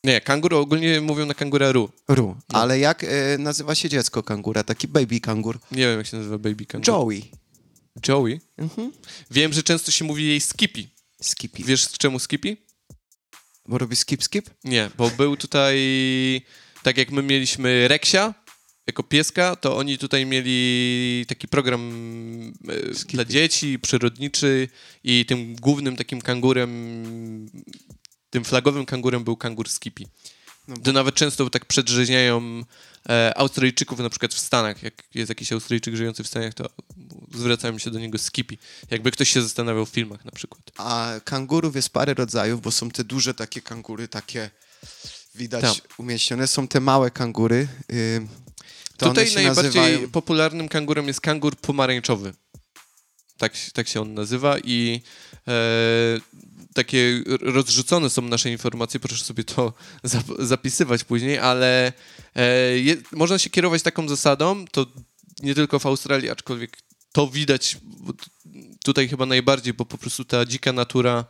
Nie, 0.04 0.22
kangur 0.22 0.54
ogólnie 0.54 1.02
mówią 1.02 1.26
na 1.26 1.34
kanguraru. 1.34 1.90
Ru. 2.08 2.36
No. 2.54 2.60
Ale 2.60 2.80
jak 2.80 3.04
e, 3.04 3.08
nazywa 3.40 3.76
się 3.76 3.90
dziecko 3.90 4.24
kangura? 4.24 4.64
Taki 4.64 4.88
baby 4.88 5.20
kangur? 5.20 5.60
Nie 5.72 5.84
wiem, 5.88 5.98
jak 5.98 6.08
się 6.08 6.18
nazywa 6.18 6.38
baby 6.38 6.66
kangur. 6.66 6.88
Joey. 6.88 7.32
Joey? 8.08 8.42
Mhm. 8.58 8.92
Wiem, 9.32 9.54
że 9.54 9.64
często 9.64 9.92
się 9.92 10.06
mówi 10.06 10.28
jej 10.28 10.42
Skippy. 10.42 10.84
Skippy. 11.22 11.64
Wiesz 11.64 11.90
czemu 11.92 12.20
Skippy? 12.20 12.58
Bo 13.66 13.78
robi 13.78 13.96
skip, 13.96 14.24
skip? 14.24 14.50
Nie, 14.64 14.90
bo 14.98 15.10
był 15.10 15.38
tutaj, 15.38 15.78
tak 16.84 16.98
jak 16.98 17.12
my 17.12 17.24
mieliśmy 17.24 17.88
Reksia 17.88 18.34
jako 18.88 19.04
pieska, 19.04 19.56
to 19.56 19.78
oni 19.78 19.98
tutaj 19.98 20.26
mieli 20.26 21.26
taki 21.28 21.48
program 21.48 21.82
e, 22.70 23.08
dla 23.08 23.26
dzieci, 23.26 23.80
przyrodniczy 23.80 24.68
i 25.04 25.26
tym 25.26 25.56
głównym 25.56 25.96
takim 25.96 26.22
kangurem, 26.22 27.50
tym 28.30 28.44
flagowym 28.44 28.86
kangurem 28.86 29.24
był 29.24 29.38
kangur 29.38 29.70
Skippy. 29.70 30.04
No 30.68 30.76
To 30.78 30.92
nawet 30.94 31.16
często 31.16 31.50
tak 31.50 31.66
przedrzeźniają 31.66 32.64
e, 33.10 33.38
Australijczyków 33.38 34.00
na 34.00 34.10
przykład 34.10 34.34
w 34.34 34.40
Stanach. 34.40 34.84
Jak 34.84 35.04
jest 35.16 35.30
jakiś 35.30 35.52
Australijczyk 35.54 35.96
żyjący 35.96 36.24
w 36.24 36.28
Stanach, 36.28 36.54
to 36.54 36.70
zwracają 37.34 37.78
się 37.78 37.92
do 37.92 38.00
niego 38.00 38.18
Skippy. 38.18 38.58
Jakby 38.92 39.12
ktoś 39.12 39.30
się 39.30 39.42
zastanawiał 39.42 39.86
w 39.86 39.90
filmach 39.90 40.26
na 40.26 40.32
przykład. 40.32 40.62
A 40.78 41.12
kangurów 41.24 41.76
jest 41.76 41.90
parę 41.90 42.14
rodzajów, 42.14 42.62
bo 42.62 42.72
są 42.72 42.92
te 42.92 43.04
duże 43.04 43.34
takie 43.34 43.62
kangury, 43.62 44.08
takie 44.08 44.50
widać 45.36 45.62
Tak. 45.82 46.00
umieścione. 46.00 46.48
Są 46.48 46.68
te 46.68 46.80
małe 46.80 47.12
kangury. 47.12 47.68
Y, 47.92 48.28
Tutaj 48.98 49.34
najbardziej 49.36 49.46
nazywają... 49.46 50.10
popularnym 50.12 50.70
kangurem 50.70 51.08
jest 51.08 51.22
kangur 51.22 51.56
pomarańczowy. 51.56 52.34
Tak, 53.38 53.54
tak 53.74 53.88
się 53.88 54.02
on 54.02 54.14
nazywa 54.14 54.60
i 54.60 55.02
e, 55.48 55.52
takie 56.74 57.24
rozrzucone 57.42 58.10
są 58.10 58.22
nasze 58.22 58.52
informacje, 58.52 59.00
proszę 59.00 59.26
sobie 59.26 59.44
to 59.44 59.74
zap- 60.04 60.46
zapisywać 60.46 61.04
później, 61.04 61.38
ale 61.38 61.94
e, 62.36 62.80
je, 62.80 62.98
można 63.12 63.40
się 63.40 63.50
kierować 63.50 63.82
taką 63.82 64.10
zasadą, 64.10 64.66
to 64.72 64.86
nie 65.40 65.56
tylko 65.56 65.80
w 65.80 65.86
Australii, 65.86 66.30
aczkolwiek 66.30 66.78
to 67.12 67.28
widać 67.28 67.78
tutaj 68.84 69.08
chyba 69.08 69.26
najbardziej, 69.26 69.74
bo 69.74 69.86
po 69.86 69.98
prostu 69.98 70.26
ta 70.26 70.46
dzika 70.46 70.74
natura 70.74 71.26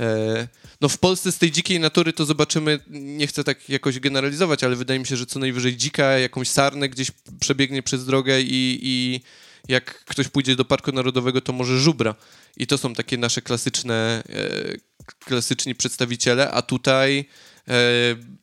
E, 0.00 0.48
No 0.80 0.88
w 0.88 0.98
Polsce 0.98 1.32
z 1.32 1.38
tej 1.38 1.50
dzikiej 1.50 1.80
natury 1.80 2.12
to 2.12 2.24
zobaczymy, 2.24 2.80
nie 2.90 3.26
chcę 3.26 3.44
tak 3.44 3.68
jakoś 3.68 4.00
generalizować, 4.00 4.64
ale 4.64 4.76
wydaje 4.76 5.00
mi 5.00 5.06
się, 5.06 5.16
że 5.16 5.26
co 5.26 5.38
najwyżej 5.38 5.76
dzika, 5.76 6.18
jakąś 6.18 6.48
sarnę 6.48 6.88
gdzieś 6.88 7.10
przebiegnie 7.40 7.82
przez 7.82 8.06
drogę 8.06 8.40
i, 8.40 8.78
i 8.82 9.20
jak 9.68 10.04
ktoś 10.04 10.28
pójdzie 10.28 10.56
do 10.56 10.64
Parku 10.64 10.92
Narodowego, 10.92 11.40
to 11.40 11.52
może 11.52 11.78
żubra. 11.78 12.14
I 12.56 12.66
to 12.66 12.78
są 12.78 12.94
takie 12.94 13.18
nasze 13.18 13.42
klasyczne, 13.42 14.22
e, 14.28 15.24
klasyczni 15.24 15.74
przedstawiciele, 15.74 16.50
a 16.50 16.62
tutaj 16.62 17.24
e, 17.68 17.72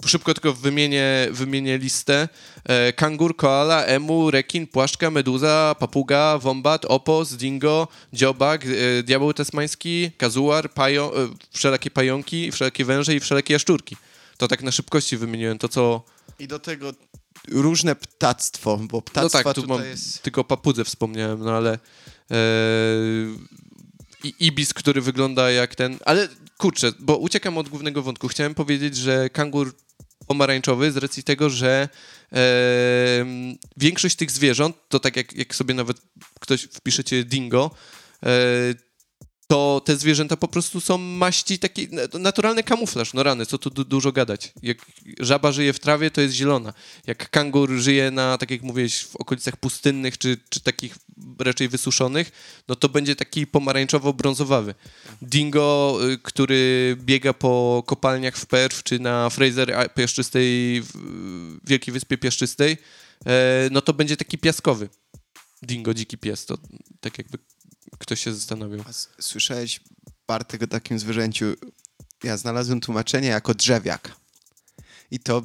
szybko 0.05 0.33
tylko 0.33 0.53
wymienię, 0.53 1.27
wymienię 1.31 1.77
listę. 1.77 2.29
E, 2.63 2.93
kangur, 2.93 3.35
koala, 3.35 3.85
emu, 3.85 4.31
rekin, 4.31 4.67
płaszczka, 4.67 5.11
meduza, 5.11 5.75
papuga, 5.79 6.37
wombat, 6.37 6.85
opos, 6.85 7.33
dingo, 7.33 7.87
dziobak, 8.13 8.65
diabeł 9.03 9.33
tasmański, 9.33 10.11
kazuar, 10.17 10.73
pajo, 10.73 11.13
wszelakie 11.51 11.91
pająki, 11.91 12.51
wszelakie 12.51 12.85
węże 12.85 13.15
i 13.15 13.19
wszelakie 13.19 13.53
jaszczurki. 13.53 13.97
To 14.37 14.47
tak 14.47 14.63
na 14.63 14.71
szybkości 14.71 15.17
wymieniłem 15.17 15.57
to, 15.57 15.69
co... 15.69 16.03
I 16.39 16.47
do 16.47 16.59
tego 16.59 16.93
różne 17.47 17.95
ptactwo, 17.95 18.77
bo 18.77 18.97
No 18.97 19.01
ptactwa 19.01 19.43
tak, 19.43 19.55
tu 19.55 19.67
mam 19.67 19.83
jest... 19.83 20.21
tylko 20.21 20.43
papudze 20.43 20.85
wspomniałem, 20.85 21.39
no 21.39 21.51
ale 21.51 21.79
i 24.27 24.47
ibis, 24.47 24.73
który 24.73 25.01
wygląda 25.01 25.51
jak 25.51 25.75
ten, 25.75 25.97
ale 26.05 26.27
kurczę, 26.57 26.91
bo 26.99 27.17
uciekam 27.17 27.57
od 27.57 27.69
głównego 27.69 28.03
wątku. 28.03 28.27
Chciałem 28.27 28.55
powiedzieć, 28.55 28.95
że 28.97 29.29
kangur 29.29 29.75
pomarańczowy 30.27 30.91
z 30.91 30.97
racji 30.97 31.23
tego, 31.23 31.49
że 31.49 31.89
e, 32.33 32.37
większość 33.77 34.15
tych 34.15 34.31
zwierząt, 34.31 34.75
to 34.89 34.99
tak 34.99 35.15
jak, 35.15 35.33
jak 35.33 35.55
sobie 35.55 35.73
nawet 35.73 35.97
ktoś 36.39 36.61
wpiszecie 36.61 37.23
dingo, 37.23 37.71
e, 38.23 38.29
to 39.47 39.81
te 39.85 39.95
zwierzęta 39.95 40.37
po 40.37 40.47
prostu 40.47 40.81
są 40.81 40.97
maści 40.97 41.59
taki 41.59 41.87
naturalny 42.19 42.63
kamuflaż, 42.63 43.13
no 43.13 43.23
rany, 43.23 43.45
co 43.45 43.57
tu 43.57 43.69
du- 43.69 43.85
dużo 43.85 44.11
gadać. 44.11 44.53
Jak 44.61 44.77
żaba 45.19 45.51
żyje 45.51 45.73
w 45.73 45.79
trawie, 45.79 46.11
to 46.11 46.21
jest 46.21 46.33
zielona. 46.33 46.73
Jak 47.07 47.29
kangur 47.29 47.71
żyje 47.71 48.11
na, 48.11 48.37
tak 48.37 48.51
jak 48.51 48.61
mówiłeś, 48.61 49.03
w 49.03 49.15
okolicach 49.15 49.57
pustynnych, 49.57 50.17
czy, 50.17 50.37
czy 50.49 50.59
takich 50.59 50.95
raczej 51.39 51.69
wysuszonych, 51.69 52.31
no 52.67 52.75
to 52.75 52.89
będzie 52.89 53.15
taki 53.15 53.47
pomarańczowo-brązowawy. 53.47 54.73
Dingo, 55.21 55.99
y, 56.11 56.17
który 56.17 56.95
biega 56.99 57.33
po 57.33 57.83
kopalniach 57.85 58.37
w 58.37 58.45
Perth, 58.45 58.83
czy 58.83 58.99
na 58.99 59.29
Fraser 59.29 59.89
Piaszczystej, 59.95 60.83
Wielkiej 61.63 61.93
Wyspie 61.93 62.17
Piaszczystej, 62.17 62.77
e, 63.25 63.69
no 63.71 63.81
to 63.81 63.93
będzie 63.93 64.17
taki 64.17 64.37
piaskowy. 64.37 64.89
Dingo, 65.61 65.93
dziki 65.93 66.17
pies, 66.17 66.45
to 66.45 66.57
tak 66.99 67.17
jakby 67.17 67.37
ktoś 67.99 68.23
się 68.23 68.31
s- 68.89 69.09
Słyszałeś, 69.19 69.79
Bartek, 70.27 70.63
o 70.63 70.67
takim 70.67 70.99
zwierzęciu 70.99 71.45
ja 72.23 72.37
znalazłem 72.37 72.81
tłumaczenie 72.81 73.27
jako 73.27 73.53
drzewiak. 73.53 74.15
I 75.11 75.19
to 75.19 75.41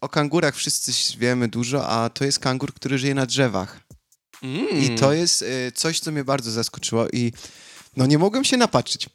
o 0.00 0.08
kangurach 0.08 0.56
wszyscy 0.56 0.92
wiemy 1.18 1.48
dużo, 1.48 1.88
a 1.88 2.10
to 2.10 2.24
jest 2.24 2.38
kangur, 2.38 2.74
który 2.74 2.98
żyje 2.98 3.14
na 3.14 3.26
drzewach. 3.26 3.80
Mm. 4.42 4.68
I 4.82 4.98
to 4.98 5.12
jest 5.12 5.42
y, 5.42 5.72
coś, 5.74 6.00
co 6.00 6.12
mnie 6.12 6.24
bardzo 6.24 6.50
zaskoczyło 6.50 7.08
i 7.08 7.32
no 7.96 8.06
nie 8.06 8.18
mogłem 8.18 8.44
się 8.44 8.56
napatrzeć, 8.56 9.08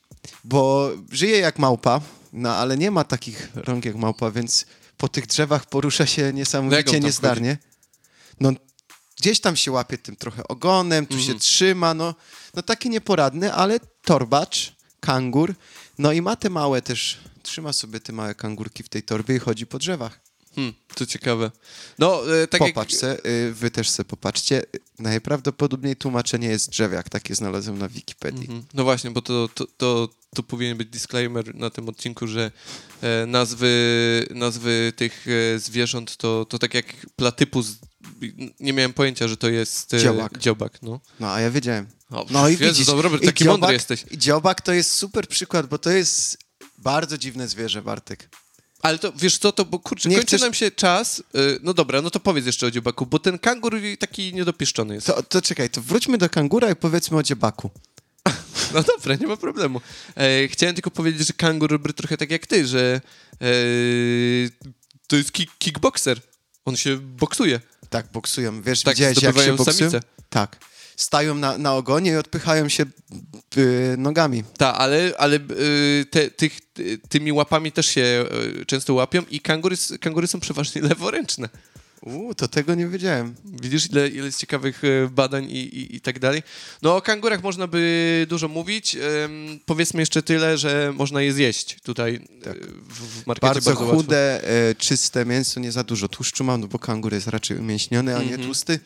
bo 0.43 0.91
żyje 1.11 1.38
jak 1.39 1.59
małpa, 1.59 2.01
no 2.34 2.55
ale 2.55 2.78
nie 2.78 2.91
ma 2.91 3.03
takich 3.03 3.49
rąk 3.55 3.86
jak 3.86 3.95
małpa, 3.95 4.32
więc 4.32 4.65
po 4.97 5.07
tych 5.07 5.28
drzewach 5.28 5.65
porusza 5.65 6.05
się 6.05 6.34
niesamowicie 6.34 6.78
niezdarnie. 7.05 7.57
No 8.39 8.51
gdzieś 9.18 9.39
tam 9.39 9.55
się 9.55 9.72
łapie 9.72 9.97
tym 9.97 10.15
trochę 10.15 10.47
ogonem, 10.47 11.05
tu 11.05 11.13
się 11.13 11.20
Mhm. 11.22 11.39
trzyma, 11.39 11.93
no, 11.93 12.15
no 12.53 12.61
taki 12.61 12.89
nieporadny, 12.89 13.53
ale 13.53 13.80
torbacz, 14.01 14.76
kangur, 14.99 15.55
no 15.97 16.11
i 16.11 16.22
ma 16.22 16.36
te 16.36 16.49
małe 16.49 16.82
też, 16.82 17.18
trzyma 17.43 17.74
sobie 17.74 17.99
te 17.99 18.13
małe 18.13 18.36
kangurki 18.36 18.84
w 18.84 18.89
tej 18.89 19.03
torbie 19.03 19.36
i 19.36 19.39
chodzi 19.39 19.68
po 19.68 19.80
drzewach. 19.80 20.20
Hmm, 20.55 20.74
to 20.95 21.05
ciekawe. 21.05 21.51
No, 21.99 22.36
e, 22.41 22.47
tak 22.47 22.59
Popatrz 22.59 22.93
jak... 22.93 23.01
se, 23.01 23.28
y, 23.30 23.53
wy 23.53 23.72
też 23.72 23.89
se 23.89 24.05
popatrzcie. 24.05 24.63
Najprawdopodobniej 24.99 25.95
tłumaczenie 25.95 26.47
jest 26.47 26.70
drzewiak, 26.70 27.09
takie 27.09 27.36
znalazłem 27.36 27.78
na 27.78 27.89
Wikipedii. 27.89 28.41
Mhm. 28.41 28.63
No 28.74 28.84
właśnie, 28.84 29.11
bo 29.11 29.22
to, 29.22 29.49
to, 29.53 29.65
to, 29.78 30.09
to 30.36 30.43
powinien 30.43 30.78
być 30.78 30.89
disclaimer 30.89 31.55
na 31.55 31.70
tym 31.70 31.89
odcinku, 31.89 32.28
że 32.28 32.51
e, 33.01 33.26
nazwy, 33.26 34.28
nazwy 34.30 34.93
tych 34.95 35.26
e, 35.55 35.59
zwierząt 35.59 36.18
to, 36.18 36.45
to 36.45 36.59
tak 36.59 36.74
jak 36.74 36.86
platypus. 37.15 37.68
Nie 38.60 38.74
miałem 38.74 38.93
pojęcia, 38.93 39.28
że 39.28 39.38
to 39.38 39.49
jest 39.49 39.93
e, 39.93 39.99
Dziobak. 39.99 40.38
dziobak. 40.38 40.82
No, 40.82 40.99
No, 41.20 41.32
a 41.34 41.41
ja 41.41 41.51
wiedziałem. 41.51 41.88
o, 42.10 42.26
No 42.30 42.49
i 42.49 42.58
widzisz, 42.58 42.86
to 42.86 43.01
Robert, 43.01 43.26
taki 43.26 43.43
dziobak- 43.43 43.47
mądry 43.47 43.74
jesteś. 43.74 44.05
Dziobak 44.12 44.62
to 44.62 44.74
jest 44.74 44.91
super 44.91 45.28
przykład, 45.28 45.66
bo 45.68 45.78
to 45.78 45.89
jest 45.91 46.38
bardzo 46.78 47.18
dziwne 47.18 47.47
zwierzę, 47.47 47.82
Bartek. 47.82 48.30
Ale 48.82 48.99
to 48.99 49.12
wiesz 49.14 49.38
co, 49.38 49.51
to 49.51 49.66
bo 49.66 49.80
kurczę, 49.80 50.10
Nie 50.10 50.16
kończy 50.16 50.28
chcesz- 50.38 50.41
nam 50.41 50.53
się 50.53 50.72
czas. 50.72 51.20
E, 51.20 51.39
no 51.64 51.74
dobra, 51.74 52.01
no 52.01 52.10
to 52.10 52.20
powiedz 52.20 52.45
jeszcze 52.45 52.68
o 52.68 52.72
dziobaku, 52.72 53.05
bo 53.05 53.20
ten 53.20 53.39
kangur 53.39 53.76
taki 53.99 54.34
niedopieszczony 54.34 54.93
jest. 54.95 55.08
To, 55.08 55.24
to 55.24 55.41
czekaj, 55.41 55.70
to 55.70 55.82
wróćmy 55.82 56.18
do 56.18 56.30
kangura 56.30 56.72
i 56.72 56.76
powiedzmy 56.76 57.18
o 57.18 57.24
dziobaku. 57.24 57.70
No 58.74 58.84
dobra, 58.84 59.16
nie 59.16 59.28
ma 59.28 59.38
problemu. 59.38 59.82
E, 60.16 60.47
chciałem 60.47 60.76
tylko 60.76 60.91
powiedzieć, 60.91 61.28
że 61.28 61.34
kangur 61.34 61.72
robi 61.72 61.93
trochę 61.93 62.18
tak 62.18 62.32
jak 62.32 62.47
ty, 62.47 62.68
że 62.68 63.01
e, 63.41 63.47
to 65.08 65.16
jest 65.16 65.32
kick, 65.32 65.51
kickboxer. 65.60 66.22
On 66.66 66.78
się 66.78 66.97
boksuje. 66.97 67.60
Tak, 67.89 68.05
boksują. 68.13 68.61
Wiesz, 68.61 68.83
Tak, 68.83 68.95
widziałeś 68.95 69.21
jak 69.21 69.39
się 69.39 69.53
boksują? 69.53 69.89
samice. 69.89 70.07
Tak. 70.29 70.57
Stają 70.95 71.35
na, 71.35 71.57
na 71.57 71.73
ogonie 71.73 72.11
i 72.11 72.15
odpychają 72.15 72.69
się 72.69 72.85
y, 73.57 73.95
nogami. 73.97 74.43
Tak, 74.57 74.75
ale, 74.77 75.11
ale 75.17 75.35
y, 75.35 76.05
te, 76.11 76.31
tych, 76.31 76.59
ty, 76.73 76.97
tymi 77.09 77.31
łapami 77.31 77.71
też 77.71 77.85
się 77.85 78.25
y, 78.61 78.65
często 78.65 78.93
łapią 78.93 79.21
i 79.29 79.39
kangury, 79.39 79.75
kangury 80.01 80.27
są 80.27 80.39
przeważnie 80.39 80.81
leworęczne. 80.91 81.49
Uuu, 82.02 82.36
to 82.36 82.48
tego 82.48 82.76
nie 82.76 82.88
wiedziałem. 82.88 83.36
Widzisz, 83.45 83.89
ile, 83.91 84.08
ile 84.08 84.26
jest 84.26 84.39
ciekawych 84.39 84.84
e, 84.84 85.08
badań 85.10 85.45
i, 85.45 85.58
i, 85.58 85.95
i 85.95 86.02
tak 86.02 86.20
dalej. 86.20 86.43
No 86.82 86.95
o 86.95 87.02
kangurach 87.02 87.43
można 87.43 87.68
by 87.68 88.26
dużo 88.30 88.48
mówić. 88.48 88.95
Em, 88.95 89.60
powiedzmy 89.66 90.00
jeszcze 90.02 90.24
tyle, 90.24 90.58
że 90.58 90.93
można 90.95 91.22
je 91.22 91.34
zjeść 91.34 91.78
tutaj 91.84 92.28
Tak. 92.43 92.58
e, 92.58 92.60
w, 92.88 93.22
w 93.24 93.28
markecie 93.28 93.54
Bardzo, 93.54 93.74
bardzo, 93.74 93.86
chude, 93.95 94.50
e, 94.70 94.76
czyste 94.76 95.26
mięso, 95.26 95.60
nie 95.60 95.72
za 95.72 95.84
dużo 95.84 96.08
tłuszczu 96.08 96.43
mam, 96.43 96.62
no 96.62 96.68
bo 96.68 96.80
kangur 96.80 97.14
jest 97.14 97.28
raczej 97.28 97.58
umięśniony, 97.58 98.16
a 98.16 98.20
nie 98.20 98.24
Mhm. 98.24 98.43
tłusty. 98.43 98.80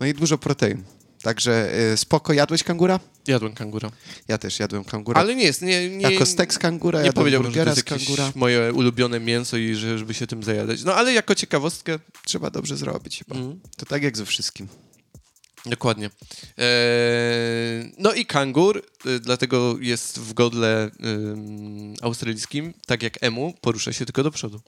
No 0.00 0.06
i 0.06 0.14
dużo 0.14 0.38
protein. 0.38 0.82
Także 1.26 1.72
e, 1.92 1.96
spoko, 1.96 2.32
jadłeś 2.32 2.62
kangura? 2.62 3.00
Jadłem 3.26 3.54
kangura. 3.54 3.90
Ja 4.28 4.38
też 4.38 4.58
jadłem 4.58 4.84
kangura. 4.84 5.20
Ale 5.20 5.34
nie 5.34 5.44
jest, 5.44 5.62
nie, 5.62 5.90
nie, 5.90 6.10
jako 6.10 6.26
stek 6.26 6.54
z 6.54 6.58
kangura, 6.58 7.02
nie 7.02 7.12
powiedziałbym, 7.12 7.52
że 7.52 7.64
to 7.64 7.70
jest 7.70 7.82
kangura. 7.84 8.32
moje 8.34 8.72
ulubione 8.72 9.20
mięso 9.20 9.56
i 9.56 9.74
że, 9.74 9.98
żeby 9.98 10.14
się 10.14 10.26
tym 10.26 10.42
zajadać. 10.42 10.84
No 10.84 10.94
ale 10.94 11.12
jako 11.12 11.34
ciekawostkę, 11.34 11.98
Trzeba 12.24 12.50
dobrze 12.50 12.76
zrobić 12.76 13.18
chyba. 13.18 13.40
mm, 13.40 13.60
To 13.76 13.86
tak 13.86 14.02
jak 14.02 14.16
ze 14.16 14.26
wszystkim. 14.26 14.68
dokładnie. 15.66 16.10
Eee, 16.58 17.92
no 17.98 18.12
i 18.12 18.26
kangur, 18.26 18.82
y, 19.06 19.20
dlatego 19.20 19.76
jest 19.80 20.18
w 20.18 20.32
godle 20.32 20.90
australijskim, 22.02 22.74
tak 22.86 23.02
jak 23.02 23.22
emu, 23.24 23.54
porusza 23.60 23.92
się 23.92 24.04
tylko 24.04 24.22
do 24.22 24.30
przodu. 24.30 24.60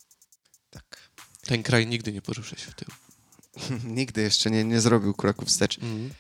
Tak. 0.70 1.11
Ten 1.42 1.62
kraj 1.62 1.86
nigdy 1.86 2.12
nie 2.12 2.22
porusza 2.22 2.56
się 2.56 2.70
w 2.70 2.74
tył. 2.74 2.88
Nigdy 3.84 4.22
jeszcze 4.22 4.50
nie, 4.50 4.64
nie 4.64 4.80
zrobił 4.80 5.14
kroku 5.14 5.46
wstecz. 5.46 5.78
Mhm. 5.78 6.11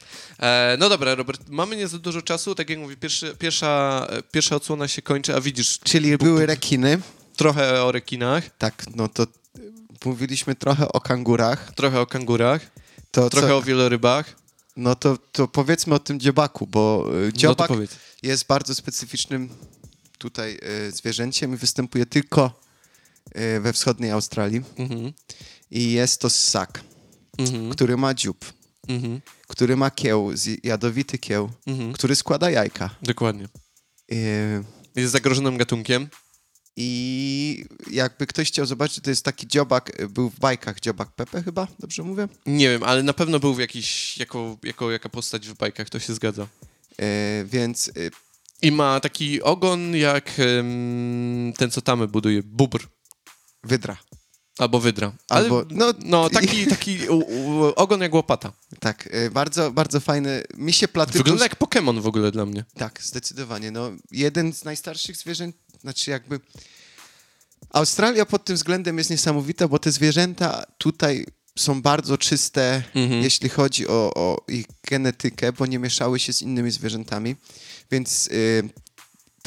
E, 0.40 0.76
no 0.80 0.88
dobra, 0.88 1.14
Robert, 1.14 1.40
mamy 1.48 1.76
nie 1.76 1.88
za 1.88 1.98
dużo 1.98 2.22
czasu, 2.22 2.54
tak 2.54 2.70
jak 2.70 2.78
mówię, 2.78 2.96
pierwszy, 2.96 3.34
pierwsza, 3.38 4.06
e, 4.10 4.22
pierwsza 4.22 4.56
odsłona 4.56 4.88
się 4.88 5.02
kończy, 5.02 5.34
a 5.36 5.40
widzisz 5.40 5.78
Czyli 5.84 6.18
były 6.18 6.46
rekiny. 6.46 7.00
trochę 7.36 7.82
o 7.84 7.92
rekinach, 7.92 8.56
Tak, 8.58 8.84
no 8.96 9.08
to 9.08 9.26
mówiliśmy 10.04 10.54
trochę 10.54 10.92
o 10.92 11.00
kangurach. 11.00 11.72
trochę 11.74 12.00
o 12.00 12.06
kangurach, 12.06 12.60
To 13.10 13.30
trochę 13.30 13.48
co, 13.48 13.56
o 13.56 13.62
wielorybach. 13.62 14.36
No 14.76 14.94
to, 14.94 15.18
to 15.32 15.48
powiedzmy 15.48 15.94
o 15.94 15.98
tym 15.98 16.20
dziobaku, 16.20 16.66
bo 16.66 17.06
y, 17.22 17.26
No 17.26 17.32
dziobak 17.32 17.68
powiedz. 17.68 17.96
jest 18.22 18.46
bardzo 18.46 18.74
specyficznym 18.74 19.48
tutaj 20.18 20.58
y, 20.88 20.90
zwierzęciem 20.92 21.54
i 21.54 21.56
występuje 21.56 22.06
tylko 22.06 22.60
y, 23.56 23.60
we 23.60 23.72
wschodniej 23.72 24.10
Australii. 24.10 24.62
Mhm. 24.76 25.12
I 25.70 25.92
jest 25.92 26.20
to 26.20 26.30
ssak, 26.30 26.80
Mhm. 27.38 27.70
który 27.70 27.96
ma 27.96 28.14
dziób, 28.14 28.52
Mhm. 28.88 29.20
który 29.48 29.76
ma 29.76 29.90
kieł, 29.90 30.30
jadowity 30.64 31.18
kieł, 31.18 31.50
Mhm. 31.66 31.92
który 31.92 32.16
składa 32.16 32.50
jajka. 32.50 32.90
Dokładnie. 33.02 33.48
Y, 34.12 34.64
Jest 34.96 35.12
zagrożonym 35.12 35.56
gatunkiem. 35.56 36.08
I 36.80 37.64
jakby 37.90 38.26
ktoś 38.26 38.48
chciał 38.48 38.66
zobaczyć, 38.66 39.04
to 39.04 39.10
jest 39.10 39.24
taki 39.24 39.46
dziobak, 39.46 40.00
y, 40.00 40.08
był 40.08 40.30
w 40.30 40.38
bajkach, 40.38 40.80
dziobak 40.80 41.12
Pepe 41.12 41.42
chyba, 41.42 41.66
dobrze 41.78 42.02
mówię? 42.02 42.28
Nie 42.46 42.68
wiem, 42.68 42.82
ale 42.82 43.02
na 43.02 43.12
pewno 43.12 43.40
był 43.40 43.54
w 43.54 43.58
jakiś, 43.58 44.18
jako, 44.18 44.58
jako 44.62 44.90
jaka 44.90 45.08
postać 45.08 45.48
w 45.48 45.54
bajkach, 45.54 45.90
to 45.90 45.98
się 45.98 46.14
zgadza. 46.14 46.42
Y, 46.42 47.44
więc 47.46 47.88
y, 47.88 48.10
I 48.62 48.72
ma 48.72 49.00
taki 49.00 49.42
ogon 49.42 49.96
jak 49.96 50.34
ten, 51.56 51.70
co 51.70 51.80
tamy 51.82 52.08
buduje, 52.08 52.42
bubr. 52.42 52.86
wydra. 53.64 53.96
Albo 54.58 54.80
wydra. 54.80 55.12
Ale, 55.28 55.44
Albo- 55.48 55.64
no, 55.70 55.92
no- 56.04 56.30
taki, 56.40 56.66
taki 56.66 57.08
u, 57.08 57.18
u, 57.18 57.62
ogon 57.76 58.00
jak 58.00 58.14
łopata. 58.14 58.52
Tak, 58.80 59.06
y, 59.14 59.30
bardzo, 59.30 59.70
bardzo 59.70 60.00
fajny. 60.00 60.42
Mi 60.56 60.72
się 60.72 60.88
platypus... 60.88 61.18
Wygląda 61.18 61.44
jak 61.44 61.58
Pokémon 61.58 62.00
w 62.00 62.06
ogóle 62.06 62.30
dla 62.32 62.46
mnie. 62.46 62.64
Tak, 62.74 63.02
zdecydowanie. 63.02 63.70
No, 63.70 63.90
jeden 64.10 64.52
z 64.52 64.64
najstarszych 64.64 65.16
zwierzęt, 65.16 65.56
znaczy 65.80 66.10
jakby... 66.10 66.40
Australia 67.70 68.26
pod 68.26 68.44
tym 68.44 68.56
względem 68.56 68.98
jest 68.98 69.10
niesamowita, 69.10 69.68
bo 69.68 69.78
te 69.78 69.92
zwierzęta 69.92 70.64
tutaj 70.78 71.26
są 71.58 71.82
bardzo 71.82 72.18
czyste, 72.18 72.82
Mhm. 72.94 73.22
jeśli 73.22 73.48
chodzi 73.48 73.88
o, 73.88 74.12
o 74.14 74.44
ich 74.48 74.66
genetykę, 74.90 75.52
bo 75.52 75.66
nie 75.66 75.78
mieszały 75.78 76.18
się 76.18 76.32
z 76.32 76.42
innymi 76.42 76.70
zwierzętami. 76.70 77.36
Więc 77.90 78.26
y, 78.26 78.68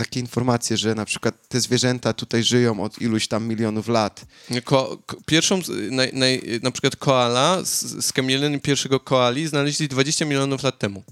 takie 0.04 0.20
informacje, 0.20 0.78
że 0.78 0.95
na 0.95 1.06
przykład 1.06 1.47
te 1.47 1.62
zwierzęta 1.62 2.14
tutaj 2.14 2.43
żyją 2.43 2.84
od 2.84 3.02
iluś 3.02 3.28
tam 3.28 3.47
milionów 3.47 3.88
lat. 3.88 4.26
Ko, 4.64 5.04
ko, 5.06 5.18
pierwszą, 5.26 5.62
naj, 5.91 6.14
naj, 6.14 6.41
na 6.64 6.72
przykład 6.72 6.95
koala, 6.95 7.66
z, 7.66 8.06
skamieliny 8.06 8.60
pierwszego 8.60 8.99
koali 8.99 9.47
znaleźli 9.47 9.88
20 9.88 10.26
milionów 10.26 10.64
lat 10.64 10.80
temu. 10.80 11.04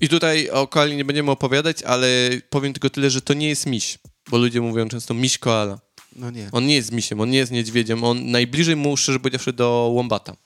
I 0.00 0.08
tutaj 0.08 0.50
o 0.50 0.66
koali 0.66 0.96
nie 0.96 1.04
będziemy 1.04 1.30
opowiadać, 1.30 1.82
ale 1.82 2.30
powiem 2.50 2.72
tylko 2.72 2.90
tyle, 2.90 3.10
że 3.10 3.22
to 3.22 3.34
nie 3.34 3.48
jest 3.48 3.66
miś, 3.66 3.98
bo 4.30 4.38
ludzie 4.38 4.60
mówią 4.60 4.88
często 4.88 5.14
miś 5.14 5.38
koala. 5.38 5.80
No 6.16 6.30
nie. 6.30 6.48
On 6.52 6.66
nie 6.66 6.74
jest 6.74 6.92
misiem, 6.92 7.20
on 7.20 7.30
nie 7.30 7.38
jest 7.38 7.52
niedźwiedziem, 7.52 8.04
on 8.04 8.30
najbliżej 8.30 8.76
mu, 8.76 8.96
szczerze 8.96 9.20
powiedziawszy, 9.20 9.52
do 9.52 9.90
łombata, 9.94 10.36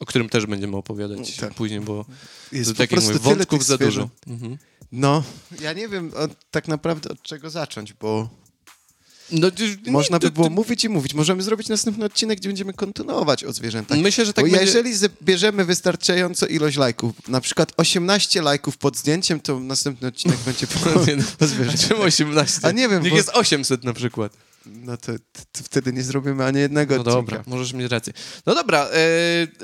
o 0.00 0.06
którym 0.06 0.28
też 0.28 0.46
będziemy 0.46 0.76
opowiadać 0.76 1.36
Tak. 1.36 1.54
później, 1.54 1.80
bo 1.80 2.04
Jest 2.52 2.70
to, 2.70 2.74
po 2.74 2.78
tak 2.78 2.90
jak 2.90 3.00
prostu 3.00 3.12
mówię, 3.12 3.24
wątków 3.24 3.64
za 3.64 3.78
dużo. 3.78 4.10
Mhm. 4.26 4.58
No, 4.92 5.22
ja 5.60 5.72
nie 5.72 5.88
wiem 5.88 6.12
od, 6.16 6.50
tak 6.50 6.68
naprawdę 6.68 7.10
od 7.10 7.22
czego 7.22 7.50
zacząć, 7.50 7.92
bo 7.92 8.28
No, 9.32 9.48
nie, 9.86 9.92
można 9.92 10.18
by 10.18 10.30
było 10.30 10.50
mówić 10.50 10.84
i 10.84 10.88
mówić. 10.88 11.14
Możemy 11.14 11.42
zrobić 11.42 11.68
następny 11.68 12.04
odcinek, 12.04 12.38
gdzie 12.38 12.48
będziemy 12.48 12.72
kontynuować 12.72 13.44
o 13.44 13.52
zwierzętach. 13.52 13.98
Myślę, 13.98 14.26
że 14.26 14.32
tak 14.32 14.44
bo 14.44 14.50
będzie... 14.50 14.66
jeżeli 14.66 14.90
bierzemy 15.22 15.64
wystarczająco 15.64 16.46
ilość 16.46 16.76
lajków, 16.76 17.28
na 17.28 17.40
przykład 17.40 17.72
18 17.76 18.42
lajków 18.42 18.78
pod 18.78 18.96
zdjęciem, 18.96 19.40
to 19.40 19.60
następny 19.60 20.08
odcinek 20.08 20.38
będzie 20.38 20.66
po, 20.66 20.90
Nie, 21.06 21.16
no. 21.16 21.24
o 21.40 21.46
zwierzętach. 21.46 21.88
Czemu 21.88 22.02
18? 22.02 22.58
A 22.62 22.70
nie 22.70 22.88
wiem, 22.88 23.02
Niech 23.02 23.12
bo- 23.12 23.16
jest 23.16 23.28
800 23.28 23.84
na 23.84 23.92
przykład. 23.92 24.32
No 24.66 24.96
to, 24.96 25.12
to, 25.12 25.40
to 25.52 25.64
wtedy 25.64 25.92
nie 25.92 26.02
zrobimy 26.02 26.44
ani 26.44 26.58
jednego 26.60 26.94
No 26.94 27.00
odcinka. 27.00 27.20
dobra, 27.20 27.42
możesz 27.46 27.72
mieć 27.72 27.90
rację. 27.92 28.12
No 28.46 28.54
dobra, 28.54 28.88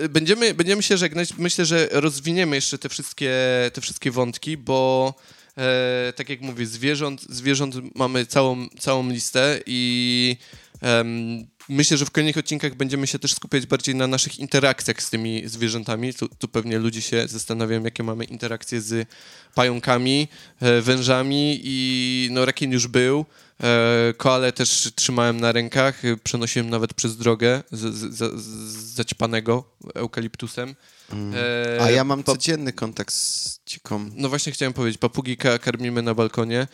e, 0.02 0.08
będziemy, 0.08 0.54
będziemy 0.54 0.82
się 0.82 0.96
żegnać. 0.96 1.28
Myślę, 1.38 1.64
że 1.64 1.88
rozwiniemy 1.92 2.56
jeszcze 2.56 2.78
te 2.78 2.88
wszystkie, 2.88 3.32
te 3.72 3.80
wszystkie 3.80 4.10
wątki, 4.10 4.56
bo 4.56 5.14
e, 5.56 6.12
tak 6.16 6.28
jak 6.28 6.40
mówię, 6.40 6.66
zwierząt, 6.66 7.22
zwierząt 7.22 7.74
mamy 7.94 8.26
całą, 8.26 8.68
całą 8.68 9.10
listę 9.10 9.60
i 9.66 10.36
myślę, 11.68 11.96
że 11.96 12.06
w 12.06 12.10
kolejnych 12.10 12.36
odcinkach 12.36 12.74
będziemy 12.74 13.06
się 13.06 13.18
też 13.18 13.34
skupiać 13.34 13.66
bardziej 13.66 13.94
na 13.94 14.06
naszych 14.06 14.38
interakcjach 14.38 15.02
z 15.02 15.10
tymi 15.10 15.42
zwierzętami. 15.48 16.14
Tu, 16.14 16.28
tu 16.28 16.48
pewnie 16.48 16.78
ludzie 16.78 17.02
się 17.02 17.28
zastanawiają, 17.28 17.84
jakie 17.84 18.02
mamy 18.02 18.24
interakcje 18.24 18.80
z 18.80 19.08
pająkami, 19.54 20.28
e, 20.60 20.80
wężami 20.80 21.60
i 21.64 22.28
no 22.32 22.44
rekin 22.44 22.72
już 22.72 22.86
był. 22.86 23.26
E, 23.62 24.14
koale 24.16 24.52
też 24.52 24.92
trzymałem 24.94 25.40
na 25.40 25.52
rękach, 25.52 26.04
e, 26.04 26.16
przenosiłem 26.16 26.70
nawet 26.70 26.94
przez 26.94 27.16
drogę 27.16 27.62
z, 27.72 27.94
z, 27.94 28.14
z, 28.14 28.42
zaćpanego 28.94 29.64
eukaliptusem. 29.94 30.74
E, 31.34 31.82
A 31.82 31.90
ja 31.90 32.04
mam 32.04 32.22
pa- 32.22 32.32
codzienny 32.32 32.72
kontakt 32.72 33.14
z 33.14 33.60
dziką. 33.66 34.10
No 34.14 34.28
właśnie 34.28 34.52
chciałem 34.52 34.72
powiedzieć, 34.72 34.98
papugi 34.98 35.36
ka- 35.36 35.58
karmimy 35.58 36.02
na 36.02 36.14
balkonie. 36.14 36.60
E, 36.60 36.68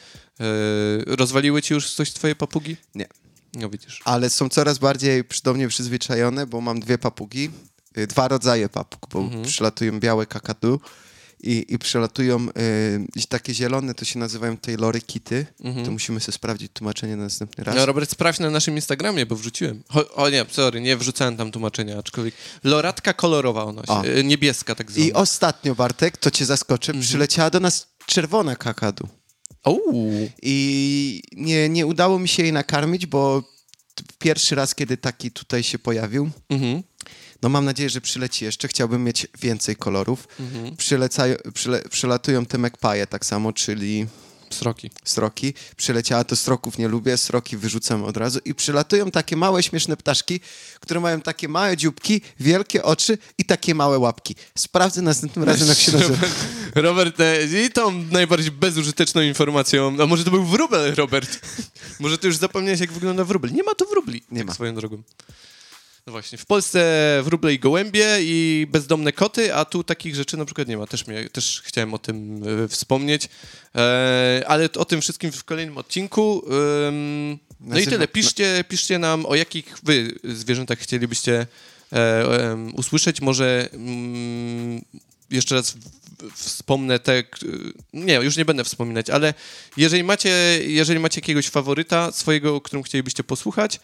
rozwaliły 1.07 1.63
ci 1.63 1.75
już 1.75 1.95
coś 1.95 2.13
twoje 2.13 2.35
papugi? 2.35 2.77
Nie. 2.95 3.07
No 3.55 3.69
widzisz. 3.71 4.01
Ale 4.05 4.31
są 4.31 4.49
coraz 4.49 4.79
bardziej 4.79 5.25
do 5.45 5.55
mnie 5.55 5.69
przyzwyczajone, 5.69 6.47
bo 6.47 6.61
mam 6.61 6.81
dwie 6.81 6.99
papugi, 6.99 7.51
y, 7.99 8.07
dwa 8.07 8.29
rodzaje 8.29 8.69
papug, 8.69 9.11
bo 9.13 9.19
mhm. 9.19 9.45
przylatują 9.45 10.01
białe 10.01 10.27
kakadu 10.27 10.81
i, 11.43 11.67
i 11.69 11.79
przelatują 11.79 12.49
y, 13.17 13.27
takie 13.29 13.55
zielone, 13.55 13.95
to 13.95 14.05
się 14.05 14.19
nazywają 14.19 14.57
Taylory 14.57 15.01
Kity. 15.01 15.47
Mhm. 15.61 15.87
To 15.87 15.93
musimy 15.93 16.21
sobie 16.21 16.33
sprawdzić 16.33 16.73
tłumaczenie 16.73 17.17
na 17.17 17.23
następny 17.23 17.65
raz. 17.65 17.77
No 17.77 17.87
Robert, 17.87 18.11
sprawdź 18.11 18.39
na 18.39 18.51
naszym 18.51 18.75
Instagramie, 18.75 19.27
bo 19.27 19.37
wrzuciłem. 19.37 19.83
O, 19.89 20.15
o 20.15 20.31
nie, 20.31 20.45
sorry, 20.51 20.81
nie 20.81 20.97
wrzucałem 20.97 21.37
tam 21.37 21.51
tłumaczenia, 21.51 21.99
aczkolwiek 21.99 22.35
loratka 22.65 23.15
kolorowa 23.15 23.65
ona 23.65 23.83
się, 23.87 24.11
y, 24.19 24.25
niebieska 24.25 24.75
tak 24.75 24.91
zwana. 24.91 25.07
I 25.07 25.13
ostatnio, 25.13 25.75
Bartek, 25.75 26.17
to 26.17 26.31
cię 26.31 26.45
zaskoczę, 26.45 26.93
mhm. 26.93 27.09
przyleciała 27.09 27.51
do 27.51 27.61
nas 27.61 27.89
czerwona 28.07 28.57
kakadu. 28.57 29.09
Uuu. 29.67 30.31
I 30.43 31.23
nie, 31.33 31.69
nie 31.69 31.87
udało 31.87 32.19
mi 32.19 32.29
się 32.29 32.43
jej 32.43 32.53
nakarmić, 32.53 33.07
bo 33.07 33.43
pierwszy 34.19 34.55
raz, 34.55 34.75
kiedy 34.75 34.97
taki 34.97 35.31
tutaj 35.31 35.63
się 35.63 35.79
pojawił, 35.79 36.31
mhm. 36.49 36.83
No 37.43 37.49
mam 37.49 37.65
nadzieję, 37.65 37.91
że 37.91 38.01
przyleci 38.01 38.45
jeszcze. 38.45 38.69
Chciałbym 38.69 39.05
mieć 39.05 39.27
więcej 39.41 39.77
kolorów. 39.77 40.29
Mhm. 40.41 40.77
Przylecają, 40.77 41.37
przyle, 41.55 41.83
przylatują 41.91 42.47
te 42.47 42.59
magpie 42.59 43.07
tak 43.07 43.27
samo, 43.27 43.53
czyli 43.53 44.07
Sroki. 44.53 44.91
Sroki. 45.05 45.55
Przyleciała, 45.77 46.25
to 46.25 46.37
sroków 46.37 46.79
nie 46.79 46.89
lubię, 46.89 47.17
sroki 47.17 47.57
wyrzucam 47.57 48.05
od 48.05 48.17
razu. 48.17 48.39
I 48.45 48.55
przylatują 48.55 49.11
takie 49.11 49.37
małe, 49.37 49.63
śmieszne 49.63 49.97
ptaszki, 49.97 50.41
które 50.81 51.01
mają 51.01 51.21
takie 51.21 51.49
małe 51.49 51.77
dzióbki, 51.77 52.21
wielkie 52.41 52.83
oczy 52.83 53.19
i 53.39 53.45
takie 53.45 53.75
małe 53.75 53.99
łapki. 53.99 54.35
Sprawdzę 54.59 55.03
następnym 55.03 55.45
razem, 55.45 55.69
jak 55.69 55.79
się 55.79 55.93
nazywa. 55.93 56.27
Robert, 56.75 57.21
e, 57.21 57.65
i 57.67 57.71
tą 57.71 57.93
najbardziej 57.93 58.51
bezużyteczną 58.51 59.21
informacją, 59.21 59.97
a 60.03 60.07
może 60.07 60.25
to 60.25 60.31
był 60.31 60.45
wróbel, 60.45 60.95
Robert? 60.95 61.41
może 62.01 62.19
ty 62.19 62.27
już 62.27 62.37
zapomniałeś, 62.37 62.81
jak 62.81 62.93
wygląda 62.93 63.25
wróbel. 63.25 63.53
Nie 63.53 63.63
ma 63.63 63.75
tu 63.75 63.89
wróbli, 63.89 64.23
nie 64.31 64.39
tak 64.39 64.47
ma. 64.47 64.55
swoją 64.55 64.75
drogą. 64.75 65.03
No 66.07 66.13
właśnie, 66.13 66.39
w 66.39 66.47
Polsce 66.47 67.21
wróble 67.25 67.55
i 67.55 67.59
gołębie 67.59 68.07
i 68.21 68.67
bezdomne 68.71 69.13
koty, 69.13 69.55
a 69.55 69.65
tu 69.65 69.85
takich 69.85 70.15
rzeczy 70.15 70.37
na 70.37 70.45
przykład 70.45 70.69
nie 70.69 70.77
ma. 70.77 70.87
Też, 70.87 71.07
mnie, 71.07 71.29
też 71.29 71.63
chciałem 71.65 71.95
o 71.95 71.99
tym 71.99 72.43
e, 72.65 72.69
wspomnieć, 72.69 73.29
e, 73.75 74.45
ale 74.47 74.69
o 74.73 74.85
tym 74.85 75.01
wszystkim 75.01 75.33
w 75.33 75.45
kolejnym 75.45 75.79
odcinku. 75.79 76.45
E, 76.47 76.93
no 77.61 77.79
i 77.79 77.87
tyle. 77.87 78.09
Piszcie, 78.09 78.65
piszcie 78.69 78.99
nam, 78.99 79.27
o 79.27 79.35
jakich 79.35 79.79
wy 79.83 80.19
zwierzętach 80.25 80.79
chcielibyście 80.79 81.47
e, 81.93 82.57
usłyszeć. 82.77 83.21
Może 83.21 83.69
mm, 83.73 84.85
jeszcze 85.31 85.55
raz 85.55 85.75
wspomnę 86.35 86.99
te, 86.99 87.25
nie, 87.93 88.15
już 88.15 88.37
nie 88.37 88.45
będę 88.45 88.65
wspominać, 88.65 89.11
ale 89.11 89.35
jeżeli 89.77 90.05
macie, 90.05 90.61
jeżeli 90.67 91.01
macie 91.01 91.21
jakiegoś 91.21 91.49
faworyta 91.49 92.13
swojego, 92.13 92.57
o 92.57 92.61
którym 92.61 92.83
chcielibyście 92.83 93.25
posłuchać, 93.25 93.81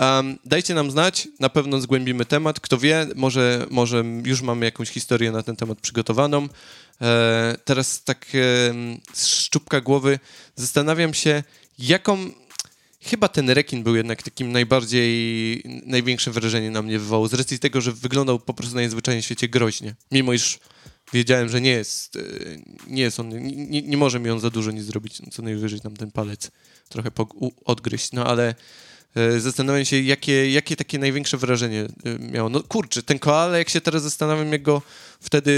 Um, 0.00 0.38
dajcie 0.44 0.74
nam 0.74 0.90
znać, 0.90 1.28
na 1.40 1.48
pewno 1.48 1.80
zgłębimy 1.80 2.24
temat. 2.24 2.60
Kto 2.60 2.78
wie, 2.78 3.06
może, 3.14 3.66
może 3.70 4.04
już 4.24 4.42
mamy 4.42 4.64
jakąś 4.64 4.88
historię 4.88 5.32
na 5.32 5.42
ten 5.42 5.56
temat 5.56 5.80
przygotowaną. 5.80 6.48
E, 7.00 7.56
teraz 7.64 8.04
tak 8.04 8.26
e, 8.26 8.38
z 9.12 9.26
szczupka 9.26 9.80
głowy 9.80 10.18
zastanawiam 10.56 11.14
się, 11.14 11.42
jaką. 11.78 12.30
Chyba 13.00 13.28
ten 13.28 13.50
rekin 13.50 13.82
był 13.82 13.96
jednak 13.96 14.22
takim 14.22 14.52
najbardziej, 14.52 15.62
największe 15.86 16.30
wrażenie 16.30 16.70
na 16.70 16.82
mnie 16.82 16.98
wywołał, 16.98 17.28
z 17.28 17.34
racji 17.34 17.58
tego, 17.58 17.80
że 17.80 17.92
wyglądał 17.92 18.38
po 18.38 18.54
prostu 18.54 18.74
najzwyczajniej 18.74 19.22
w 19.22 19.24
świecie 19.24 19.48
groźnie. 19.48 19.94
Mimo 20.12 20.32
iż 20.32 20.58
wiedziałem, 21.12 21.48
że 21.48 21.60
nie 21.60 21.70
jest, 21.70 22.16
e, 22.16 22.20
nie 22.86 23.02
jest 23.02 23.20
on, 23.20 23.28
nie, 23.68 23.82
nie 23.82 23.96
może 23.96 24.20
mi 24.20 24.30
on 24.30 24.40
za 24.40 24.50
dużo 24.50 24.70
nic 24.70 24.84
zrobić, 24.84 25.22
co 25.32 25.42
najwyżej 25.42 25.80
tam 25.80 25.96
ten 25.96 26.10
palec 26.10 26.50
trochę 26.88 27.10
odgryźć, 27.64 28.12
no 28.12 28.26
ale 28.26 28.54
zastanawiam 29.38 29.84
się, 29.84 30.00
jakie, 30.00 30.50
jakie 30.50 30.76
takie 30.76 30.98
największe 30.98 31.36
wrażenie 31.36 31.86
e, 32.04 32.18
miało. 32.18 32.48
No 32.48 32.62
kurczę, 32.62 33.02
ten 33.02 33.18
koala, 33.18 33.58
jak 33.58 33.68
się 33.68 33.80
teraz 33.80 34.02
zastanawiam, 34.02 34.52
jak 34.52 34.62
go 34.62 34.82
wtedy 35.20 35.52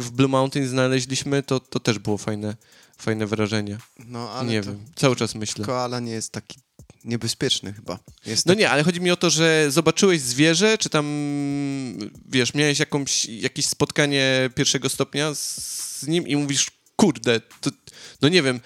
w 0.00 0.10
Blue 0.10 0.28
Mountain 0.28 0.68
znaleźliśmy, 0.68 1.42
to, 1.42 1.60
to 1.60 1.80
też 1.80 1.98
było 1.98 2.18
fajne, 2.18 2.56
fajne 2.98 3.26
wrażenie. 3.26 3.78
No, 4.06 4.30
ale 4.30 4.48
nie 4.48 4.60
wiem, 4.60 4.78
cały 4.96 5.16
czas 5.16 5.34
myślę. 5.34 5.64
Koala 5.64 6.00
nie 6.00 6.12
jest 6.12 6.32
taki 6.32 6.58
niebezpieczny 7.04 7.72
chyba. 7.72 7.98
Jest 8.26 8.46
no 8.46 8.54
nie, 8.54 8.70
ale 8.70 8.82
chodzi 8.82 9.00
mi 9.00 9.10
o 9.10 9.16
to, 9.16 9.30
że 9.30 9.66
zobaczyłeś 9.70 10.20
zwierzę, 10.20 10.78
czy 10.78 10.88
tam, 10.88 11.06
wiesz, 12.28 12.54
miałeś 12.54 12.78
jakąś, 12.78 13.24
jakieś 13.24 13.66
spotkanie 13.66 14.50
pierwszego 14.54 14.88
stopnia 14.88 15.34
z, 15.34 15.56
z 16.00 16.06
nim 16.06 16.28
i 16.28 16.36
mówisz, 16.36 16.70
kurde, 16.96 17.40
to, 17.40 17.70
no 18.22 18.28
nie 18.28 18.42
wiem, 18.42 18.60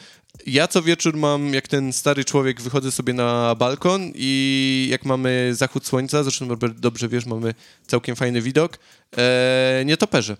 ja 0.47 0.69
co 0.69 0.83
wieczór 0.83 1.17
mam, 1.17 1.55
jak 1.55 1.69
ten 1.69 1.93
stary 1.93 2.25
człowiek, 2.25 2.61
wychodzę 2.61 2.93
sobie 2.93 3.13
na 3.13 3.55
balkon 3.55 4.13
i 4.15 4.89
jak 4.91 5.05
mamy 5.05 5.51
zachód 5.55 5.87
słońca, 5.87 6.23
zresztą 6.23 6.49
dobrze 6.77 7.09
wiesz, 7.09 7.27
mamy 7.27 7.55
całkiem 7.87 8.17
fajny 8.17 8.43
widok, 8.43 8.79
e, 9.17 9.83
nietoperze. 9.87 10.37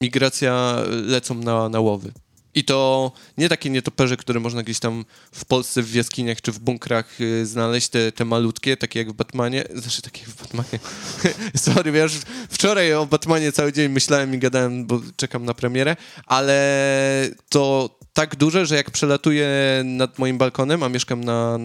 Migracja 0.00 0.76
lecą 0.88 1.34
na, 1.34 1.68
na 1.68 1.80
łowy. 1.80 2.12
I 2.54 2.64
to 2.64 3.12
nie 3.38 3.48
takie 3.48 3.70
nietoperze, 3.70 4.16
które 4.16 4.40
można 4.40 4.62
gdzieś 4.62 4.78
tam 4.78 5.04
w 5.32 5.44
Polsce 5.44 5.82
w 5.82 5.94
jaskiniach 5.94 6.40
czy 6.40 6.52
w 6.52 6.58
bunkrach 6.58 7.20
y, 7.20 7.46
znaleźć, 7.46 7.88
te, 7.88 8.12
te 8.12 8.24
malutkie, 8.24 8.76
takie 8.76 8.98
jak 8.98 9.10
w 9.10 9.12
Batmanie. 9.12 9.64
Znaczy, 9.74 10.02
takie 10.02 10.20
jak 10.20 10.30
w 10.30 10.42
Batmanie. 10.42 10.78
Sorry, 11.56 11.98
już 11.98 12.12
wczoraj 12.50 12.94
o 12.94 13.06
Batmanie 13.06 13.52
cały 13.52 13.72
dzień 13.72 13.88
myślałem 13.88 14.34
i 14.34 14.38
gadałem, 14.38 14.86
bo 14.86 15.00
czekam 15.16 15.44
na 15.44 15.54
premierę, 15.54 15.96
ale 16.26 17.30
to 17.48 17.90
tak 18.12 18.36
duże, 18.36 18.66
że 18.66 18.76
jak 18.76 18.90
przelatuję 18.90 19.48
nad 19.84 20.18
moim 20.18 20.38
balkonem, 20.38 20.82
a 20.82 20.88
mieszkam 20.88 21.24
na 21.24 21.58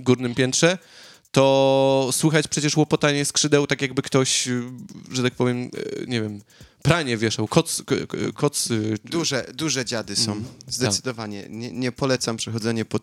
górnym 0.00 0.34
piętrze, 0.34 0.78
to 1.32 2.08
słychać 2.12 2.48
przecież 2.48 2.76
łopotanie 2.76 3.24
skrzydeł, 3.24 3.66
tak 3.66 3.82
jakby 3.82 4.02
ktoś, 4.02 4.48
że 5.12 5.22
tak 5.22 5.34
powiem, 5.34 5.62
e, 6.02 6.06
nie 6.06 6.22
wiem, 6.22 6.40
pranie 6.82 7.16
wieszał, 7.16 7.48
koc... 7.48 7.82
koc 8.34 8.70
y, 8.70 8.98
duże, 9.04 9.46
duże 9.54 9.84
dziady 9.84 10.16
są, 10.16 10.32
mm, 10.32 10.44
zdecydowanie. 10.68 11.46
Nie, 11.50 11.72
nie 11.72 11.92
polecam 11.92 12.36
przechodzenia 12.36 12.84
pod 12.84 13.02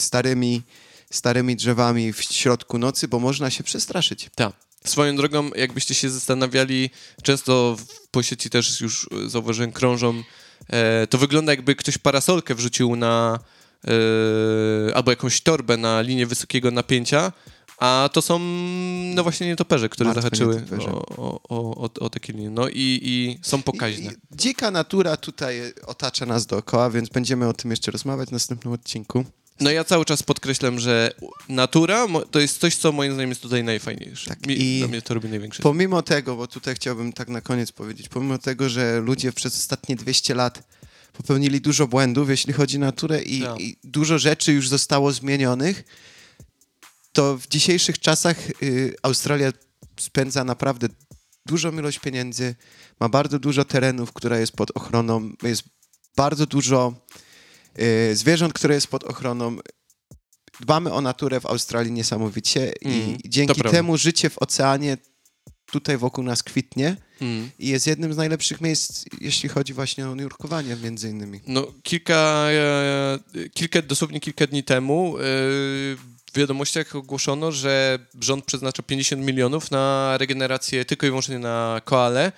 starymi, 0.00 0.62
starymi 1.10 1.56
drzewami 1.56 2.12
w 2.12 2.22
środku 2.22 2.78
nocy, 2.78 3.08
bo 3.08 3.18
można 3.18 3.50
się 3.50 3.64
przestraszyć. 3.64 4.30
Tak. 4.34 4.52
Swoją 4.86 5.16
drogą, 5.16 5.50
jakbyście 5.56 5.94
się 5.94 6.10
zastanawiali, 6.10 6.90
często 7.22 7.76
po 8.10 8.22
sieci 8.22 8.50
też 8.50 8.80
już 8.80 9.08
zauważyłem, 9.26 9.72
krążą, 9.72 10.22
e, 10.68 11.06
to 11.06 11.18
wygląda 11.18 11.52
jakby 11.52 11.74
ktoś 11.74 11.98
parasolkę 11.98 12.54
wrzucił 12.54 12.96
na, 12.96 13.38
e, 13.84 14.94
albo 14.94 15.10
jakąś 15.10 15.40
torbę 15.40 15.76
na 15.76 16.00
linię 16.00 16.26
wysokiego 16.26 16.70
napięcia, 16.70 17.32
a 17.78 18.08
to 18.12 18.22
są, 18.22 18.38
no 19.14 19.22
właśnie, 19.22 19.46
nietoperze, 19.46 19.88
które 19.88 20.06
Martwe 20.06 20.22
zahaczyły 20.22 20.54
nietoperze. 20.54 20.92
O, 20.92 21.06
o, 21.16 21.40
o, 21.48 21.90
o, 22.00 22.10
takie 22.10 22.32
linie. 22.32 22.50
No 22.50 22.68
i, 22.68 23.00
i 23.02 23.38
są 23.42 23.62
pokaźne. 23.62 24.12
I, 24.12 24.36
dzika 24.36 24.70
natura 24.70 25.16
tutaj 25.16 25.72
otacza 25.86 26.26
nas 26.26 26.46
dookoła, 26.46 26.90
więc 26.90 27.08
będziemy 27.08 27.48
o 27.48 27.52
tym 27.52 27.70
jeszcze 27.70 27.90
rozmawiać 27.90 28.28
w 28.28 28.32
następnym 28.32 28.72
odcinku. 28.72 29.24
No 29.60 29.70
ja 29.70 29.84
cały 29.84 30.04
czas 30.04 30.22
podkreślam, 30.22 30.80
że 30.80 31.12
natura 31.48 32.06
to 32.30 32.40
jest 32.40 32.60
coś, 32.60 32.76
co 32.76 32.92
moim 32.92 33.12
zdaniem 33.12 33.28
jest 33.28 33.42
tutaj 33.42 33.64
najfajniejsze. 33.64 34.28
Tak, 34.28 34.46
Mi, 34.46 34.80
i 34.80 34.84
mnie 34.88 35.02
to 35.02 35.14
robi 35.14 35.28
największe. 35.28 35.62
Pomimo 35.62 36.02
tego, 36.02 36.36
bo 36.36 36.46
tutaj 36.46 36.74
chciałbym 36.74 37.12
tak 37.12 37.28
na 37.28 37.40
koniec 37.40 37.72
powiedzieć, 37.72 38.08
pomimo 38.08 38.38
tego, 38.38 38.68
że 38.68 39.00
ludzie 39.00 39.32
przez 39.32 39.56
ostatnie 39.56 39.96
200 39.96 40.34
lat 40.34 40.62
popełnili 41.16 41.60
dużo 41.60 41.86
błędów, 41.86 42.30
jeśli 42.30 42.52
chodzi 42.52 42.76
o 42.76 42.80
naturę 42.80 43.22
i, 43.22 43.40
no. 43.40 43.56
i 43.56 43.76
dużo 43.84 44.18
rzeczy 44.18 44.52
już 44.52 44.68
zostało 44.68 45.12
zmienionych, 45.12 45.84
to 47.12 47.38
w 47.38 47.48
dzisiejszych 47.48 47.98
czasach 47.98 48.36
y, 48.62 48.94
Australia 49.02 49.52
spędza 50.00 50.44
naprawdę 50.44 50.88
dużą 51.46 51.72
ilość 51.72 51.98
pieniędzy, 51.98 52.54
ma 53.00 53.08
bardzo 53.08 53.38
dużo 53.38 53.64
terenów, 53.64 54.12
które 54.12 54.40
jest 54.40 54.52
pod 54.52 54.70
ochroną, 54.70 55.30
jest 55.42 55.62
bardzo 56.16 56.46
dużo 56.46 56.94
y, 58.10 58.16
zwierząt, 58.16 58.52
które 58.52 58.74
jest 58.74 58.86
pod 58.86 59.04
ochroną. 59.04 59.56
Dbamy 60.60 60.92
o 60.92 61.00
naturę 61.00 61.40
w 61.40 61.46
Australii 61.46 61.92
niesamowicie 61.92 62.72
mm, 62.82 63.18
i 63.24 63.30
dzięki 63.30 63.62
temu 63.62 63.96
życie 63.96 64.30
w 64.30 64.38
oceanie 64.38 64.98
tutaj 65.74 65.98
wokół 65.98 66.24
nas 66.24 66.42
kwitnie 66.42 66.96
mm. 67.20 67.50
i 67.58 67.68
jest 67.68 67.86
jednym 67.86 68.14
z 68.14 68.16
najlepszych 68.16 68.60
miejsc, 68.60 69.04
jeśli 69.20 69.48
chodzi 69.48 69.74
właśnie 69.74 70.08
o 70.08 70.14
nurkowanie 70.14 70.76
między 70.76 71.08
innymi. 71.10 71.40
No 71.46 71.66
kilka, 71.82 72.46
e, 72.50 73.18
kilka 73.54 73.82
dosłownie 73.82 74.20
kilka 74.20 74.46
dni 74.46 74.64
temu 74.64 75.18
e, 75.18 75.20
w 75.22 76.36
wiadomościach 76.36 76.96
ogłoszono, 76.96 77.52
że 77.52 77.98
rząd 78.20 78.44
przeznacza 78.44 78.82
50 78.82 79.22
milionów 79.22 79.70
na 79.70 80.14
regenerację 80.18 80.84
tylko 80.84 81.06
i 81.06 81.10
wyłącznie 81.10 81.38
na 81.38 81.80
koale. 81.84 82.32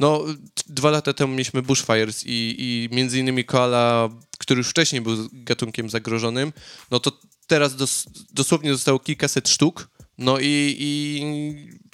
No, 0.00 0.24
dwa 0.68 0.90
lata 0.90 1.12
temu 1.12 1.32
mieliśmy 1.32 1.62
bushfires 1.62 2.22
i, 2.26 2.54
i 2.58 2.94
między 2.96 3.18
innymi 3.18 3.44
koala, 3.44 4.08
który 4.38 4.58
już 4.58 4.68
wcześniej 4.68 5.00
był 5.02 5.28
gatunkiem 5.32 5.90
zagrożonym, 5.90 6.52
no 6.90 7.00
to 7.00 7.12
teraz 7.46 7.76
dos, 7.76 8.04
dosłownie 8.30 8.72
zostało 8.72 8.98
kilkaset 8.98 9.48
sztuk, 9.48 9.88
no 10.18 10.38
i, 10.40 10.76
i 10.78 11.22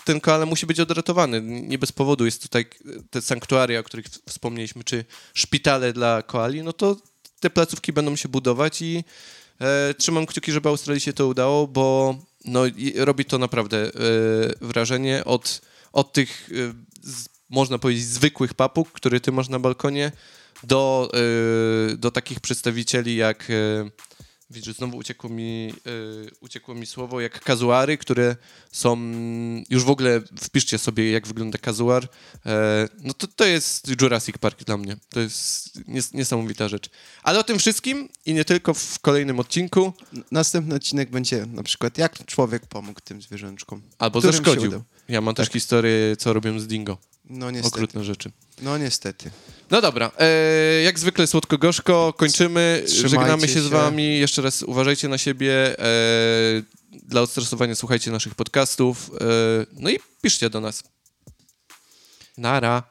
ten 0.05 0.20
koala 0.20 0.46
musi 0.46 0.66
być 0.66 0.80
odratowany. 0.80 1.40
Nie 1.42 1.78
bez 1.78 1.92
powodu 1.92 2.24
jest 2.24 2.42
tutaj 2.42 2.66
te 3.11 3.22
sanktuaria, 3.22 3.80
o 3.80 3.82
których 3.82 4.07
wspomnieliśmy, 4.28 4.84
czy 4.84 5.05
szpitale 5.34 5.92
dla 5.92 6.22
koali, 6.22 6.62
no 6.62 6.72
to 6.72 6.96
te 7.40 7.51
placówki 7.51 7.92
będą 7.92 8.16
się 8.16 8.28
budować 8.28 8.82
i 8.82 9.05
e, 9.61 9.94
trzymam 9.94 10.26
kciuki, 10.26 10.53
żeby 10.53 10.68
Australii 10.68 11.01
się 11.01 11.12
to 11.12 11.26
udało, 11.26 11.66
bo 11.66 12.16
no, 12.44 12.62
robi 12.96 13.24
to 13.24 13.38
naprawdę 13.38 13.78
e, 13.86 13.90
wrażenie 14.61 15.24
od, 15.24 15.61
od 15.92 16.12
tych, 16.12 16.51
e, 16.53 16.74
z, 17.03 17.28
można 17.51 17.78
powiedzieć, 17.78 18.05
zwykłych 18.05 18.55
papug, 18.55 18.92
które 18.92 19.20
ty 19.20 19.32
masz 19.32 19.48
na 19.48 19.59
balkonie, 19.59 20.12
do, 20.62 21.11
e, 21.92 21.96
do 21.96 22.11
takich 22.11 22.40
przedstawicieli 22.40 23.16
jak... 23.16 23.48
Widzisz, 24.51 24.76
znowu 24.76 24.96
uciekło 24.96 25.30
mi, 25.30 25.74
y, 25.86 26.30
uciekło 26.40 26.74
mi 26.74 26.86
słowo, 26.86 27.20
jak 27.20 27.40
kazuary, 27.40 27.98
które 27.98 28.36
są, 28.72 28.98
już 29.70 29.84
w 29.84 29.90
ogóle 29.90 30.20
wpiszcie 30.40 30.78
sobie, 30.78 31.11
jak 31.11 31.26
wygląda 31.26 31.59
kazuar. 31.59 32.09
E, 32.46 32.88
no 33.03 33.14
to, 33.14 33.26
to 33.26 33.44
jest 33.44 34.01
Jurassic 34.03 34.38
Park 34.38 34.64
dla 34.64 34.76
mnie. 34.76 34.96
To 35.09 35.20
jest 35.20 35.88
nies 35.88 36.12
niesamowita 36.12 36.68
rzecz. 36.68 36.90
Ale 37.22 37.38
o 37.38 37.44
tym 37.44 37.59
wszystkim 37.59 38.09
i 38.26 38.34
nie 38.34 38.44
tylko 38.44 38.74
w 38.74 38.98
kolejnym 38.98 39.40
odcinku, 39.40 39.92
Następny 40.30 40.74
odcinek 40.74 41.11
będzie 41.11 41.46
na 41.46 41.62
przykład, 41.62 41.98
jak 41.98 42.26
człowiek 42.26 42.66
pomógł 42.66 43.01
tym 43.01 43.22
zwierzęczkom. 43.22 43.82
albo 43.98 44.20
zaszkodził. 44.20 44.82
Ja 45.11 45.20
mam 45.20 45.34
też 45.34 45.46
Tak. 45.46 45.52
historię, 45.52 46.16
co 46.18 46.32
robią 46.32 46.61
z 46.61 46.66
dingo. 46.66 46.98
No 47.24 47.50
niestety. 47.50 47.74
Okrutne 47.74 48.04
rzeczy. 48.04 48.30
No 48.62 48.78
niestety. 48.78 49.30
No 49.70 49.80
dobra, 49.80 50.11
e, 50.18 50.82
jak 50.82 50.98
zwykle 50.98 51.26
słodko-gorzko, 51.26 52.12
kończymy, 52.16 52.82
Trzymajcie 52.86 53.08
żegnamy 53.08 53.48
się, 53.48 53.61
z 53.61 53.64
się. 53.64 53.70
wami, 53.70 54.18
jeszcze 54.18 54.42
raz 54.42 54.62
uważajcie 54.62 55.08
na 55.08 55.18
siebie, 55.18 55.78
e, 55.78 55.84
dla 56.92 57.20
odstresowania 57.22 57.74
słuchajcie 57.74 58.11
naszych 58.11 58.34
podcastów, 58.34 59.11
e, 59.20 59.24
no 59.72 59.90
i 59.90 59.98
piszcie 60.22 60.50
do 60.50 60.61
nas. 60.61 60.82
Nara. 62.38 62.82